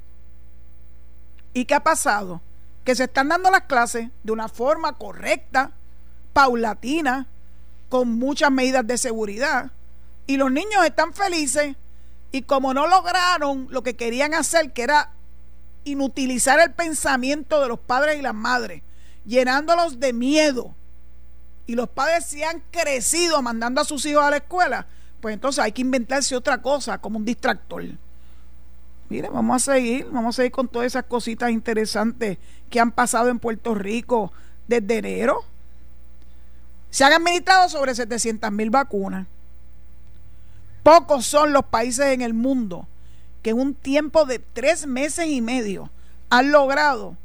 ¿Y 1.53 1.65
qué 1.65 1.75
ha 1.75 1.83
pasado? 1.83 2.41
Que 2.83 2.95
se 2.95 3.05
están 3.05 3.29
dando 3.29 3.49
las 3.49 3.63
clases 3.63 4.09
de 4.23 4.31
una 4.31 4.47
forma 4.47 4.93
correcta, 4.93 5.71
paulatina, 6.33 7.27
con 7.89 8.17
muchas 8.17 8.51
medidas 8.51 8.85
de 8.85 8.97
seguridad. 8.97 9.71
Y 10.27 10.37
los 10.37 10.51
niños 10.51 10.85
están 10.85 11.13
felices 11.13 11.75
y 12.31 12.41
como 12.41 12.73
no 12.73 12.87
lograron 12.87 13.67
lo 13.69 13.83
que 13.83 13.95
querían 13.95 14.33
hacer, 14.33 14.73
que 14.73 14.83
era 14.83 15.11
inutilizar 15.85 16.59
el 16.59 16.73
pensamiento 16.73 17.61
de 17.61 17.69
los 17.69 17.79
padres 17.79 18.19
y 18.19 18.21
las 18.21 18.33
madres, 18.33 18.81
llenándolos 19.25 19.99
de 19.99 20.13
miedo, 20.13 20.75
y 21.67 21.75
los 21.75 21.89
padres 21.89 22.25
se 22.25 22.43
han 22.43 22.61
crecido 22.71 23.41
mandando 23.41 23.81
a 23.81 23.85
sus 23.85 24.05
hijos 24.05 24.23
a 24.23 24.31
la 24.31 24.37
escuela, 24.37 24.87
pues 25.25 25.33
entonces 25.33 25.63
hay 25.63 25.71
que 25.71 25.81
inventarse 25.81 26.35
otra 26.35 26.61
cosa, 26.61 26.99
como 26.99 27.17
un 27.17 27.25
distractor. 27.25 27.83
Mire, 29.09 29.27
vamos 29.27 29.55
a 29.55 29.73
seguir, 29.73 30.07
vamos 30.11 30.35
a 30.35 30.37
seguir 30.37 30.51
con 30.51 30.67
todas 30.67 30.85
esas 30.85 31.05
cositas 31.05 31.49
interesantes 31.49 32.37
que 32.69 32.79
han 32.79 32.91
pasado 32.91 33.29
en 33.29 33.39
Puerto 33.39 33.73
Rico 33.73 34.31
desde 34.67 34.99
enero. 34.99 35.43
Se 36.91 37.05
han 37.05 37.13
administrado 37.13 37.69
sobre 37.69 37.95
700 37.95 38.51
mil 38.51 38.69
vacunas. 38.69 39.25
Pocos 40.83 41.25
son 41.25 41.53
los 41.53 41.65
países 41.65 42.05
en 42.05 42.21
el 42.21 42.35
mundo 42.35 42.87
que 43.41 43.49
en 43.49 43.59
un 43.59 43.73
tiempo 43.73 44.25
de 44.25 44.37
tres 44.37 44.85
meses 44.85 45.25
y 45.25 45.41
medio 45.41 45.89
han 46.29 46.51
logrado 46.51 47.17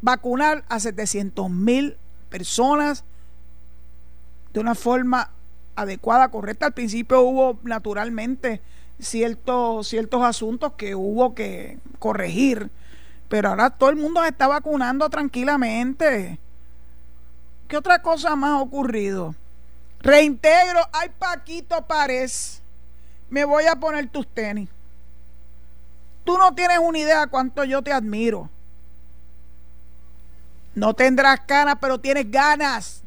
vacunar 0.00 0.64
a 0.70 0.80
700 0.80 1.50
mil 1.50 1.98
personas 2.30 3.04
de 4.54 4.60
una 4.60 4.74
forma 4.74 5.33
adecuada, 5.76 6.28
correcta. 6.30 6.66
Al 6.66 6.72
principio 6.72 7.20
hubo 7.22 7.58
naturalmente 7.62 8.60
ciertos, 8.98 9.88
ciertos 9.88 10.22
asuntos 10.22 10.72
que 10.74 10.94
hubo 10.94 11.34
que 11.34 11.78
corregir, 11.98 12.70
pero 13.28 13.50
ahora 13.50 13.70
todo 13.70 13.90
el 13.90 13.96
mundo 13.96 14.22
se 14.22 14.28
está 14.28 14.46
vacunando 14.46 15.08
tranquilamente. 15.10 16.38
¿Qué 17.68 17.76
otra 17.76 18.02
cosa 18.02 18.36
más 18.36 18.50
ha 18.50 18.62
ocurrido? 18.62 19.34
Reintegro, 20.00 20.80
hay 20.92 21.08
Paquito 21.18 21.86
Párez 21.86 22.60
me 23.34 23.44
voy 23.44 23.64
a 23.66 23.76
poner 23.76 24.08
tus 24.08 24.26
tenis. 24.28 24.68
Tú 26.24 26.38
no 26.38 26.54
tienes 26.54 26.78
una 26.78 26.98
idea 26.98 27.26
cuánto 27.26 27.64
yo 27.64 27.82
te 27.82 27.92
admiro. 27.92 28.48
No 30.74 30.94
tendrás 30.94 31.40
canas, 31.40 31.76
pero 31.80 31.98
tienes 31.98 32.30
ganas. 32.30 33.02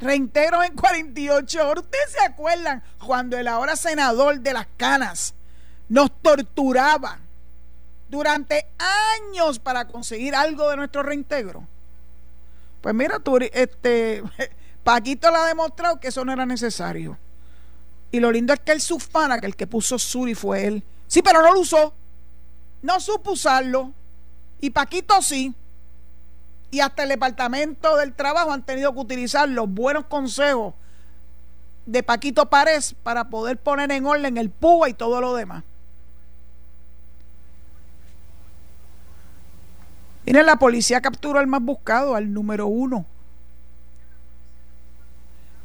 Reintegro 0.00 0.62
en 0.62 0.74
48 0.74 1.68
horas. 1.68 1.84
¿Ustedes 1.84 2.10
se 2.12 2.20
acuerdan 2.20 2.82
cuando 3.04 3.38
el 3.38 3.48
ahora 3.48 3.76
senador 3.76 4.40
de 4.40 4.52
las 4.52 4.66
canas 4.76 5.34
nos 5.88 6.10
torturaba 6.22 7.18
durante 8.08 8.66
años 8.78 9.58
para 9.58 9.86
conseguir 9.86 10.34
algo 10.34 10.70
de 10.70 10.76
nuestro 10.76 11.02
reintegro? 11.02 11.66
Pues 12.80 12.94
mira, 12.94 13.18
tú, 13.18 13.38
este, 13.52 14.22
Paquito 14.84 15.30
le 15.30 15.36
ha 15.36 15.46
demostrado 15.46 15.98
que 15.98 16.08
eso 16.08 16.24
no 16.24 16.32
era 16.32 16.44
necesario. 16.44 17.16
Y 18.10 18.20
lo 18.20 18.30
lindo 18.30 18.52
es 18.52 18.60
que 18.60 18.72
el 18.72 18.80
subfana, 18.80 19.40
que 19.40 19.46
el 19.46 19.56
que 19.56 19.66
puso 19.66 19.98
Suri 19.98 20.34
fue 20.34 20.66
él. 20.66 20.84
Sí, 21.08 21.22
pero 21.22 21.42
no 21.42 21.52
lo 21.52 21.60
usó. 21.60 21.94
No 22.82 23.00
supo 23.00 23.32
usarlo. 23.32 23.92
Y 24.60 24.70
Paquito 24.70 25.20
sí. 25.22 25.54
Y 26.74 26.80
hasta 26.80 27.04
el 27.04 27.08
Departamento 27.08 27.96
del 27.98 28.14
Trabajo 28.14 28.50
han 28.50 28.66
tenido 28.66 28.92
que 28.92 28.98
utilizar 28.98 29.48
los 29.48 29.70
buenos 29.70 30.06
consejos 30.06 30.74
de 31.86 32.02
Paquito 32.02 32.50
Párez 32.50 32.96
para 33.00 33.30
poder 33.30 33.58
poner 33.58 33.92
en 33.92 34.04
orden 34.04 34.36
el 34.38 34.50
PUA 34.50 34.88
y 34.88 34.94
todo 34.94 35.20
lo 35.20 35.36
demás. 35.36 35.62
Miren, 40.26 40.46
la 40.46 40.56
policía 40.56 41.00
capturó 41.00 41.38
al 41.38 41.46
más 41.46 41.62
buscado, 41.62 42.16
al 42.16 42.32
número 42.32 42.66
uno. 42.66 43.06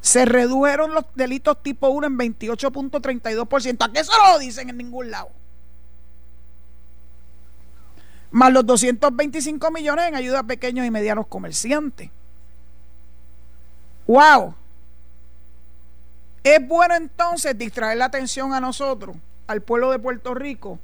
Se 0.02 0.26
redujeron 0.26 0.93
los 0.93 1.06
delitos 1.15 1.63
tipo 1.63 1.89
1 1.89 2.06
en 2.06 2.17
28.32%. 2.19 3.84
¿A 3.84 3.91
qué 3.91 4.02
eso 4.02 4.12
lo 4.32 4.38
dicen 4.38 4.69
en 4.69 4.78
ningún 4.78 5.10
lado? 5.10 5.32
Más 8.31 8.53
los 8.53 8.65
225 8.65 9.71
millones 9.71 10.07
en 10.07 10.15
ayuda 10.15 10.39
a 10.39 10.43
pequeños 10.43 10.85
y 10.85 10.91
medianos 10.91 11.27
comerciantes. 11.27 12.11
¡Wow! 14.07 14.55
Es 16.43 16.67
bueno 16.67 16.95
entonces 16.95 17.57
distraer 17.57 17.97
la 17.97 18.05
atención 18.05 18.53
a 18.53 18.59
nosotros, 18.59 19.15
al 19.47 19.61
pueblo 19.61 19.91
de 19.91 19.99
Puerto 19.99 20.33
Rico, 20.33 20.79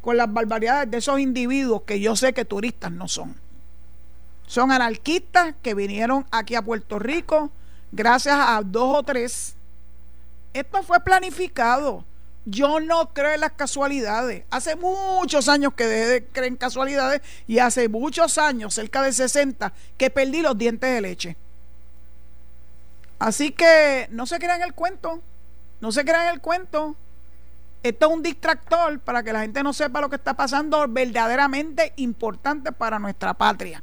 con 0.00 0.16
las 0.16 0.32
barbaridades 0.32 0.90
de 0.90 0.98
esos 0.98 1.18
individuos 1.20 1.82
que 1.82 2.00
yo 2.00 2.16
sé 2.16 2.32
que 2.32 2.44
turistas 2.44 2.92
no 2.92 3.08
son. 3.08 3.34
Son 4.46 4.72
anarquistas 4.72 5.54
que 5.62 5.74
vinieron 5.74 6.26
aquí 6.30 6.54
a 6.54 6.62
Puerto 6.62 6.98
Rico 6.98 7.50
gracias 7.92 8.36
a 8.36 8.62
dos 8.64 8.98
o 8.98 9.02
tres. 9.02 9.54
Esto 10.52 10.82
fue 10.82 11.00
planificado. 11.00 12.04
Yo 12.46 12.80
no 12.80 13.12
creo 13.12 13.34
en 13.34 13.40
las 13.40 13.52
casualidades. 13.52 14.44
Hace 14.50 14.76
muchos 14.76 15.48
años 15.48 15.74
que 15.74 15.86
dejé 15.86 16.06
de 16.06 16.24
creer 16.26 16.48
en 16.48 16.56
casualidades 16.56 17.20
y 17.46 17.58
hace 17.58 17.88
muchos 17.88 18.38
años, 18.38 18.74
cerca 18.74 19.02
de 19.02 19.12
60, 19.12 19.72
que 19.98 20.10
perdí 20.10 20.40
los 20.40 20.56
dientes 20.56 20.90
de 20.92 21.00
leche. 21.00 21.36
Así 23.18 23.50
que 23.52 24.08
no 24.10 24.26
se 24.26 24.38
crean 24.38 24.62
el 24.62 24.72
cuento. 24.72 25.20
No 25.80 25.92
se 25.92 26.04
crean 26.04 26.28
el 26.32 26.40
cuento. 26.40 26.96
Esto 27.82 28.06
es 28.06 28.12
un 28.12 28.22
distractor 28.22 28.98
para 29.00 29.22
que 29.22 29.32
la 29.32 29.40
gente 29.40 29.62
no 29.62 29.72
sepa 29.72 30.00
lo 30.00 30.10
que 30.10 30.16
está 30.16 30.34
pasando 30.34 30.86
verdaderamente 30.88 31.92
importante 31.96 32.72
para 32.72 32.98
nuestra 32.98 33.34
patria. 33.34 33.82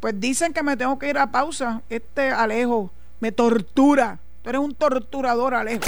Pues 0.00 0.18
dicen 0.18 0.52
que 0.52 0.62
me 0.62 0.76
tengo 0.76 0.98
que 0.98 1.08
ir 1.08 1.18
a 1.18 1.30
pausa. 1.30 1.82
Este 1.90 2.30
Alejo 2.30 2.90
me 3.20 3.32
tortura. 3.32 4.18
Tú 4.42 4.48
eres 4.48 4.60
un 4.60 4.74
torturador, 4.74 5.54
Alejo. 5.54 5.84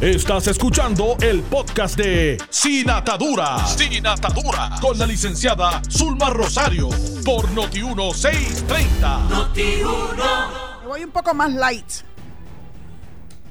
Estás 0.00 0.48
escuchando 0.48 1.16
el 1.20 1.40
podcast 1.42 1.96
de 1.96 2.36
Sin 2.50 2.90
Atadura. 2.90 3.64
Sin 3.64 4.04
Atadura. 4.04 4.70
Con 4.80 4.98
la 4.98 5.06
licenciada 5.06 5.80
Zulma 5.88 6.30
Rosario. 6.30 6.88
Por 7.24 7.48
Noti1630. 7.50 9.28
Noti1. 9.28 10.80
Me 10.82 10.86
voy 10.88 11.04
un 11.04 11.10
poco 11.10 11.32
más 11.32 11.52
light. 11.52 11.86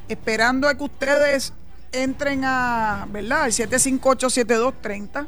Esperando 0.09 0.67
a 0.67 0.77
que 0.77 0.83
ustedes 0.83 1.53
entren 1.93 2.43
a, 2.43 3.07
¿verdad? 3.09 3.47
El 3.47 3.53
758-7230. 3.53 5.27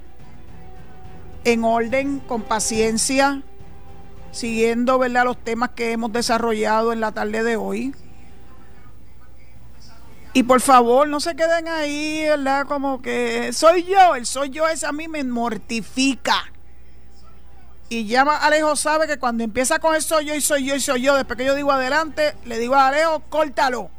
En 1.46 1.64
orden, 1.64 2.20
con 2.20 2.42
paciencia 2.42 3.42
siguiendo 4.32 5.00
¿verdad? 5.00 5.24
los 5.24 5.38
temas 5.38 5.70
que 5.70 5.94
hemos 5.94 6.12
desarrollado 6.12 6.92
en 6.92 7.00
la 7.00 7.14
tarde 7.14 7.42
de 7.42 7.56
hoy. 7.56 7.96
Y 10.36 10.44
por 10.44 10.60
favor, 10.60 11.08
no 11.08 11.22
se 11.22 11.34
queden 11.34 11.70
ahí, 11.70 12.26
¿verdad? 12.28 12.68
Como 12.68 13.02
que 13.02 13.54
soy 13.54 13.86
yo, 13.86 14.16
el 14.16 14.26
soy 14.26 14.50
yo 14.50 14.68
ese 14.68 14.86
a 14.86 14.92
mí 14.92 15.08
me 15.08 15.24
mortifica. 15.24 16.52
Y 17.88 18.06
ya 18.06 18.24
Alejo 18.24 18.76
sabe 18.76 19.08
que 19.08 19.18
cuando 19.18 19.46
empieza 19.46 19.80
con 19.80 19.96
el 19.96 20.02
soy 20.02 20.26
yo 20.26 20.36
y 20.36 20.42
soy 20.42 20.66
yo 20.66 20.76
y 20.76 20.82
soy 20.82 21.04
yo, 21.04 21.16
después 21.16 21.38
que 21.38 21.46
yo 21.46 21.56
digo 21.56 21.72
adelante, 21.72 22.36
le 22.44 22.60
digo 22.60 22.76
a 22.76 22.90
Alejo, 22.90 23.22
córtalo, 23.30 23.90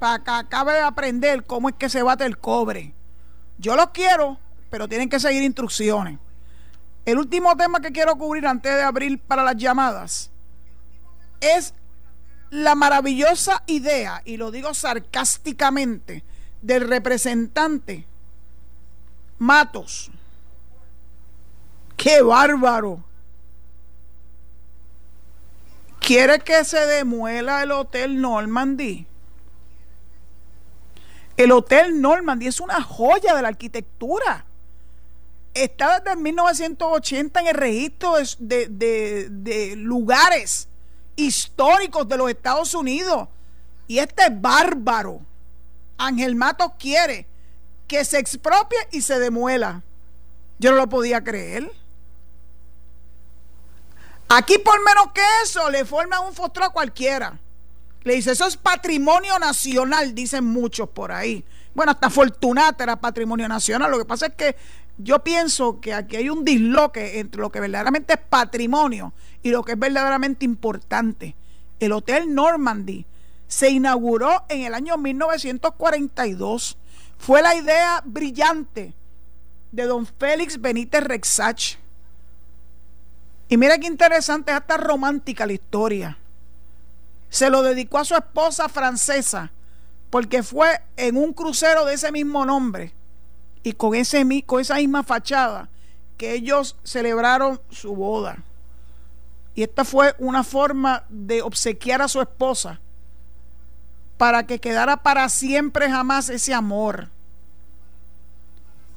para 0.00 0.24
que 0.24 0.30
acabe 0.32 0.72
de 0.72 0.80
aprender 0.80 1.44
cómo 1.44 1.68
es 1.68 1.76
que 1.76 1.88
se 1.88 2.02
bate 2.02 2.24
el 2.24 2.38
cobre. 2.38 2.92
Yo 3.58 3.76
lo 3.76 3.92
quiero, 3.92 4.36
pero 4.70 4.88
tienen 4.88 5.08
que 5.08 5.20
seguir 5.20 5.44
instrucciones. 5.44 6.18
El 7.04 7.18
último 7.18 7.56
tema 7.56 7.78
que 7.78 7.92
quiero 7.92 8.16
cubrir 8.16 8.48
antes 8.48 8.74
de 8.74 8.82
abrir 8.82 9.20
para 9.20 9.44
las 9.44 9.54
llamadas 9.54 10.32
es 11.40 11.72
la 12.50 12.74
maravillosa 12.74 13.62
idea, 13.66 14.22
y 14.24 14.36
lo 14.36 14.50
digo 14.50 14.74
sarcásticamente, 14.74 16.24
del 16.62 16.88
representante 16.88 18.06
Matos. 19.38 20.10
¡Qué 21.96 22.22
bárbaro! 22.22 23.04
¿Quiere 26.00 26.40
que 26.40 26.64
se 26.64 26.78
demuela 26.86 27.62
el 27.62 27.70
Hotel 27.70 28.20
Normandy? 28.20 29.06
El 31.36 31.52
Hotel 31.52 32.00
Normandy 32.00 32.48
es 32.48 32.60
una 32.60 32.82
joya 32.82 33.34
de 33.34 33.42
la 33.42 33.48
arquitectura. 33.48 34.44
Está 35.54 36.00
desde 36.00 36.16
1980 36.16 37.40
en 37.40 37.46
el 37.46 37.54
registro 37.54 38.14
de, 38.38 39.74
lugares 39.76 40.68
históricos 41.18 42.08
de 42.08 42.16
los 42.16 42.30
Estados 42.30 42.74
Unidos. 42.74 43.28
Y 43.88 43.98
este 43.98 44.30
bárbaro, 44.30 45.20
Ángel 45.98 46.36
Matos, 46.36 46.72
quiere 46.78 47.26
que 47.86 48.04
se 48.04 48.18
expropie 48.18 48.78
y 48.92 49.02
se 49.02 49.18
demuela. 49.18 49.82
Yo 50.58 50.70
no 50.70 50.76
lo 50.76 50.88
podía 50.88 51.22
creer. 51.22 51.70
Aquí 54.28 54.58
por 54.58 54.78
menos 54.84 55.12
que 55.12 55.22
eso 55.42 55.68
le 55.70 55.84
forman 55.84 56.26
un 56.26 56.34
fostro 56.34 56.64
a 56.64 56.70
cualquiera. 56.70 57.38
Le 58.04 58.14
dice, 58.14 58.32
eso 58.32 58.46
es 58.46 58.56
patrimonio 58.56 59.38
nacional, 59.38 60.14
dicen 60.14 60.44
muchos 60.44 60.88
por 60.88 61.10
ahí. 61.10 61.44
Bueno, 61.74 61.92
hasta 61.92 62.10
Fortunata 62.10 62.84
era 62.84 62.96
patrimonio 62.96 63.48
nacional. 63.48 63.90
Lo 63.90 63.98
que 63.98 64.04
pasa 64.04 64.26
es 64.26 64.34
que 64.34 64.54
yo 64.98 65.24
pienso 65.24 65.80
que 65.80 65.94
aquí 65.94 66.16
hay 66.16 66.28
un 66.28 66.44
disloque 66.44 67.18
entre 67.18 67.40
lo 67.40 67.50
que 67.50 67.60
verdaderamente 67.60 68.14
es 68.14 68.20
patrimonio 68.20 69.12
y 69.42 69.50
lo 69.50 69.62
que 69.62 69.72
es 69.72 69.78
verdaderamente 69.78 70.44
importante. 70.44 71.34
El 71.80 71.92
Hotel 71.92 72.34
Normandy 72.34 73.06
se 73.46 73.70
inauguró 73.70 74.44
en 74.48 74.62
el 74.62 74.74
año 74.74 74.96
1942. 74.96 76.76
Fue 77.18 77.42
la 77.42 77.54
idea 77.54 78.02
brillante 78.04 78.94
de 79.72 79.82
don 79.84 80.06
Félix 80.06 80.60
Benítez 80.60 81.02
Rexach 81.02 81.78
y 83.48 83.56
mira 83.56 83.78
qué 83.78 83.86
interesante, 83.86 84.52
es 84.52 84.58
hasta 84.58 84.76
romántica 84.76 85.46
la 85.46 85.54
historia. 85.54 86.18
Se 87.30 87.48
lo 87.48 87.62
dedicó 87.62 87.98
a 87.98 88.04
su 88.04 88.14
esposa 88.14 88.68
francesa, 88.68 89.50
porque 90.10 90.42
fue 90.42 90.80
en 90.96 91.16
un 91.16 91.32
crucero 91.32 91.84
de 91.84 91.94
ese 91.94 92.12
mismo 92.12 92.44
nombre 92.44 92.92
y 93.62 93.72
con, 93.72 93.94
ese, 93.94 94.24
con 94.44 94.60
esa 94.60 94.76
misma 94.76 95.02
fachada 95.02 95.68
que 96.18 96.34
ellos 96.34 96.76
celebraron 96.84 97.60
su 97.70 97.94
boda. 97.94 98.42
Y 99.54 99.62
esta 99.62 99.84
fue 99.84 100.14
una 100.18 100.44
forma 100.44 101.04
de 101.08 101.42
obsequiar 101.42 102.02
a 102.02 102.08
su 102.08 102.20
esposa 102.20 102.80
para 104.16 104.46
que 104.46 104.58
quedara 104.58 104.98
para 104.98 105.28
siempre 105.28 105.90
jamás 105.90 106.28
ese 106.28 106.52
amor. 106.52 107.08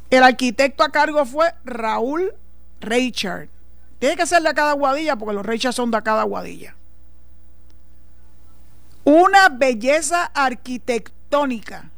El 0.10 0.24
arquitecto 0.24 0.84
a 0.84 0.90
cargo 0.90 1.26
fue 1.26 1.54
Raúl 1.64 2.34
Richard. 2.82 3.48
Tiene 4.00 4.18
que 4.18 4.26
ser 4.26 4.42
de 4.42 4.54
cada 4.54 4.74
guadilla 4.74 5.16
porque 5.16 5.36
los 5.36 5.46
reyes 5.46 5.74
son 5.74 5.92
de 5.92 6.02
cada 6.02 6.24
guadilla. 6.24 6.76
Una 9.04 9.50
belleza 9.50 10.26
arquitectónica. 10.34 11.90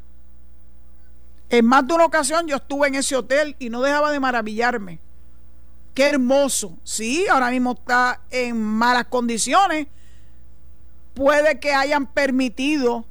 En 1.50 1.66
más 1.66 1.88
de 1.88 1.94
una 1.94 2.06
ocasión 2.06 2.48
yo 2.48 2.58
estuve 2.58 2.88
en 2.88 2.96
ese 2.96 3.16
hotel 3.16 3.56
y 3.58 3.70
no 3.70 3.82
dejaba 3.82 4.12
de 4.12 4.20
maravillarme. 4.20 5.00
Qué 5.94 6.10
hermoso. 6.10 6.78
Sí, 6.84 7.26
ahora 7.30 7.50
mismo 7.52 7.74
está 7.74 8.22
en 8.30 8.60
malas 8.62 9.06
condiciones. 9.06 9.88
Puede 11.14 11.60
que 11.60 11.74
hayan 11.74 12.08
permitido 12.08 13.06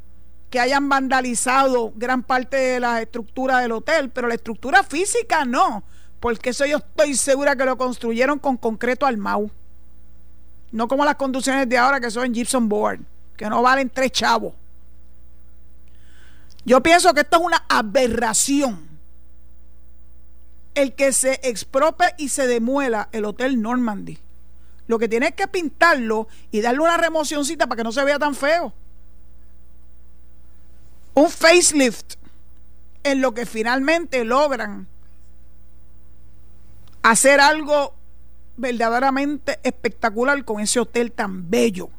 que 0.50 0.60
hayan 0.60 0.88
vandalizado 0.88 1.92
gran 1.96 2.22
parte 2.22 2.56
de 2.56 2.80
la 2.80 3.00
estructura 3.00 3.60
del 3.60 3.72
hotel, 3.72 4.10
pero 4.10 4.28
la 4.28 4.34
estructura 4.34 4.82
física 4.82 5.46
no 5.46 5.82
porque 6.22 6.50
eso 6.50 6.64
yo 6.64 6.76
estoy 6.76 7.16
segura 7.16 7.56
que 7.56 7.64
lo 7.64 7.76
construyeron 7.76 8.38
con 8.38 8.56
concreto 8.56 9.06
al 9.06 9.16
Mau. 9.16 9.50
No 10.70 10.86
como 10.86 11.04
las 11.04 11.16
conducciones 11.16 11.68
de 11.68 11.76
ahora 11.76 11.98
que 11.98 12.12
son 12.12 12.32
en 12.32 12.68
Board, 12.68 13.00
que 13.36 13.50
no 13.50 13.60
valen 13.60 13.90
tres 13.90 14.12
chavos. 14.12 14.54
Yo 16.64 16.80
pienso 16.80 17.12
que 17.12 17.22
esto 17.22 17.38
es 17.38 17.42
una 17.42 17.64
aberración. 17.68 18.91
El 20.74 20.94
que 20.94 21.12
se 21.12 21.40
expropie 21.42 22.14
y 22.16 22.28
se 22.28 22.46
demuela 22.46 23.08
el 23.12 23.24
Hotel 23.24 23.60
Normandy. 23.60 24.18
Lo 24.86 24.98
que 24.98 25.08
tiene 25.08 25.28
es 25.28 25.34
que 25.34 25.48
pintarlo 25.48 26.28
y 26.50 26.60
darle 26.60 26.80
una 26.80 26.96
remocioncita 26.96 27.66
para 27.66 27.76
que 27.76 27.84
no 27.84 27.92
se 27.92 28.04
vea 28.04 28.18
tan 28.18 28.34
feo. 28.34 28.72
Un 31.14 31.30
facelift 31.30 32.14
en 33.04 33.20
lo 33.20 33.34
que 33.34 33.46
finalmente 33.46 34.24
logran 34.24 34.86
hacer 37.02 37.40
algo 37.40 37.94
verdaderamente 38.56 39.58
espectacular 39.62 40.44
con 40.44 40.60
ese 40.60 40.80
hotel 40.80 41.12
tan 41.12 41.50
bello. 41.50 41.90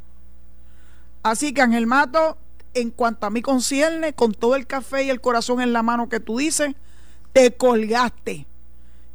Así 1.23 1.53
que 1.53 1.61
Ángel 1.61 1.87
Mato, 1.87 2.37
en 2.73 2.89
cuanto 2.89 3.25
a 3.25 3.29
mí 3.29 3.41
concierne, 3.41 4.13
con 4.13 4.33
todo 4.33 4.55
el 4.55 4.67
café 4.67 5.03
y 5.03 5.09
el 5.09 5.21
corazón 5.21 5.61
en 5.61 5.73
la 5.73 5.83
mano 5.83 6.09
que 6.09 6.19
tú 6.19 6.37
dices, 6.37 6.75
te 7.31 7.55
colgaste. 7.55 8.45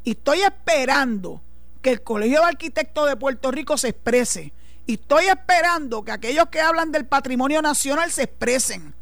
Y 0.04 0.12
estoy 0.12 0.40
esperando 0.40 1.40
que 1.82 1.90
el 1.90 2.02
Colegio 2.02 2.40
de 2.40 2.46
Arquitectos 2.46 3.08
de 3.08 3.16
Puerto 3.16 3.50
Rico 3.50 3.76
se 3.76 3.88
exprese. 3.88 4.52
Y 4.86 4.94
estoy 4.94 5.26
esperando 5.26 6.02
que 6.02 6.12
aquellos 6.12 6.48
que 6.48 6.60
hablan 6.60 6.90
del 6.92 7.06
patrimonio 7.06 7.60
nacional 7.60 8.10
se 8.10 8.22
expresen. 8.22 8.94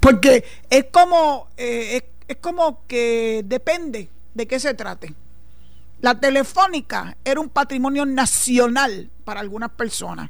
Porque 0.00 0.44
es 0.68 0.84
como, 0.92 1.48
eh, 1.56 2.02
es, 2.28 2.36
como 2.36 2.86
que 2.86 3.42
depende 3.46 4.10
de 4.34 4.46
qué 4.46 4.60
se 4.60 4.74
trate. 4.74 5.14
La 6.02 6.20
telefónica 6.20 7.16
era 7.24 7.40
un 7.40 7.48
patrimonio 7.48 8.04
nacional 8.04 9.10
para 9.24 9.40
algunas 9.40 9.70
personas. 9.70 10.28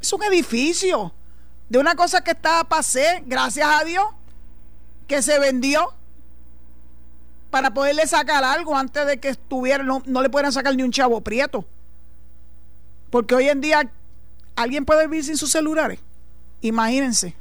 Es 0.00 0.12
un 0.12 0.24
edificio 0.24 1.14
de 1.68 1.78
una 1.78 1.94
cosa 1.94 2.24
que 2.24 2.32
estaba 2.32 2.64
pasé, 2.64 3.22
gracias 3.26 3.68
a 3.68 3.84
Dios, 3.84 4.06
que 5.06 5.22
se 5.22 5.38
vendió 5.38 5.94
para 7.50 7.72
poderle 7.72 8.06
sacar 8.06 8.44
algo 8.44 8.76
antes 8.76 9.06
de 9.06 9.18
que 9.18 9.28
estuviera, 9.28 9.82
no, 9.82 10.02
no 10.06 10.22
le 10.22 10.30
pudieran 10.30 10.52
sacar 10.52 10.74
ni 10.74 10.82
un 10.82 10.92
chavo 10.92 11.20
prieto. 11.20 11.64
Porque 13.10 13.34
hoy 13.34 13.48
en 13.48 13.60
día 13.60 13.90
alguien 14.56 14.84
puede 14.84 15.06
vivir 15.06 15.24
sin 15.24 15.36
sus 15.36 15.50
celulares. 15.50 16.00
Imagínense. 16.60 17.34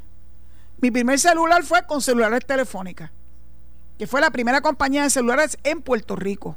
Mi 0.80 0.91
primer 0.91 1.20
celular 1.20 1.63
fue 1.63 1.86
con 1.86 2.02
celulares 2.02 2.46
telefónicas 2.46 3.10
que 3.98 4.08
fue 4.08 4.22
la 4.22 4.32
primera 4.32 4.62
compañía 4.62 5.04
de 5.04 5.10
celulares 5.10 5.58
en 5.63 5.82
Puerto 5.82 6.15
Rico. 6.15 6.56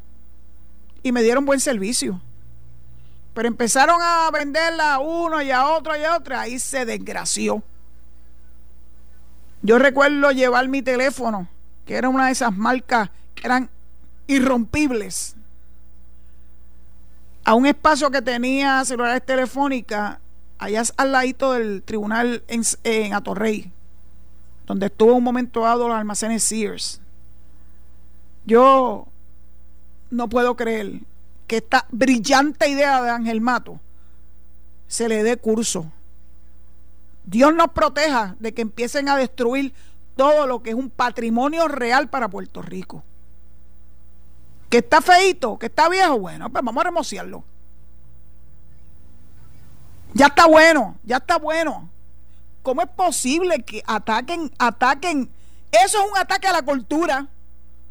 Y 1.03 1.13
me 1.13 1.23
dieron 1.23 1.45
buen 1.45 1.61
servicio. 1.61 2.21
Pero 3.35 3.47
empezaron 3.47 3.99
a 4.03 4.29
venderla 4.33 4.95
a 4.95 4.99
uno 4.99 5.41
y 5.41 5.51
a 5.51 5.69
otro 5.69 5.97
y 5.97 6.03
a 6.03 6.17
otro. 6.17 6.37
Ahí 6.37 6.59
se 6.59 6.85
desgració. 6.85 7.63
Yo 9.63 9.79
recuerdo 9.79 10.31
llevar 10.33 10.67
mi 10.69 10.83
teléfono, 10.83 11.49
que 11.85 11.97
era 11.97 12.09
una 12.09 12.27
de 12.27 12.33
esas 12.33 12.57
marcas 12.57 13.11
eran 13.43 13.71
irrompibles, 14.27 15.37
a 17.45 17.55
un 17.55 17.67
espacio 17.67 18.11
que 18.11 18.21
tenía 18.21 18.85
celulares 18.85 19.25
telefónicas, 19.25 20.19
allá 20.59 20.83
al 20.97 21.13
ladito 21.13 21.53
del 21.53 21.83
tribunal 21.83 22.43
en, 22.47 22.63
en 22.85 23.15
Atorrey, 23.15 23.73
donde 24.67 24.87
estuvo 24.87 25.15
un 25.15 25.25
momento 25.25 25.63
dado 25.63 25.89
los 25.89 25.97
almacenes 25.97 26.45
Sears. 26.45 27.01
Yo 28.45 29.07
no 30.11 30.29
puedo 30.29 30.57
creer 30.57 31.01
que 31.47 31.59
esta 31.59 31.87
brillante 31.91 32.69
idea 32.69 33.03
de 33.03 33.11
Ángel 33.11 33.41
Mato 33.41 33.81
se 34.87 35.09
le 35.09 35.23
dé 35.23 35.37
curso. 35.37 35.91
Dios 37.25 37.55
nos 37.55 37.69
proteja 37.73 38.37
de 38.41 38.53
que 38.53 38.63
empiecen 38.63 39.09
a 39.09 39.17
destruir 39.17 39.73
todo 40.17 40.47
lo 40.47 40.63
que 40.63 40.71
es 40.71 40.77
un 40.77 40.91
patrimonio 40.91 41.69
real 41.69 42.11
para 42.11 42.29
Puerto 42.29 42.61
Rico. 42.61 43.05
Que 44.69 44.79
está 44.79 45.01
feito, 45.01 45.59
que 45.59 45.67
está 45.67 45.89
viejo, 45.89 46.19
bueno, 46.19 46.51
pues 46.51 46.63
vamos 46.63 46.81
a 46.81 46.85
remociarlo. 46.85 47.45
Ya 50.15 50.27
está 50.27 50.47
bueno, 50.47 50.97
ya 51.05 51.19
está 51.19 51.39
bueno. 51.39 51.89
¿Cómo 52.63 52.83
es 52.83 52.89
posible 52.89 53.63
que 53.63 53.83
ataquen, 53.87 54.53
ataquen? 54.59 55.31
Eso 55.71 55.99
es 56.05 56.11
un 56.11 56.17
ataque 56.19 56.49
a 56.49 56.53
la 56.53 56.63
cultura. 56.63 57.27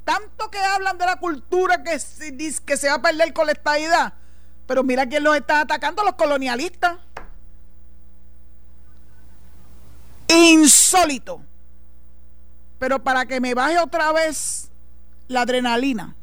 Tanto 0.03 0.49
que 0.49 0.59
hablan 0.59 0.97
de 0.97 1.05
la 1.05 1.17
cultura 1.17 1.83
que 1.83 1.99
se, 1.99 2.35
que 2.65 2.77
se 2.77 2.87
va 2.87 2.95
a 2.95 3.01
perder 3.01 3.33
con 3.33 3.45
la 3.45 3.51
estadidad. 3.53 4.13
Pero 4.65 4.83
mira 4.83 5.07
quién 5.07 5.23
los 5.23 5.35
está 5.35 5.61
atacando, 5.61 6.03
los 6.03 6.15
colonialistas. 6.15 6.97
Insólito. 10.27 11.41
Pero 12.79 13.03
para 13.03 13.25
que 13.25 13.39
me 13.39 13.53
baje 13.53 13.79
otra 13.79 14.11
vez 14.11 14.69
la 15.27 15.41
adrenalina, 15.41 16.15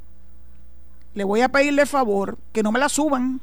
le 1.15 1.25
voy 1.25 1.41
a 1.43 1.49
pedirle 1.49 1.87
favor 1.87 2.39
que 2.53 2.63
no 2.63 2.73
me 2.73 2.79
la 2.79 2.89
suban. 2.89 3.41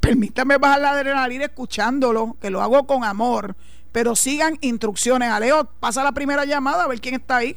Permítame 0.00 0.58
bajar 0.58 0.80
la 0.80 0.90
adrenalina 0.90 1.44
escuchándolo, 1.44 2.36
que 2.40 2.50
lo 2.50 2.62
hago 2.62 2.86
con 2.86 3.04
amor. 3.04 3.56
Pero 3.92 4.16
sigan 4.16 4.58
instrucciones. 4.60 5.30
Aleo, 5.30 5.64
pasa 5.80 6.02
la 6.02 6.12
primera 6.12 6.44
llamada 6.44 6.84
a 6.84 6.88
ver 6.88 7.00
quién 7.00 7.14
está 7.14 7.36
ahí. 7.36 7.56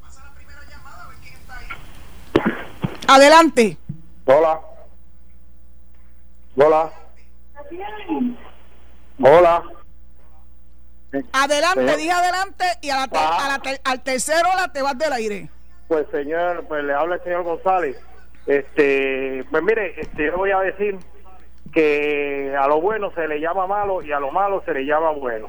Pasa 0.00 0.24
la 0.24 0.34
primera 0.34 0.60
llamada 0.70 1.04
a 1.04 1.08
ver 1.08 1.16
quién 1.18 1.34
está 1.34 1.58
ahí. 1.58 1.66
Adelante. 3.08 3.76
Hola. 4.26 4.60
Hola. 6.56 6.92
Hola. 9.20 9.62
Adelante, 11.32 11.96
dije 11.96 12.10
adelante 12.10 12.64
y 12.82 12.90
a 12.90 12.96
la 12.96 13.08
ah. 13.14 13.60
al 13.84 14.02
tercero 14.02 14.48
la 14.56 14.72
te 14.72 14.82
vas 14.82 14.98
del 14.98 15.12
aire. 15.12 15.50
Pues 15.88 16.06
señor, 16.10 16.64
pues 16.68 16.84
le 16.84 16.94
habla 16.94 17.16
el 17.16 17.22
señor 17.22 17.42
González. 17.42 17.96
Este, 18.46 19.44
pues 19.50 19.62
mire, 19.62 20.00
este, 20.00 20.26
yo 20.26 20.36
voy 20.36 20.50
a 20.50 20.60
decir 20.60 20.98
que 21.72 22.54
a 22.58 22.66
lo 22.68 22.80
bueno 22.80 23.10
se 23.14 23.26
le 23.26 23.40
llama 23.40 23.66
malo 23.66 24.02
y 24.02 24.12
a 24.12 24.20
lo 24.20 24.30
malo 24.30 24.62
se 24.64 24.72
le 24.72 24.84
llama 24.84 25.10
bueno. 25.10 25.48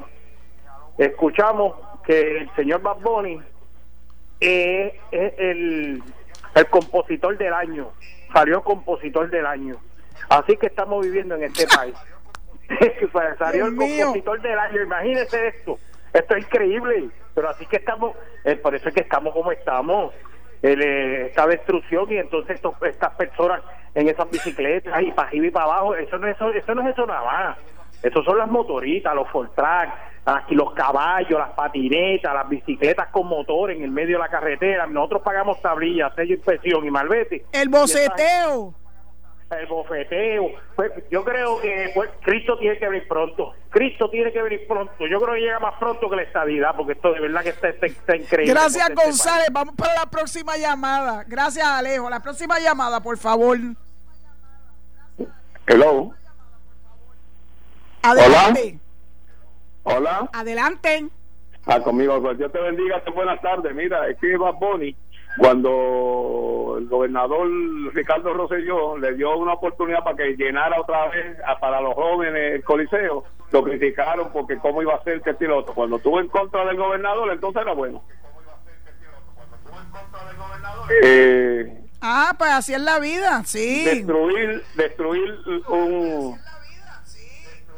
Escuchamos 0.98 1.74
que 2.04 2.38
el 2.38 2.50
señor 2.56 2.80
Bad 2.82 2.98
Bunny 3.00 3.40
es, 4.40 4.92
el, 5.12 6.02
el 6.54 6.66
compositor 6.66 7.36
del 7.36 7.52
año, 7.52 7.92
salió 8.32 8.62
compositor 8.62 9.30
del 9.30 9.46
año. 9.46 9.76
Así 10.28 10.56
que 10.56 10.66
estamos 10.66 11.04
viviendo 11.04 11.34
en 11.34 11.44
este 11.44 11.66
país. 11.66 11.94
salió 13.38 13.66
el 13.66 13.76
compositor 13.76 14.40
del 14.40 14.58
año, 14.58 14.82
imagínese 14.82 15.48
esto, 15.48 15.78
esto 16.12 16.34
es 16.34 16.44
increíble, 16.44 17.10
pero 17.36 17.50
así 17.50 17.66
que 17.66 17.76
estamos, 17.76 18.16
eh, 18.44 18.56
por 18.56 18.74
eso 18.74 18.88
es 18.88 18.94
que 18.94 19.02
estamos 19.02 19.34
como 19.34 19.52
estamos, 19.52 20.14
eh, 20.62 21.26
esta 21.28 21.46
destrucción 21.46 22.10
y 22.10 22.16
entonces 22.16 22.58
estas 22.82 23.14
personas 23.14 23.60
en 23.94 24.08
esas 24.08 24.28
bicicletas 24.30 25.02
y 25.02 25.12
para 25.12 25.28
arriba 25.28 25.46
y 25.46 25.50
para 25.50 25.66
abajo, 25.66 25.94
eso 25.94 26.16
no 26.16 26.26
es 26.26 26.34
eso, 26.34 26.50
eso 26.50 26.74
no 26.74 26.80
es 26.80 26.94
eso 26.94 27.06
nada 27.06 27.24
más, 27.24 27.58
eso 28.02 28.22
son 28.24 28.38
las 28.38 28.50
motoritas, 28.50 29.14
los 29.14 29.28
Fortrack, 29.28 29.90
aquí 30.24 30.54
los 30.54 30.72
caballos, 30.72 31.38
las 31.38 31.50
patinetas, 31.50 32.32
las 32.32 32.48
bicicletas 32.48 33.08
con 33.08 33.26
motor 33.28 33.70
en 33.70 33.82
el 33.82 33.90
medio 33.90 34.16
de 34.16 34.22
la 34.22 34.30
carretera, 34.30 34.86
nosotros 34.86 35.20
pagamos 35.22 35.60
tablillas, 35.60 36.14
sello 36.14 36.36
inspección 36.36 36.86
y 36.86 36.90
malvete. 36.90 37.44
El 37.52 37.68
boceteo 37.68 38.74
el 39.50 39.66
bofeteo. 39.66 40.50
Pues, 40.74 40.92
yo 41.10 41.24
creo 41.24 41.60
que 41.60 41.90
pues, 41.94 42.10
Cristo 42.22 42.58
tiene 42.58 42.78
que 42.78 42.88
venir 42.88 43.06
pronto. 43.06 43.54
Cristo 43.70 44.10
tiene 44.10 44.32
que 44.32 44.42
venir 44.42 44.66
pronto. 44.66 45.06
Yo 45.06 45.20
creo 45.20 45.34
que 45.34 45.40
llega 45.40 45.60
más 45.60 45.78
pronto 45.78 46.10
que 46.10 46.16
la 46.16 46.22
estabilidad, 46.22 46.74
porque 46.76 46.92
esto 46.92 47.12
de 47.12 47.20
verdad 47.20 47.42
que 47.42 47.50
está, 47.50 48.16
increíble. 48.16 48.52
Gracias, 48.52 48.88
este 48.88 49.04
González. 49.04 49.48
Vamos 49.52 49.74
para 49.76 49.94
la 49.94 50.06
próxima 50.06 50.56
llamada. 50.56 51.24
Gracias, 51.26 51.64
Alejo. 51.64 52.10
La 52.10 52.20
próxima 52.20 52.58
llamada, 52.58 53.00
por 53.00 53.18
favor. 53.18 53.58
Hello. 55.66 56.12
Adelante. 58.02 58.78
Hola. 59.82 60.28
Adelante. 60.32 61.08
Ah, 61.66 61.80
conmigo. 61.80 62.20
Pues 62.22 62.38
Dios 62.38 62.52
te 62.52 62.60
bendiga. 62.60 63.02
Buenas 63.14 63.40
tardes. 63.40 63.74
Mira, 63.74 64.08
es 64.08 64.16
que 64.18 64.36
Bonnie 64.36 64.96
cuando 65.38 66.76
el 66.78 66.86
gobernador 66.88 67.48
Ricardo 67.92 68.32
Rosselló 68.32 68.96
le 68.96 69.14
dio 69.14 69.36
una 69.36 69.54
oportunidad 69.54 70.02
para 70.02 70.16
que 70.16 70.36
llenara 70.36 70.80
otra 70.80 71.08
vez 71.08 71.36
para 71.60 71.80
los 71.80 71.94
jóvenes 71.94 72.54
el 72.54 72.64
coliseo, 72.64 73.24
lo 73.50 73.62
criticaron 73.62 74.30
porque 74.32 74.56
cómo 74.58 74.82
iba 74.82 74.94
a 74.94 75.04
ser 75.04 75.20
que 75.20 75.34
piloto. 75.34 75.74
Cuando 75.74 75.96
estuvo 75.96 76.20
en 76.20 76.28
contra 76.28 76.64
del 76.64 76.76
gobernador, 76.76 77.30
entonces 77.32 77.62
era 77.62 77.74
bueno. 77.74 78.02
Eh, 81.02 81.84
ah, 82.00 82.34
pues 82.38 82.50
así 82.50 82.74
es 82.74 82.80
la 82.80 82.98
vida, 82.98 83.42
sí. 83.44 83.84
Destruir, 83.84 84.62
destruir 84.76 85.34
un, 85.68 86.38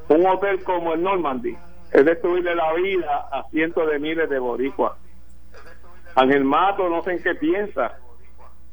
un 0.09 0.27
hotel 0.27 0.63
como 0.63 0.95
el 0.95 1.03
Normandy 1.03 1.57
es 1.93 2.05
destruirle 2.05 2.55
la 2.55 2.73
vida 2.75 3.29
a 3.33 3.49
cientos 3.51 3.91
de 3.91 3.99
miles 3.99 4.29
de 4.29 4.39
boricuas 4.39 4.93
Ángel 6.19 6.45
Mato 6.45 6.89
no 6.89 7.01
sé 7.03 7.13
en 7.13 7.23
qué 7.23 7.35
piensa 7.37 7.97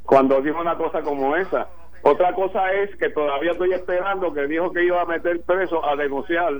cuando 0.04 0.42
dijo 0.42 0.60
una 0.60 0.76
cosa 0.78 1.02
como 1.02 1.36
esa. 1.36 1.68
Otra 2.02 2.34
cosa 2.34 2.72
es 2.74 2.96
que 2.96 3.10
todavía 3.10 3.52
estoy 3.52 3.72
esperando 3.74 4.34
que 4.34 4.48
dijo 4.48 4.72
que 4.72 4.84
iba 4.84 5.02
a 5.02 5.06
meter 5.06 5.42
preso 5.44 5.86
a 5.86 5.96
denunciar 5.96 6.54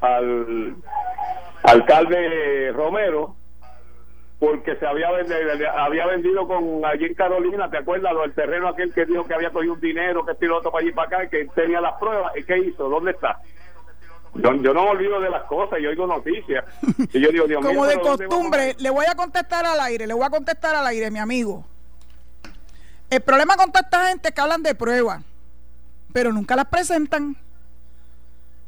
al 0.00 0.76
alcalde 1.64 2.72
Romero 2.72 3.36
porque 4.38 4.74
se 4.76 4.86
había 4.86 5.10
vendido, 5.12 5.70
había 5.76 6.06
vendido 6.06 6.48
con 6.48 6.84
allí 6.84 7.04
en 7.04 7.14
Carolina, 7.14 7.70
¿te 7.70 7.78
acuerdas? 7.78 8.12
Del 8.22 8.34
terreno 8.34 8.68
aquel 8.68 8.92
que 8.92 9.04
dijo 9.04 9.24
que 9.24 9.34
había 9.34 9.50
cogido 9.50 9.74
un 9.74 9.80
dinero, 9.80 10.24
que 10.24 10.34
piloto 10.34 10.72
para 10.72 10.82
allí 10.82 10.92
para 10.92 11.08
acá, 11.08 11.28
que 11.28 11.46
tenía 11.54 11.80
las 11.80 11.94
pruebas, 12.00 12.32
¿y 12.36 12.42
qué 12.42 12.58
hizo? 12.58 12.88
¿Dónde 12.88 13.12
está? 13.12 13.38
Yo, 14.34 14.52
no 14.52 14.84
me 14.84 14.90
olvido 14.90 15.20
de 15.20 15.28
las 15.28 15.44
cosas, 15.44 15.78
yo 15.82 15.90
oigo 15.90 16.06
noticias. 16.06 16.64
Y 17.12 17.20
yo 17.20 17.30
digo, 17.30 17.46
Dios 17.46 17.62
Como 17.64 17.84
de 17.84 18.00
costumbre, 18.00 18.74
le 18.78 18.90
voy 18.90 19.04
a 19.06 19.14
contestar 19.14 19.66
al 19.66 19.78
aire, 19.80 20.06
le 20.06 20.14
voy 20.14 20.24
a 20.24 20.30
contestar 20.30 20.74
al 20.74 20.86
aire, 20.86 21.10
mi 21.10 21.18
amigo. 21.18 21.64
El 23.10 23.20
problema 23.20 23.56
con 23.56 23.70
toda 23.70 23.84
esta 23.84 24.08
gente 24.08 24.28
es 24.28 24.34
que 24.34 24.40
hablan 24.40 24.62
de 24.62 24.74
pruebas, 24.74 25.22
pero 26.14 26.32
nunca 26.32 26.56
las 26.56 26.66
presentan. 26.66 27.36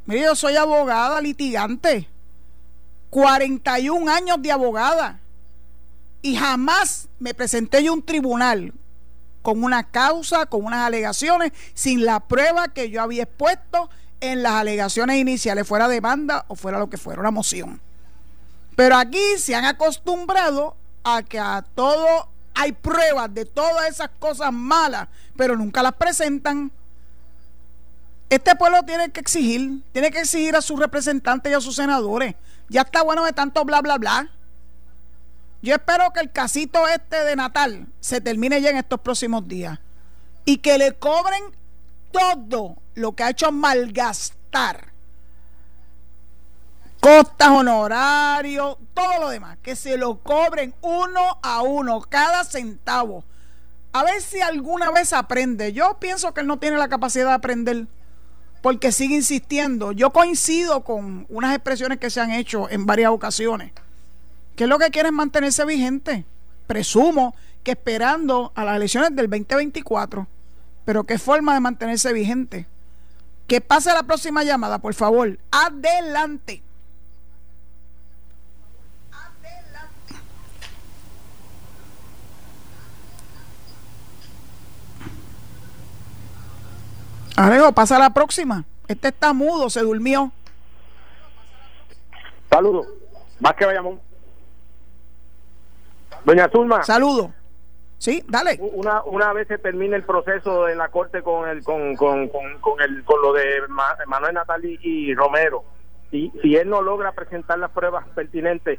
Mire, 0.04 0.20
yo 0.20 0.36
soy 0.36 0.56
abogada 0.56 1.18
litigante, 1.22 2.08
41 3.08 4.12
años 4.12 4.42
de 4.42 4.52
abogada, 4.52 5.18
y 6.20 6.36
jamás 6.36 7.08
me 7.18 7.32
presenté 7.32 7.82
yo 7.82 7.92
a 7.92 7.94
un 7.94 8.02
tribunal 8.02 8.74
con 9.40 9.62
una 9.62 9.84
causa, 9.84 10.46
con 10.46 10.64
unas 10.64 10.86
alegaciones, 10.86 11.52
sin 11.72 12.04
la 12.04 12.20
prueba 12.20 12.68
que 12.68 12.90
yo 12.90 13.00
había 13.00 13.24
expuesto 13.24 13.90
en 14.24 14.42
las 14.42 14.54
alegaciones 14.54 15.16
iniciales, 15.16 15.66
fuera 15.66 15.88
demanda 15.88 16.44
o 16.48 16.54
fuera 16.54 16.78
lo 16.78 16.88
que 16.88 16.96
fuera, 16.96 17.20
una 17.20 17.30
moción. 17.30 17.80
Pero 18.76 18.96
aquí 18.96 19.22
se 19.38 19.54
han 19.54 19.64
acostumbrado 19.64 20.76
a 21.04 21.22
que 21.22 21.38
a 21.38 21.64
todo 21.74 22.28
hay 22.54 22.72
pruebas 22.72 23.32
de 23.34 23.44
todas 23.44 23.88
esas 23.88 24.10
cosas 24.18 24.52
malas, 24.52 25.08
pero 25.36 25.56
nunca 25.56 25.82
las 25.82 25.94
presentan. 25.94 26.70
Este 28.30 28.54
pueblo 28.56 28.82
tiene 28.84 29.10
que 29.10 29.20
exigir, 29.20 29.82
tiene 29.92 30.10
que 30.10 30.20
exigir 30.20 30.56
a 30.56 30.62
sus 30.62 30.78
representantes 30.78 31.52
y 31.52 31.54
a 31.54 31.60
sus 31.60 31.76
senadores. 31.76 32.34
Ya 32.68 32.82
está 32.82 33.02
bueno 33.02 33.24
de 33.24 33.32
tanto 33.32 33.64
bla, 33.64 33.80
bla, 33.80 33.98
bla. 33.98 34.30
Yo 35.62 35.74
espero 35.74 36.12
que 36.12 36.20
el 36.20 36.30
casito 36.30 36.86
este 36.88 37.24
de 37.24 37.36
Natal 37.36 37.86
se 38.00 38.20
termine 38.20 38.60
ya 38.60 38.70
en 38.70 38.76
estos 38.76 39.00
próximos 39.00 39.46
días 39.48 39.78
y 40.44 40.58
que 40.58 40.78
le 40.78 40.92
cobren 40.92 41.42
todo 42.14 42.76
lo 42.94 43.12
que 43.12 43.24
ha 43.24 43.30
hecho 43.30 43.50
malgastar 43.50 44.94
costas, 47.04 47.48
honorarios, 47.48 48.78
todo 48.94 49.20
lo 49.20 49.28
demás, 49.28 49.58
que 49.62 49.76
se 49.76 49.98
lo 49.98 50.20
cobren 50.20 50.74
uno 50.80 51.38
a 51.42 51.60
uno, 51.60 52.00
cada 52.00 52.44
centavo. 52.44 53.24
A 53.92 54.02
ver 54.04 54.22
si 54.22 54.40
alguna 54.40 54.90
vez 54.90 55.12
aprende. 55.12 55.74
Yo 55.74 55.98
pienso 56.00 56.32
que 56.32 56.40
él 56.40 56.46
no 56.46 56.58
tiene 56.58 56.78
la 56.78 56.88
capacidad 56.88 57.26
de 57.26 57.32
aprender 57.34 57.86
porque 58.62 58.90
sigue 58.90 59.16
insistiendo. 59.16 59.92
Yo 59.92 60.14
coincido 60.14 60.82
con 60.82 61.26
unas 61.28 61.54
expresiones 61.54 61.98
que 61.98 62.08
se 62.08 62.22
han 62.22 62.30
hecho 62.30 62.70
en 62.70 62.86
varias 62.86 63.10
ocasiones. 63.10 63.72
que 64.56 64.64
es 64.64 64.70
lo 64.70 64.78
que 64.78 64.90
quiere 64.90 65.10
es 65.10 65.14
mantenerse 65.14 65.66
vigente? 65.66 66.24
Presumo 66.66 67.34
que 67.62 67.72
esperando 67.72 68.50
a 68.54 68.64
las 68.64 68.76
elecciones 68.76 69.14
del 69.14 69.28
2024 69.28 70.26
pero 70.84 71.04
qué 71.04 71.18
forma 71.18 71.54
de 71.54 71.60
mantenerse 71.60 72.12
vigente. 72.12 72.66
Que 73.46 73.60
pase 73.60 73.92
la 73.92 74.02
próxima 74.02 74.42
llamada, 74.42 74.78
por 74.78 74.94
favor. 74.94 75.38
Adelante. 75.50 76.62
Alejo, 87.36 87.72
pasa 87.72 87.98
la 87.98 88.10
próxima. 88.10 88.64
Este 88.86 89.08
está 89.08 89.32
mudo, 89.32 89.68
se 89.68 89.80
durmió. 89.80 90.30
Saludos. 92.48 92.86
Más 93.40 93.54
que 93.54 93.66
vayamos. 93.66 93.98
Doña 96.24 96.48
Zulma. 96.48 96.82
Saludos. 96.84 97.30
Sí, 97.98 98.22
dale. 98.28 98.58
Una, 98.60 99.02
una 99.04 99.32
vez 99.32 99.48
se 99.48 99.58
termine 99.58 99.96
el 99.96 100.02
proceso 100.02 100.68
en 100.68 100.78
la 100.78 100.88
corte 100.88 101.22
con 101.22 101.48
el 101.48 101.64
con, 101.64 101.96
con, 101.96 102.28
con, 102.28 102.80
el, 102.80 103.04
con 103.04 103.22
lo 103.22 103.32
de 103.32 103.62
Manuel 104.06 104.34
Natal 104.34 104.62
y, 104.64 105.14
Romero, 105.14 105.64
si, 106.10 106.30
si 106.42 106.56
él 106.56 106.68
no 106.68 106.82
logra 106.82 107.12
presentar 107.12 107.58
las 107.58 107.70
pruebas 107.70 108.06
pertinentes, 108.14 108.78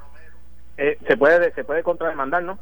eh, 0.78 0.98
se 1.08 1.18
puede 1.18 1.54
se 1.54 1.64
puede 1.64 1.84
contrademandar, 1.84 2.44
¿no? 2.44 2.60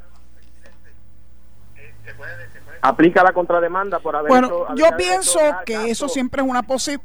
Aplica 2.82 3.24
la 3.24 3.34
contrademanda 3.34 4.00
por 4.00 4.16
haber 4.16 4.30
Bueno, 4.30 4.76
yo 4.76 4.86
pienso 4.98 5.40
que 5.66 5.90
eso 5.90 6.08
siempre 6.08 6.42
es 6.42 6.48
una 6.48 6.64
posible 6.64 7.04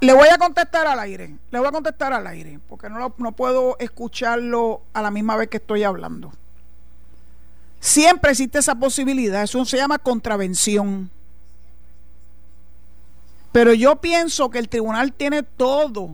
le 0.00 0.12
voy 0.12 0.28
a 0.28 0.38
contestar 0.38 0.86
al 0.86 1.00
aire, 1.00 1.36
le 1.50 1.58
voy 1.58 1.68
a 1.68 1.72
contestar 1.72 2.12
al 2.12 2.26
aire, 2.26 2.60
porque 2.68 2.88
no, 2.88 3.14
no 3.16 3.32
puedo 3.32 3.76
escucharlo 3.78 4.82
a 4.92 5.02
la 5.02 5.10
misma 5.10 5.36
vez 5.36 5.48
que 5.48 5.56
estoy 5.56 5.84
hablando. 5.84 6.32
Siempre 7.80 8.32
existe 8.32 8.58
esa 8.58 8.74
posibilidad, 8.74 9.42
eso 9.42 9.64
se 9.64 9.76
llama 9.76 9.98
contravención. 9.98 11.10
Pero 13.52 13.72
yo 13.72 13.96
pienso 13.96 14.50
que 14.50 14.58
el 14.58 14.68
tribunal 14.68 15.12
tiene 15.12 15.42
todos 15.42 16.10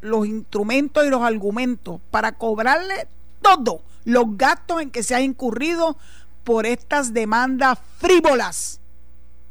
los 0.00 0.26
instrumentos 0.26 1.04
y 1.04 1.10
los 1.10 1.22
argumentos 1.22 2.00
para 2.10 2.32
cobrarle 2.32 3.08
todos 3.42 3.80
los 4.04 4.36
gastos 4.36 4.80
en 4.80 4.90
que 4.90 5.02
se 5.02 5.14
ha 5.14 5.20
incurrido 5.20 5.96
por 6.44 6.64
estas 6.64 7.12
demandas 7.12 7.78
frívolas, 7.98 8.80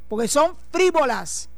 porque 0.08 0.28
son 0.28 0.56
frívolas 0.72 1.50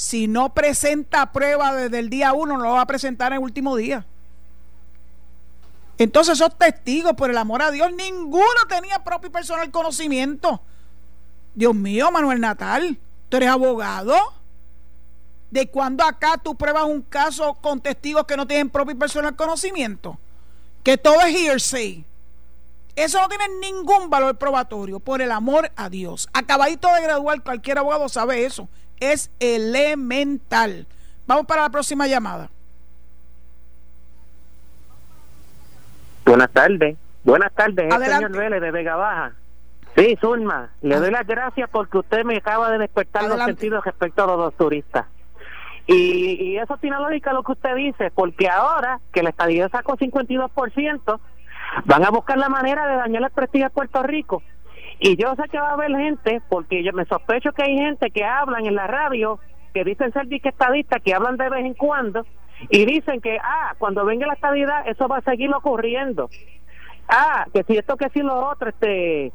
si 0.00 0.28
no 0.28 0.54
presenta 0.54 1.30
prueba 1.30 1.74
desde 1.74 1.98
el 1.98 2.08
día 2.08 2.32
uno, 2.32 2.56
no 2.56 2.64
lo 2.64 2.70
va 2.70 2.80
a 2.80 2.86
presentar 2.86 3.32
en 3.32 3.38
el 3.38 3.44
último 3.44 3.76
día. 3.76 4.06
Entonces 6.00 6.40
esos 6.40 6.56
testigos, 6.56 7.12
por 7.12 7.28
el 7.28 7.36
amor 7.36 7.60
a 7.60 7.70
Dios, 7.70 7.92
ninguno 7.92 8.46
tenía 8.70 9.04
propio 9.04 9.28
y 9.28 9.32
personal 9.32 9.70
conocimiento. 9.70 10.62
Dios 11.54 11.74
mío, 11.74 12.10
Manuel 12.10 12.40
Natal, 12.40 12.98
tú 13.28 13.36
eres 13.36 13.50
abogado. 13.50 14.16
¿De 15.50 15.68
cuándo 15.68 16.02
acá 16.02 16.40
tú 16.42 16.54
pruebas 16.54 16.84
un 16.84 17.02
caso 17.02 17.52
con 17.60 17.80
testigos 17.80 18.24
que 18.24 18.38
no 18.38 18.46
tienen 18.46 18.70
propio 18.70 18.94
y 18.94 18.98
personal 18.98 19.36
conocimiento? 19.36 20.18
Que 20.82 20.96
todo 20.96 21.20
es 21.20 21.36
hearsay. 21.36 22.02
Eso 22.96 23.20
no 23.20 23.28
tiene 23.28 23.44
ningún 23.60 24.08
valor 24.08 24.38
probatorio, 24.38 25.00
por 25.00 25.20
el 25.20 25.30
amor 25.30 25.70
a 25.76 25.90
Dios. 25.90 26.30
Acabadito 26.32 26.90
de 26.94 27.02
graduar, 27.02 27.42
cualquier 27.42 27.76
abogado 27.76 28.08
sabe 28.08 28.46
eso 28.46 28.70
es 29.00 29.30
elemental. 29.38 30.86
Vamos 31.26 31.44
para 31.44 31.62
la 31.62 31.70
próxima 31.70 32.06
llamada. 32.06 32.50
Buenas 36.30 36.52
tardes. 36.52 36.96
Buenas 37.24 37.52
tardes, 37.52 37.92
el 37.92 38.04
señor 38.04 38.30
Vélez 38.30 38.60
de 38.60 38.70
Vega 38.70 38.94
Baja. 38.94 39.32
Sí, 39.96 40.16
Zulma, 40.20 40.70
le 40.80 40.94
doy 41.00 41.10
las 41.10 41.26
gracias 41.26 41.68
porque 41.68 41.98
usted 41.98 42.22
me 42.22 42.36
acaba 42.36 42.70
de 42.70 42.78
despertar 42.78 43.24
los 43.24 43.42
sentidos 43.42 43.84
respecto 43.84 44.22
a 44.22 44.26
los 44.28 44.36
dos 44.36 44.54
turistas. 44.54 45.06
Y, 45.88 46.36
y, 46.40 46.58
eso 46.58 46.76
tiene 46.76 46.98
lógica 46.98 47.32
lo 47.32 47.42
que 47.42 47.50
usted 47.50 47.74
dice, 47.74 48.12
porque 48.12 48.48
ahora 48.48 49.00
que 49.12 49.24
la 49.24 49.30
estadía 49.30 49.68
sacó 49.70 49.96
52%, 49.96 51.20
van 51.86 52.04
a 52.04 52.10
buscar 52.10 52.38
la 52.38 52.48
manera 52.48 52.86
de 52.86 52.94
dañar 52.94 53.24
el 53.24 53.30
prestigio 53.30 53.66
de 53.66 53.74
Puerto 53.74 54.00
Rico. 54.04 54.40
Y 55.00 55.16
yo 55.16 55.34
sé 55.34 55.48
que 55.50 55.58
va 55.58 55.70
a 55.70 55.74
haber 55.74 55.90
gente, 55.96 56.40
porque 56.48 56.84
yo 56.84 56.92
me 56.92 57.06
sospecho 57.06 57.50
que 57.50 57.64
hay 57.64 57.74
gente 57.74 58.12
que 58.12 58.24
hablan 58.24 58.66
en 58.66 58.76
la 58.76 58.86
radio, 58.86 59.40
que 59.74 59.82
dicen 59.82 60.12
ser 60.12 60.28
estadistas, 60.30 61.02
que 61.02 61.12
hablan 61.12 61.36
de 61.36 61.50
vez 61.50 61.64
en 61.64 61.74
cuando, 61.74 62.24
y 62.68 62.84
dicen 62.84 63.20
que, 63.20 63.38
ah, 63.42 63.74
cuando 63.78 64.04
venga 64.04 64.26
la 64.26 64.34
estabilidad, 64.34 64.86
eso 64.86 65.08
va 65.08 65.18
a 65.18 65.22
seguir 65.22 65.52
ocurriendo. 65.54 66.28
Ah, 67.08 67.46
que 67.52 67.64
si 67.64 67.76
esto, 67.76 67.96
que 67.96 68.08
si 68.10 68.20
lo 68.20 68.48
otro, 68.48 68.68
este, 68.68 69.32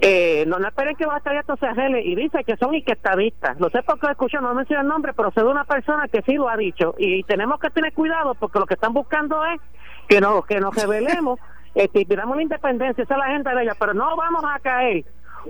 eh, 0.00 0.44
no, 0.46 0.58
no 0.58 0.68
esperen 0.68 0.96
que 0.96 1.06
va 1.06 1.14
a 1.14 1.18
estar 1.18 1.34
esto 1.34 1.56
se 1.56 1.66
arregle, 1.66 2.02
y 2.02 2.14
dice 2.14 2.44
que 2.44 2.56
son 2.56 2.74
estadistas. 2.74 3.58
No 3.58 3.68
sé 3.70 3.82
por 3.82 3.98
qué 3.98 4.10
escucho, 4.10 4.40
no 4.40 4.54
menciono 4.54 4.82
el 4.82 4.88
nombre, 4.88 5.12
pero 5.12 5.30
sé 5.32 5.40
de 5.40 5.48
una 5.48 5.64
persona 5.64 6.08
que 6.08 6.22
sí 6.22 6.34
lo 6.34 6.48
ha 6.48 6.56
dicho, 6.56 6.94
y 6.98 7.22
tenemos 7.24 7.58
que 7.60 7.70
tener 7.70 7.92
cuidado 7.92 8.34
porque 8.34 8.58
lo 8.58 8.66
que 8.66 8.74
están 8.74 8.94
buscando 8.94 9.44
es 9.46 9.60
que 10.08 10.20
nos, 10.20 10.46
que 10.46 10.60
nos 10.60 10.74
revelemos 10.74 11.38
este, 11.74 12.06
pidamos 12.06 12.36
la 12.36 12.42
independencia, 12.42 13.04
esa 13.04 13.14
es 13.14 13.18
la 13.18 13.32
gente 13.32 13.54
de 13.54 13.62
ella, 13.62 13.76
pero 13.78 13.94
no 13.94 14.16
vamos 14.16 14.44
a 14.44 14.58
caer. 14.60 15.04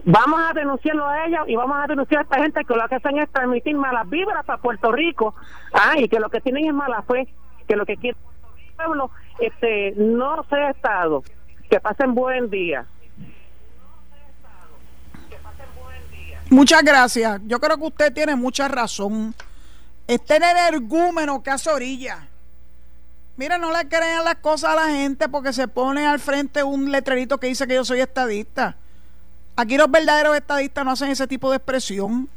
Vamos 0.05 0.41
a 0.41 0.53
denunciarlo 0.53 1.07
a 1.07 1.27
ella 1.27 1.43
y 1.47 1.57
vamos 1.57 1.77
a 1.83 1.87
denunciar 1.87 2.21
a 2.21 2.23
esta 2.23 2.39
gente 2.39 2.65
que 2.65 2.75
lo 2.75 2.89
que 2.89 2.95
hacen 2.97 3.19
es 3.19 3.31
transmitir 3.31 3.77
malas 3.77 4.09
vibras 4.09 4.45
para 4.45 4.61
Puerto 4.61 4.93
Rico 4.93 5.35
ah, 5.73 5.95
y 5.99 6.09
que 6.09 6.21
lo 6.21 6.29
que 6.31 6.41
tienen 6.41 6.67
es 6.67 6.75
mala 6.75 7.03
fe, 7.03 7.29
que 7.67 7.77
lo 7.77 7.85
que 7.87 7.97
quiere 7.97 8.17
el 8.19 8.75
pueblo 8.75 9.11
este, 9.39 9.95
no 9.97 10.45
sea 10.45 10.71
Estado. 10.71 11.23
Que 11.71 11.81
pasen 11.81 12.15
buen 12.15 12.49
día. 12.49 12.87
Muchas 16.51 16.83
gracias. 16.83 17.41
Yo 17.45 17.61
creo 17.61 17.77
que 17.77 17.85
usted 17.85 18.13
tiene 18.13 18.35
mucha 18.35 18.69
razón. 18.69 19.35
Este 20.07 20.37
en 20.37 20.45
el 20.45 20.75
ergúmeno 20.75 21.43
que 21.43 21.51
hace 21.51 21.71
orilla. 21.71 22.27
Mira, 23.37 23.59
no 23.59 23.71
le 23.71 23.87
crean 23.89 24.25
las 24.25 24.37
cosas 24.37 24.71
a 24.71 24.75
la 24.75 24.89
gente 24.89 25.29
porque 25.29 25.53
se 25.53 25.69
pone 25.69 26.07
al 26.07 26.19
frente 26.19 26.63
un 26.63 26.91
letrerito 26.91 27.39
que 27.39 27.49
dice 27.49 27.67
que 27.67 27.75
yo 27.75 27.85
soy 27.85 28.01
estadista. 28.01 28.77
Aquí 29.59 29.77
los 29.77 29.91
verdaderos 29.91 30.37
estadistas 30.37 30.85
no 30.85 30.93
hacen 30.93 31.11
ese 31.11 31.27
tipo 31.27 31.51
de 31.51 31.57
expresión. 31.57 32.29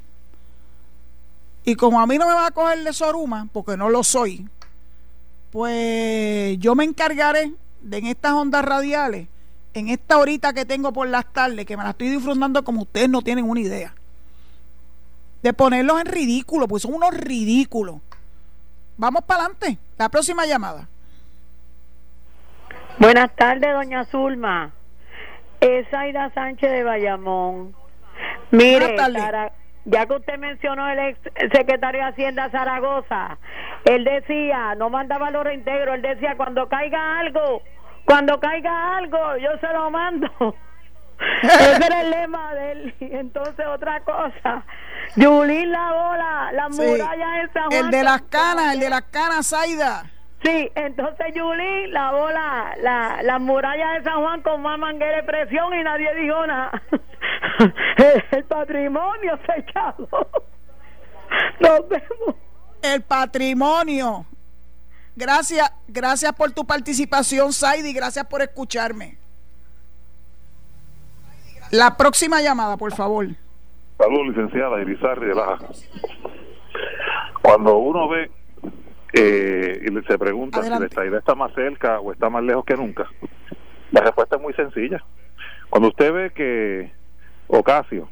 Y 1.63 1.75
como 1.75 2.01
a 2.01 2.07
mí 2.07 2.17
no 2.17 2.27
me 2.27 2.33
va 2.33 2.47
a 2.47 2.51
coger 2.51 2.83
de 2.83 2.91
Soruma, 2.93 3.47
porque 3.53 3.77
no 3.77 3.91
lo 3.91 4.03
soy, 4.03 4.49
pues 5.51 6.57
yo 6.57 6.73
me 6.73 6.83
encargaré 6.83 7.53
de 7.81 7.97
en 7.99 8.07
estas 8.07 8.31
ondas 8.31 8.65
radiales, 8.65 9.27
en 9.75 9.89
esta 9.89 10.17
horita 10.17 10.51
que 10.51 10.65
tengo 10.65 10.91
por 10.91 11.07
las 11.09 11.31
tardes, 11.31 11.67
que 11.67 11.77
me 11.77 11.83
la 11.83 11.91
estoy 11.91 12.09
disfrutando 12.09 12.63
como 12.63 12.81
ustedes 12.81 13.07
no 13.07 13.21
tienen 13.21 13.47
una 13.47 13.59
idea, 13.59 13.93
de 15.43 15.53
ponerlos 15.53 16.01
en 16.01 16.07
ridículo, 16.07 16.67
pues 16.67 16.81
son 16.81 16.95
unos 16.95 17.13
ridículos. 17.13 17.97
Vamos 18.97 19.23
para 19.25 19.43
adelante. 19.43 19.77
La 19.95 20.09
próxima 20.09 20.47
llamada. 20.47 20.87
Buenas 22.97 23.35
tardes, 23.35 23.71
doña 23.75 24.05
Zulma. 24.05 24.73
Es 25.61 25.93
Aida 25.93 26.31
Sánchez 26.33 26.71
de 26.71 26.83
Bayamón. 26.83 27.75
Mire, 28.51 28.95
ya 29.85 30.05
que 30.05 30.13
usted 30.13 30.37
mencionó 30.37 30.89
el 30.89 30.99
ex 30.99 31.19
secretario 31.51 32.01
de 32.01 32.07
Hacienda 32.07 32.49
Zaragoza, 32.51 33.37
él 33.85 34.03
decía, 34.03 34.75
no 34.75 34.89
mandaba 34.89 35.31
los 35.31 35.43
reintegros, 35.43 35.95
él 35.95 36.01
decía, 36.01 36.35
cuando 36.37 36.67
caiga 36.67 37.19
algo, 37.19 37.61
cuando 38.05 38.39
caiga 38.39 38.97
algo, 38.97 39.37
yo 39.37 39.49
se 39.59 39.73
lo 39.73 39.89
mando. 39.89 40.27
Ese 41.43 41.85
era 41.85 42.01
el 42.01 42.09
lema 42.09 42.53
de 42.55 42.71
él. 42.71 42.95
Entonces, 42.99 43.65
otra 43.67 44.01
cosa. 44.01 44.63
Yulín 45.15 45.71
la 45.71 45.91
bola, 45.91 46.51
las 46.53 46.75
murallas 46.75 47.29
en 47.41 47.53
San 47.53 47.65
Juan. 47.65 47.85
El 47.85 47.91
de 47.91 48.03
las 48.03 48.21
canas, 48.23 48.73
el 48.73 48.79
de 48.79 48.89
las 48.89 49.01
canas, 49.03 49.47
Zaida. 49.47 50.03
Sí, 50.43 50.71
entonces 50.73 51.27
Yulín 51.35 51.93
lavó 51.93 52.29
la, 52.31 52.75
la, 52.81 53.21
la 53.21 53.37
muralla 53.37 53.93
de 53.93 54.03
San 54.03 54.21
Juan 54.21 54.41
con 54.41 54.61
más 54.61 54.79
manguera 54.79 55.17
de 55.17 55.23
presión 55.23 55.73
y 55.73 55.83
nadie 55.83 56.15
dijo 56.15 56.47
nada. 56.47 56.81
el, 58.31 58.43
patrimonio 58.45 59.39
echado. 59.55 60.07
Nos 61.59 61.89
vemos. 61.89 62.35
El 62.81 63.01
patrimonio. 63.03 64.25
Gracias, 65.15 65.71
gracias 65.87 66.33
por 66.33 66.51
tu 66.51 66.65
participación, 66.65 67.53
Saidi, 67.53 67.93
gracias 67.93 68.25
por 68.25 68.41
escucharme. 68.41 69.17
La 71.69 71.95
próxima 71.95 72.41
llamada, 72.41 72.77
por 72.77 72.93
favor. 72.93 73.27
Salud, 73.97 74.27
licenciada 74.27 74.81
Irizarri 74.81 75.27
de 75.27 75.33
Baja. 75.33 75.67
Cuando 77.41 77.77
uno 77.77 78.09
ve 78.09 78.31
eh, 79.13 79.81
y 79.83 80.07
se 80.07 80.17
pregunta 80.17 80.63
si 80.63 80.69
la 80.69 80.85
estadía 80.85 81.17
está 81.17 81.35
más 81.35 81.53
cerca 81.53 81.99
o 81.99 82.11
está 82.11 82.29
más 82.29 82.43
lejos 82.43 82.65
que 82.65 82.75
nunca, 82.75 83.07
la 83.91 84.01
respuesta 84.01 84.37
es 84.37 84.41
muy 84.41 84.53
sencilla. 84.53 85.03
Cuando 85.69 85.89
usted 85.89 86.13
ve 86.13 86.29
que 86.31 86.91
Ocasio 87.47 88.09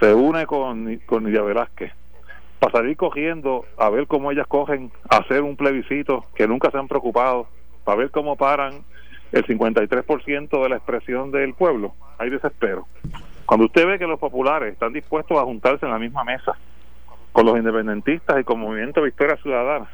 se 0.00 0.12
une 0.14 0.46
con, 0.46 0.98
con 1.06 1.24
Nidia 1.24 1.42
Velázquez 1.42 1.92
para 2.58 2.72
salir 2.72 2.96
cogiendo 2.96 3.64
a 3.76 3.90
ver 3.90 4.06
cómo 4.06 4.30
ellas 4.30 4.46
cogen 4.46 4.92
a 5.10 5.18
hacer 5.18 5.42
un 5.42 5.56
plebiscito 5.56 6.26
que 6.34 6.46
nunca 6.46 6.70
se 6.70 6.78
han 6.78 6.88
preocupado, 6.88 7.48
para 7.84 7.98
ver 7.98 8.10
cómo 8.10 8.36
paran 8.36 8.84
el 9.32 9.44
53% 9.46 10.62
de 10.62 10.68
la 10.68 10.76
expresión 10.76 11.30
del 11.30 11.54
pueblo, 11.54 11.94
hay 12.18 12.30
desespero. 12.30 12.86
Cuando 13.46 13.66
usted 13.66 13.86
ve 13.86 13.98
que 13.98 14.06
los 14.06 14.20
populares 14.20 14.72
están 14.72 14.92
dispuestos 14.92 15.36
a 15.38 15.44
juntarse 15.44 15.86
en 15.86 15.92
la 15.92 15.98
misma 15.98 16.22
mesa 16.22 16.52
con 17.32 17.46
los 17.46 17.56
independentistas 17.56 18.40
y 18.40 18.44
con 18.44 18.60
Movimiento 18.60 19.02
Victoria 19.02 19.36
Ciudadana 19.36 19.90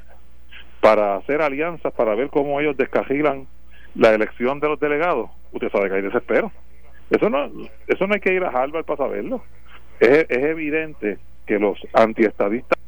para 0.81 1.17
hacer 1.17 1.43
alianzas, 1.43 1.93
para 1.93 2.15
ver 2.15 2.31
cómo 2.31 2.61
ellos 2.61 2.77
descajilan 2.77 3.47
la 3.95 4.13
elección 4.13 4.61
de 4.61 4.69
los 4.69 4.79
delegados, 4.79 5.31
usted 5.53 5.71
sabe 5.71 5.89
que 5.89 5.97
hay 5.97 6.03
desespero. 6.03 6.53
Eso 7.11 7.31
no, 7.31 7.51
eso 7.87 8.07
no 8.07 8.15
hay 8.15 8.21
que 8.21 8.35
ir 8.35 8.45
a 8.45 8.51
Harvard 8.51 8.85
para 8.85 8.99
saberlo. 8.99 9.43
Es, 9.99 10.27
es 10.29 10.45
evidente 10.45 11.19
que 11.47 11.59
los 11.59 11.79
antiestadistas 11.95 12.79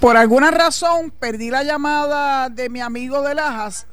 Por 0.00 0.16
alguna 0.16 0.50
razón 0.50 1.10
perdí 1.10 1.50
la 1.50 1.62
llamada 1.62 2.48
de 2.48 2.70
mi 2.70 2.80
amigo 2.80 3.20
de 3.20 3.34
Lajas 3.34 3.86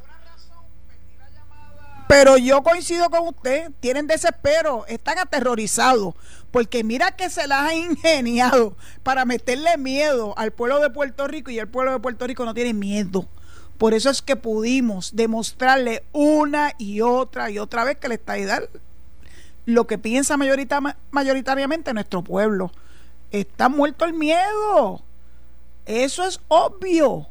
pero 2.07 2.37
yo 2.37 2.63
coincido 2.63 3.09
con 3.09 3.27
usted, 3.27 3.71
tienen 3.79 4.07
desespero, 4.07 4.85
están 4.87 5.19
aterrorizados, 5.19 6.15
porque 6.51 6.83
mira 6.83 7.11
que 7.11 7.29
se 7.29 7.47
las 7.47 7.69
ha 7.69 7.75
ingeniado 7.75 8.75
para 9.03 9.25
meterle 9.25 9.77
miedo 9.77 10.33
al 10.37 10.51
pueblo 10.51 10.79
de 10.79 10.89
Puerto 10.89 11.27
Rico 11.27 11.51
y 11.51 11.59
el 11.59 11.67
pueblo 11.67 11.91
de 11.91 11.99
Puerto 11.99 12.25
Rico 12.25 12.45
no 12.45 12.53
tiene 12.53 12.73
miedo. 12.73 13.27
Por 13.77 13.93
eso 13.93 14.09
es 14.09 14.21
que 14.21 14.35
pudimos 14.35 15.15
demostrarle 15.15 16.03
una 16.13 16.73
y 16.77 17.01
otra 17.01 17.51
y 17.51 17.59
otra 17.59 17.83
vez 17.83 17.97
que 17.97 18.07
está 18.07 18.35
estadidad 18.35 18.69
lo 19.67 19.85
que 19.85 19.97
piensa 19.97 20.37
mayoritariamente 20.37 21.93
nuestro 21.93 22.23
pueblo. 22.23 22.71
Está 23.31 23.67
muerto 23.67 24.05
el 24.05 24.13
miedo. 24.13 25.03
Eso 25.85 26.23
es 26.23 26.39
obvio. 26.47 27.27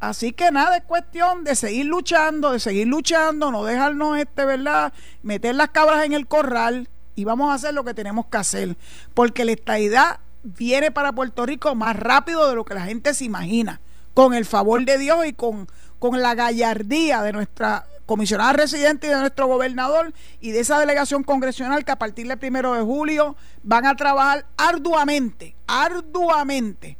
Así 0.00 0.32
que 0.32 0.50
nada, 0.50 0.78
es 0.78 0.84
cuestión 0.84 1.44
de 1.44 1.54
seguir 1.54 1.84
luchando, 1.84 2.52
de 2.52 2.58
seguir 2.58 2.86
luchando, 2.86 3.52
no 3.52 3.64
dejarnos, 3.64 4.16
este, 4.16 4.46
¿verdad? 4.46 4.94
Meter 5.22 5.54
las 5.54 5.68
cabras 5.68 6.06
en 6.06 6.14
el 6.14 6.26
corral 6.26 6.88
y 7.14 7.24
vamos 7.24 7.50
a 7.50 7.54
hacer 7.54 7.74
lo 7.74 7.84
que 7.84 7.92
tenemos 7.92 8.24
que 8.26 8.38
hacer. 8.38 8.76
Porque 9.12 9.44
la 9.44 9.52
estadidad 9.52 10.20
viene 10.42 10.90
para 10.90 11.12
Puerto 11.12 11.44
Rico 11.44 11.74
más 11.74 11.96
rápido 11.96 12.48
de 12.48 12.54
lo 12.54 12.64
que 12.64 12.74
la 12.74 12.86
gente 12.86 13.12
se 13.12 13.26
imagina. 13.26 13.82
Con 14.14 14.32
el 14.32 14.46
favor 14.46 14.86
de 14.86 14.96
Dios 14.96 15.26
y 15.26 15.34
con, 15.34 15.68
con 15.98 16.20
la 16.20 16.34
gallardía 16.34 17.22
de 17.22 17.32
nuestra 17.32 17.84
comisionada 18.06 18.54
residente 18.54 19.06
y 19.06 19.10
de 19.10 19.20
nuestro 19.20 19.46
gobernador 19.48 20.14
y 20.40 20.50
de 20.50 20.60
esa 20.60 20.80
delegación 20.80 21.24
congresional 21.24 21.84
que 21.84 21.92
a 21.92 21.98
partir 21.98 22.26
del 22.26 22.38
primero 22.38 22.72
de 22.72 22.80
julio 22.80 23.36
van 23.62 23.86
a 23.86 23.94
trabajar 23.94 24.46
arduamente, 24.56 25.54
arduamente 25.66 26.96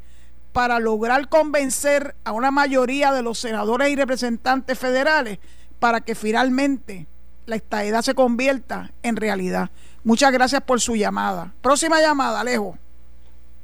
para 0.52 0.78
lograr 0.80 1.28
convencer 1.28 2.14
a 2.24 2.32
una 2.32 2.50
mayoría 2.50 3.12
de 3.12 3.22
los 3.22 3.38
senadores 3.38 3.88
y 3.90 3.96
representantes 3.96 4.78
federales 4.78 5.38
para 5.78 6.00
que 6.00 6.14
finalmente 6.14 7.06
la 7.46 7.56
estadidad 7.56 8.02
se 8.02 8.14
convierta 8.14 8.90
en 9.02 9.16
realidad. 9.16 9.70
Muchas 10.04 10.32
gracias 10.32 10.62
por 10.62 10.80
su 10.80 10.96
llamada. 10.96 11.52
Próxima 11.60 12.00
llamada, 12.00 12.40
Alejo. 12.40 12.76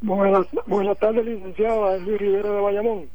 Buenas, 0.00 0.46
buenas 0.66 0.98
tardes, 0.98 1.24
licenciada. 1.24 1.96
Luis 1.98 2.18
Rivera 2.18 2.50
de 2.50 2.60
Bayamón. 2.60 3.08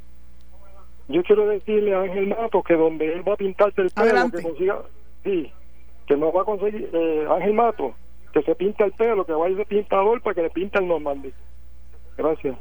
Yo 1.07 1.24
quiero 1.24 1.47
decirle 1.47 1.93
a 1.93 2.01
Ángel 2.01 2.28
Mato 2.28 2.63
que 2.63 2.74
donde 2.76 3.13
él 3.13 3.28
va 3.28 3.34
a 3.34 3.38
pintarse 3.38 3.82
el 3.82 3.89
pelo, 3.89 4.32
que 4.32 4.41
consiga, 4.41 4.82
sí, 5.24 5.51
que 6.07 6.15
no 6.15 6.32
va 6.32 6.43
a 6.43 6.45
conseguir, 6.45 6.89
eh, 6.93 7.28
Ángel 7.30 7.53
Mato, 7.53 7.93
que 8.34 8.41
se 8.43 8.55
pinta 8.55 8.86
el 8.86 8.93
pelo, 8.93 9.26
que 9.26 9.34
vaya 9.34 9.55
de 9.55 9.65
pintador 9.65 10.22
para 10.22 10.36
que 10.36 10.43
le 10.43 10.49
pinta 10.49 10.80
el 10.80 10.88
Normandy. 10.88 11.34
Gracias. 12.17 12.55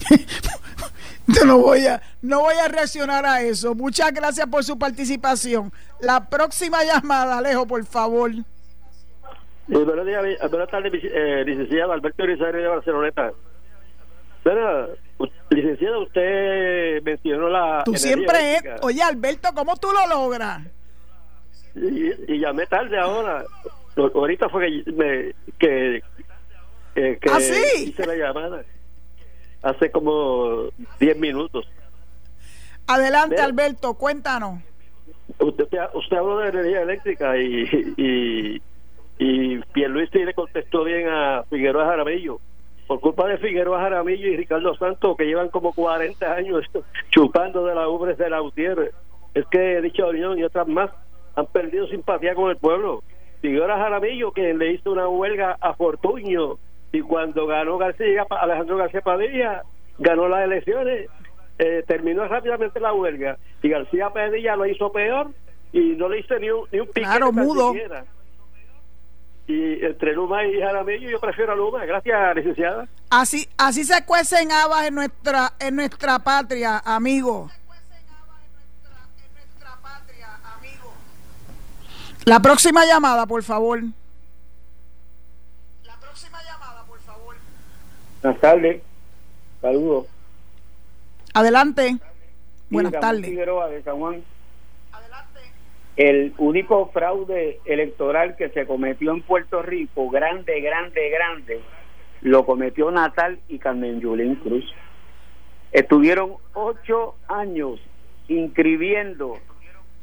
Yo 1.26 1.44
no 1.44 1.58
voy 1.58 1.86
a 1.86 2.02
no 2.20 2.40
voy 2.40 2.54
a 2.54 2.68
reaccionar 2.68 3.24
a 3.24 3.42
eso. 3.42 3.74
Muchas 3.74 4.12
gracias 4.12 4.46
por 4.46 4.64
su 4.64 4.78
participación. 4.78 5.72
La 6.00 6.28
próxima 6.28 6.82
llamada, 6.84 7.38
Alejo, 7.38 7.66
por 7.66 7.84
favor. 7.84 8.30
Eh, 8.32 8.44
buenos 9.68 10.06
días, 10.06 10.22
buenas 10.50 10.68
tardes, 10.68 10.92
eh, 11.04 11.44
licenciado 11.46 11.92
Alberto 11.92 12.26
Rizarri 12.26 12.62
de 12.62 12.68
Barceloneta. 12.68 13.32
Bueno, 14.44 14.88
licenciado, 15.50 16.02
usted 16.02 17.02
mencionó 17.02 17.48
la. 17.48 17.82
Tú 17.84 17.94
siempre 17.96 18.56
es. 18.56 18.62
Oye, 18.82 19.02
Alberto, 19.02 19.50
¿cómo 19.54 19.76
tú 19.76 19.88
lo 19.92 20.06
logras? 20.08 20.62
Y, 21.74 22.38
llamé 22.38 22.66
tarde 22.66 22.98
ahora. 22.98 23.44
Ahorita 23.96 24.48
fue 24.48 24.66
que, 24.66 24.92
me, 24.92 25.34
que, 25.58 26.02
eh, 26.96 27.18
que 27.20 27.30
¿Ah, 27.30 27.40
sí? 27.40 27.88
hice 27.88 28.06
la 28.06 28.16
llamada 28.16 28.64
hace 29.62 29.90
como 29.90 30.68
10 30.98 31.18
minutos. 31.18 31.66
Adelante, 32.86 33.40
Alberto, 33.40 33.94
cuéntanos. 33.94 34.60
Usted, 35.38 35.68
usted 35.94 36.16
habló 36.16 36.38
de 36.38 36.48
energía 36.48 36.82
eléctrica 36.82 37.38
y, 37.38 37.62
y, 37.96 38.62
y 39.18 39.58
Pierluisi 39.72 40.24
le 40.24 40.34
contestó 40.34 40.84
bien 40.84 41.08
a 41.08 41.44
Figueroa 41.48 41.86
Jaramillo. 41.86 42.40
Por 42.86 43.00
culpa 43.00 43.28
de 43.28 43.38
Figueroa 43.38 43.80
Jaramillo 43.80 44.28
y 44.28 44.36
Ricardo 44.36 44.74
Santos, 44.74 45.16
que 45.16 45.24
llevan 45.24 45.48
como 45.48 45.72
40 45.72 46.32
años 46.32 46.64
chupando 47.10 47.64
de 47.64 47.74
la 47.74 47.88
ubres 47.88 48.18
de 48.18 48.28
la 48.28 48.40
Gutiérrez, 48.40 48.92
es 49.34 49.46
que 49.46 49.80
dicha 49.80 50.06
Unión 50.06 50.38
y 50.38 50.44
otras 50.44 50.66
más 50.68 50.90
han 51.36 51.46
perdido 51.46 51.86
simpatía 51.86 52.34
con 52.34 52.50
el 52.50 52.56
pueblo. 52.56 53.02
Figueroa 53.40 53.78
Jaramillo, 53.78 54.32
que 54.32 54.52
le 54.54 54.72
hizo 54.72 54.92
una 54.92 55.08
huelga 55.08 55.56
a 55.60 55.74
Fortuño 55.74 56.58
y 56.92 57.00
cuando 57.00 57.46
ganó 57.46 57.78
García, 57.78 58.26
Alejandro 58.28 58.76
García 58.76 59.00
Padilla, 59.00 59.62
ganó 59.98 60.28
las 60.28 60.44
elecciones, 60.44 61.08
eh, 61.58 61.82
terminó 61.86 62.26
rápidamente 62.28 62.80
la 62.80 62.92
huelga 62.92 63.38
y 63.62 63.68
García 63.70 64.10
Padilla 64.10 64.56
lo 64.56 64.66
hizo 64.66 64.92
peor 64.92 65.30
y 65.72 65.80
no 65.96 66.08
le 66.08 66.20
hizo 66.20 66.38
ni 66.38 66.50
un, 66.50 66.66
ni 66.70 66.80
un 66.80 66.86
Claro, 66.88 67.32
mudo. 67.32 67.74
Y 69.48 69.84
entre 69.84 70.12
Luma 70.12 70.44
y 70.44 70.60
Jaramillo 70.60 71.10
yo 71.10 71.18
prefiero 71.18 71.52
a 71.52 71.56
Luma, 71.56 71.84
gracias 71.84 72.36
licenciada. 72.36 72.86
Así, 73.10 73.48
así 73.58 73.84
se 73.84 74.04
cuecen 74.04 74.52
habas 74.52 74.86
en 74.86 74.94
nuestra, 74.94 75.52
en 75.58 75.76
nuestra 75.76 76.18
patria, 76.20 76.78
amigo. 76.84 77.50
La 82.24 82.40
próxima 82.40 82.84
llamada, 82.86 83.26
por 83.26 83.42
favor. 83.42 83.80
Buenas 88.22 88.40
tardes. 88.40 88.82
Saludos. 89.60 90.06
Adelante. 91.34 91.96
Buenas 92.70 92.92
tardes. 92.92 93.22
de 93.22 93.82
San 93.82 93.98
Juan. 93.98 94.22
Adelante. 94.92 95.40
El 95.96 96.32
único 96.38 96.86
fraude 96.92 97.60
electoral 97.64 98.36
que 98.36 98.48
se 98.50 98.66
cometió 98.66 99.12
en 99.12 99.22
Puerto 99.22 99.60
Rico, 99.62 100.08
grande, 100.08 100.60
grande, 100.60 101.10
grande, 101.10 101.60
lo 102.20 102.46
cometió 102.46 102.90
Natal 102.92 103.40
y 103.48 103.58
Carmen 103.58 104.00
Yulín 104.00 104.36
Cruz. 104.36 104.64
Estuvieron 105.72 106.34
ocho 106.54 107.16
años 107.26 107.80
inscribiendo 108.28 109.38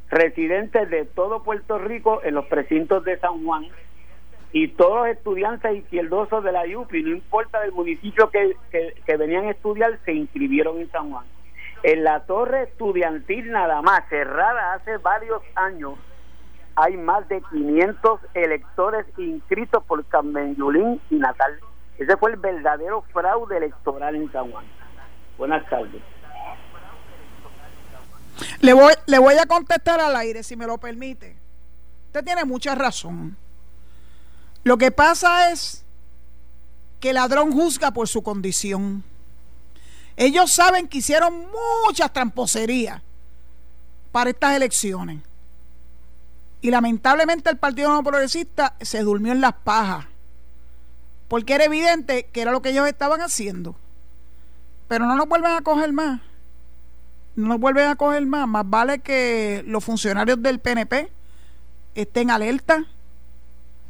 residentes 0.10 0.90
de 0.90 1.06
todo 1.06 1.44
Puerto 1.44 1.78
Rico 1.78 2.22
en 2.24 2.36
los 2.36 2.46
precintos 2.48 3.06
de 3.06 3.18
San 3.20 3.46
Juan 3.46 3.66
y 4.52 4.70
todos 4.70 5.08
los 5.08 5.08
estudiantes 5.16 5.78
izquierdosos 5.78 6.43
de 6.43 6.52
la 6.52 6.64
UPI, 6.64 7.04
no 7.04 7.10
importa 7.10 7.60
del 7.62 7.72
municipio 7.72 8.30
que, 8.30 8.56
que, 8.72 9.18
venían 9.18 9.45
a 9.45 9.52
estudiar, 9.52 10.00
se 10.06 10.14
inscribieron 10.14 10.80
en 10.80 10.91
San 10.91 11.12
Juan. 11.12 11.26
En 11.84 12.04
la 12.04 12.22
torre 12.26 12.64
estudiantil 12.64 13.52
nada 13.52 13.82
más, 13.82 14.08
cerrada 14.10 14.74
hace 14.74 14.97
varios 14.97 15.41
años, 15.56 15.93
hay 16.76 16.97
más 16.97 17.28
de 17.30 17.41
500 17.52 18.22
electores 18.34 19.06
inscritos 19.18 19.84
por 19.84 20.04
Carmen 20.06 20.56
Yulín 20.56 21.00
y 21.10 21.16
Natal. 21.16 21.60
Ese 21.97 22.18
fue 22.18 22.32
el 22.32 22.38
verdadero 22.38 23.04
fraude 23.14 23.58
electoral 23.58 24.16
en 24.16 24.32
San 24.32 24.52
Juan. 24.52 24.66
Buenas 25.38 25.68
tardes. 25.70 26.02
Le 28.62 28.74
voy, 28.74 28.93
le 29.06 29.20
voy 29.20 29.36
a 29.36 29.45
contestar 29.45 30.00
al 30.00 30.16
aire, 30.16 30.43
si 30.43 30.56
me 30.56 30.66
lo 30.66 30.78
permite. 30.78 31.38
Usted 32.08 32.24
tiene 32.24 32.45
mucha 32.45 32.74
razón. 32.76 33.38
Lo 34.70 34.78
que 34.78 34.92
pasa 34.92 35.52
es 35.52 35.84
que 37.00 37.10
el 37.10 37.16
ladrón 37.16 37.52
juzga 37.52 37.90
por 37.90 38.08
su 38.08 38.22
condición. 38.22 39.04
Ellos 40.16 40.52
saben 40.52 40.88
que 40.88 41.00
hicieron 41.00 41.48
muchas 41.88 42.14
tramposerías 42.14 43.02
para 44.12 44.30
estas 44.30 44.56
elecciones. 44.56 45.24
Y 46.62 46.70
lamentablemente 46.70 47.50
el 47.50 47.58
Partido 47.58 48.04
Progresista 48.04 48.76
se 48.80 49.02
durmió 49.02 49.32
en 49.32 49.42
las 49.42 49.54
pajas. 49.54 50.06
Porque 51.30 51.56
era 51.56 51.64
evidente 51.64 52.28
que 52.32 52.42
era 52.42 52.52
lo 52.52 52.62
que 52.62 52.70
ellos 52.70 52.88
estaban 52.88 53.22
haciendo. 53.22 53.76
Pero 54.88 55.08
no 55.08 55.16
nos 55.16 55.28
vuelven 55.28 55.54
a 55.54 55.62
coger 55.62 55.94
más. 55.94 56.22
No 57.36 57.48
nos 57.48 57.60
vuelven 57.60 57.88
a 57.88 57.96
coger 57.96 58.24
más. 58.28 58.48
Más 58.48 58.70
vale 58.70 59.00
que 59.00 59.64
los 59.66 59.84
funcionarios 59.84 60.40
del 60.44 60.60
PNP 60.60 61.12
estén 61.96 62.30
alerta 62.30 62.86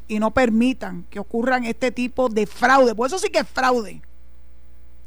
y 0.10 0.20
no 0.20 0.32
permitan 0.32 1.06
que 1.10 1.20
ocurran 1.20 1.64
este 1.64 1.92
tipo 1.92 2.28
de 2.28 2.46
fraude. 2.48 2.96
Por 2.96 3.08
eso 3.08 3.20
sí 3.20 3.30
que 3.30 3.40
es 3.40 3.48
fraude. 3.48 4.02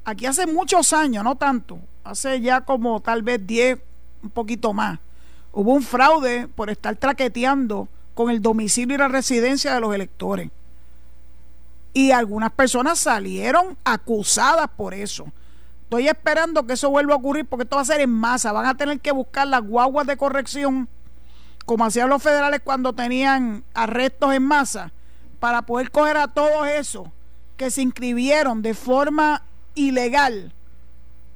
Aquí 0.04 0.24
hace 0.24 0.46
muchos 0.46 0.92
años, 0.92 1.22
no 1.24 1.36
tanto, 1.36 1.78
hace 2.04 2.40
ya 2.40 2.62
como 2.62 3.00
tal 3.00 3.22
vez 3.22 3.44
10, 3.46 3.78
un 4.22 4.30
poquito 4.30 4.72
más, 4.72 5.00
hubo 5.52 5.74
un 5.74 5.82
fraude 5.82 6.48
por 6.48 6.70
estar 6.70 6.96
traqueteando 6.96 7.88
con 8.14 8.30
el 8.30 8.40
domicilio 8.40 8.94
y 8.94 8.98
la 8.98 9.08
residencia 9.08 9.74
de 9.74 9.80
los 9.80 9.94
electores. 9.94 10.50
Y 11.92 12.12
algunas 12.12 12.52
personas 12.52 13.00
salieron 13.00 13.76
acusadas 13.84 14.68
por 14.76 14.94
eso. 14.94 15.26
Estoy 15.82 16.08
esperando 16.08 16.64
que 16.66 16.74
eso 16.74 16.88
vuelva 16.90 17.14
a 17.14 17.18
ocurrir 17.18 17.44
porque 17.44 17.64
esto 17.64 17.76
va 17.76 17.82
a 17.82 17.86
ser 17.86 18.00
en 18.00 18.10
masa. 18.10 18.52
Van 18.52 18.66
a 18.66 18.76
tener 18.76 19.00
que 19.00 19.12
buscar 19.12 19.46
las 19.46 19.62
guaguas 19.62 20.06
de 20.06 20.16
corrección 20.16 20.88
como 21.64 21.84
hacían 21.84 22.08
los 22.08 22.22
federales 22.22 22.60
cuando 22.62 22.92
tenían 22.92 23.64
arrestos 23.74 24.34
en 24.34 24.42
masa, 24.42 24.92
para 25.40 25.62
poder 25.62 25.90
coger 25.90 26.16
a 26.16 26.28
todos 26.28 26.66
esos 26.68 27.08
que 27.56 27.70
se 27.70 27.82
inscribieron 27.82 28.62
de 28.62 28.74
forma 28.74 29.42
ilegal, 29.74 30.52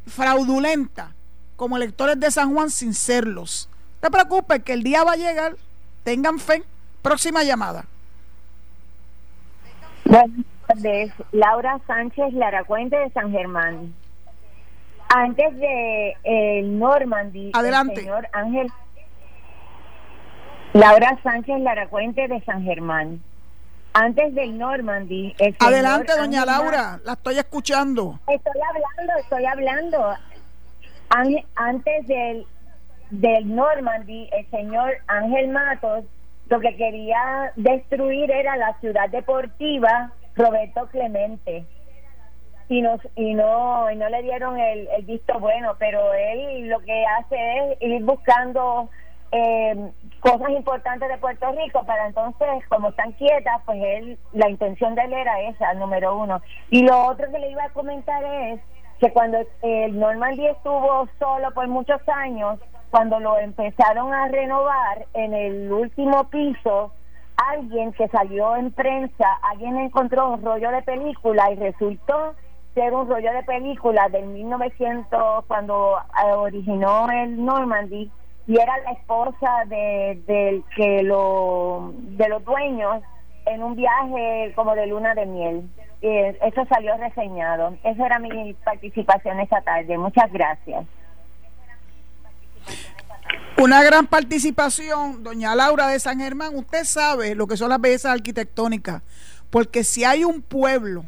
fraudulenta, 0.06 1.14
como 1.56 1.76
electores 1.76 2.20
de 2.20 2.30
San 2.30 2.52
Juan 2.52 2.70
sin 2.70 2.94
serlos. 2.94 3.68
No 4.02 4.08
te 4.08 4.10
preocupes 4.10 4.62
que 4.62 4.72
el 4.72 4.82
día 4.82 5.04
va 5.04 5.12
a 5.12 5.16
llegar, 5.16 5.56
tengan 6.04 6.38
fe. 6.38 6.62
Próxima 7.02 7.42
llamada. 7.44 7.84
Buenas 10.04 10.30
tardes, 10.66 11.12
Laura 11.32 11.80
Sánchez 11.86 12.32
Laracuente 12.32 12.96
de 12.96 13.10
San 13.10 13.30
Germán. 13.32 13.94
Antes 15.08 15.56
de 15.56 16.16
el 16.24 16.78
Normandy, 16.78 17.50
Adelante. 17.54 17.94
el 17.94 18.00
señor 18.00 18.28
Ángel 18.32 18.72
Laura 20.76 21.18
Sánchez 21.22 21.60
Laracuente 21.60 22.28
de 22.28 22.38
San 22.42 22.62
Germán. 22.62 23.22
Antes 23.94 24.34
del 24.34 24.58
Normandy. 24.58 25.34
Adelante, 25.58 26.12
doña 26.18 26.44
Laura, 26.44 27.00
la 27.02 27.14
estoy 27.14 27.38
escuchando. 27.38 28.20
Estoy 28.28 28.60
hablando, 28.60 29.12
estoy 29.22 29.44
hablando. 29.46 30.14
Antes 31.54 32.06
del, 32.06 32.46
del 33.10 33.54
Normandy, 33.54 34.28
el 34.32 34.50
señor 34.50 34.98
Ángel 35.06 35.48
Matos 35.48 36.04
lo 36.50 36.60
que 36.60 36.76
quería 36.76 37.52
destruir 37.56 38.30
era 38.30 38.56
la 38.56 38.78
ciudad 38.80 39.08
deportiva 39.08 40.12
Roberto 40.36 40.86
Clemente 40.88 41.64
y 42.68 42.82
no 42.82 43.00
y 43.16 43.34
no 43.34 43.90
y 43.90 43.96
no 43.96 44.08
le 44.08 44.22
dieron 44.22 44.56
el, 44.58 44.86
el 44.96 45.04
visto 45.06 45.40
bueno 45.40 45.74
pero 45.78 46.14
él 46.14 46.68
lo 46.68 46.78
que 46.80 47.04
hace 47.04 47.36
es 47.72 47.82
ir 47.82 48.04
buscando 48.04 48.90
eh, 49.32 49.90
cosas 50.26 50.50
importantes 50.50 51.08
de 51.08 51.18
Puerto 51.18 51.52
Rico 51.52 51.84
para 51.84 52.08
entonces 52.08 52.48
como 52.68 52.88
están 52.88 53.12
quietas 53.12 53.62
pues 53.64 53.78
él 53.80 54.18
la 54.32 54.48
intención 54.48 54.94
de 54.96 55.02
él 55.02 55.12
era 55.12 55.40
esa 55.42 55.72
número 55.74 56.16
uno. 56.16 56.42
Y 56.70 56.82
lo 56.82 57.06
otro 57.06 57.30
que 57.30 57.38
le 57.38 57.50
iba 57.50 57.62
a 57.62 57.70
comentar 57.70 58.24
es 58.24 58.60
que 58.98 59.12
cuando 59.12 59.38
el 59.62 59.98
Normandy 59.98 60.46
estuvo 60.46 61.08
solo 61.20 61.52
por 61.54 61.68
muchos 61.68 62.00
años 62.08 62.58
cuando 62.90 63.20
lo 63.20 63.38
empezaron 63.38 64.12
a 64.12 64.26
renovar 64.28 65.06
en 65.14 65.32
el 65.32 65.70
último 65.70 66.24
piso 66.24 66.92
alguien 67.36 67.92
que 67.92 68.08
salió 68.08 68.56
en 68.56 68.72
prensa 68.72 69.28
alguien 69.42 69.76
encontró 69.76 70.30
un 70.30 70.42
rollo 70.42 70.72
de 70.72 70.82
película 70.82 71.52
y 71.52 71.56
resultó 71.56 72.34
ser 72.74 72.92
un 72.94 73.08
rollo 73.08 73.32
de 73.32 73.44
película 73.44 74.08
del 74.08 74.26
1900 74.26 75.44
cuando 75.46 75.98
eh, 75.98 76.32
originó 76.32 77.08
el 77.10 77.44
Normandy 77.44 78.10
y 78.46 78.58
era 78.58 78.72
la 78.84 78.92
esposa 78.92 79.64
de, 79.66 80.20
del 80.26 80.64
que 80.76 81.02
lo 81.02 81.92
de 81.96 82.28
los 82.28 82.44
dueños 82.44 83.02
en 83.46 83.62
un 83.62 83.74
viaje 83.74 84.52
como 84.54 84.74
de 84.74 84.86
luna 84.86 85.14
de 85.14 85.26
miel. 85.26 85.68
Eso 86.00 86.64
salió 86.68 86.96
reseñado. 86.98 87.76
Esa 87.82 88.06
era 88.06 88.18
mi 88.18 88.54
participación 88.64 89.40
esta 89.40 89.60
tarde. 89.62 89.98
Muchas 89.98 90.30
gracias. 90.32 90.84
Una 93.58 93.82
gran 93.82 94.06
participación, 94.06 95.24
doña 95.24 95.54
Laura 95.54 95.88
de 95.88 95.98
San 95.98 96.20
Germán. 96.20 96.54
Usted 96.54 96.84
sabe 96.84 97.34
lo 97.34 97.46
que 97.46 97.56
son 97.56 97.70
las 97.70 97.80
bellezas 97.80 98.12
arquitectónicas, 98.12 99.02
porque 99.50 99.82
si 99.82 100.04
hay 100.04 100.24
un 100.24 100.42
pueblo 100.42 101.04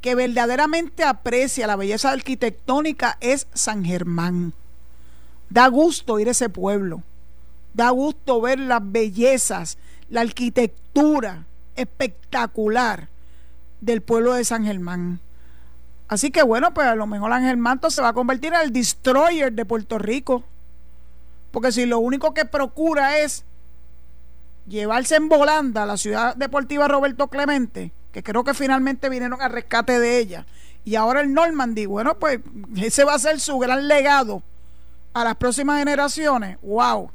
que 0.00 0.14
verdaderamente 0.14 1.04
aprecia 1.04 1.66
la 1.66 1.76
belleza 1.76 2.10
arquitectónica 2.10 3.16
es 3.20 3.48
San 3.54 3.84
Germán. 3.84 4.52
Da 5.50 5.66
gusto 5.66 6.18
ir 6.20 6.28
a 6.28 6.30
ese 6.30 6.48
pueblo. 6.48 7.02
Da 7.74 7.90
gusto 7.90 8.40
ver 8.40 8.58
las 8.58 8.80
bellezas, 8.82 9.78
la 10.08 10.22
arquitectura 10.22 11.44
espectacular 11.76 13.08
del 13.80 14.00
pueblo 14.00 14.34
de 14.34 14.44
San 14.44 14.64
Germán. 14.64 15.20
Así 16.08 16.30
que 16.30 16.42
bueno, 16.42 16.72
pues 16.72 16.86
a 16.86 16.94
lo 16.94 17.06
mejor 17.06 17.32
Ángel 17.32 17.56
Manto 17.56 17.90
se 17.90 18.02
va 18.02 18.08
a 18.08 18.12
convertir 18.12 18.52
en 18.54 18.60
el 18.60 18.72
destroyer 18.72 19.52
de 19.52 19.64
Puerto 19.64 19.98
Rico. 19.98 20.44
Porque 21.50 21.72
si 21.72 21.84
lo 21.84 21.98
único 21.98 22.32
que 22.32 22.44
procura 22.44 23.18
es 23.18 23.44
llevarse 24.68 25.16
en 25.16 25.28
volanda 25.28 25.82
a 25.82 25.86
la 25.86 25.96
ciudad 25.96 26.36
deportiva 26.36 26.86
Roberto 26.86 27.28
Clemente, 27.28 27.92
que 28.12 28.22
creo 28.22 28.44
que 28.44 28.54
finalmente 28.54 29.08
vinieron 29.08 29.40
al 29.42 29.50
rescate 29.50 29.98
de 29.98 30.18
ella, 30.18 30.46
y 30.84 30.94
ahora 30.94 31.20
el 31.20 31.34
Normandy, 31.34 31.86
bueno, 31.86 32.18
pues 32.18 32.40
ese 32.76 33.04
va 33.04 33.14
a 33.14 33.18
ser 33.18 33.40
su 33.40 33.58
gran 33.58 33.88
legado 33.88 34.42
a 35.12 35.24
las 35.24 35.36
próximas 35.36 35.78
generaciones, 35.78 36.58
wow, 36.62 37.10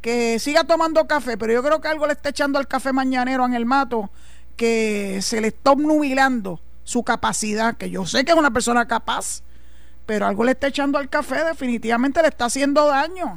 que 0.00 0.38
siga 0.38 0.64
tomando 0.64 1.06
café, 1.06 1.38
pero 1.38 1.52
yo 1.52 1.62
creo 1.62 1.80
que 1.80 1.88
algo 1.88 2.06
le 2.06 2.12
está 2.12 2.30
echando 2.30 2.58
al 2.58 2.68
café 2.68 2.92
mañanero 2.92 3.46
en 3.46 3.54
el 3.54 3.64
mato, 3.64 4.10
que 4.56 5.20
se 5.22 5.40
le 5.40 5.48
está 5.48 5.72
obnubilando 5.72 6.60
su 6.84 7.04
capacidad, 7.04 7.76
que 7.76 7.90
yo 7.90 8.06
sé 8.06 8.24
que 8.24 8.32
es 8.32 8.38
una 8.38 8.50
persona 8.50 8.86
capaz, 8.86 9.42
pero 10.04 10.26
algo 10.26 10.44
le 10.44 10.52
está 10.52 10.66
echando 10.66 10.98
al 10.98 11.08
café, 11.08 11.44
definitivamente 11.44 12.20
le 12.20 12.28
está 12.28 12.46
haciendo 12.46 12.86
daño. 12.86 13.36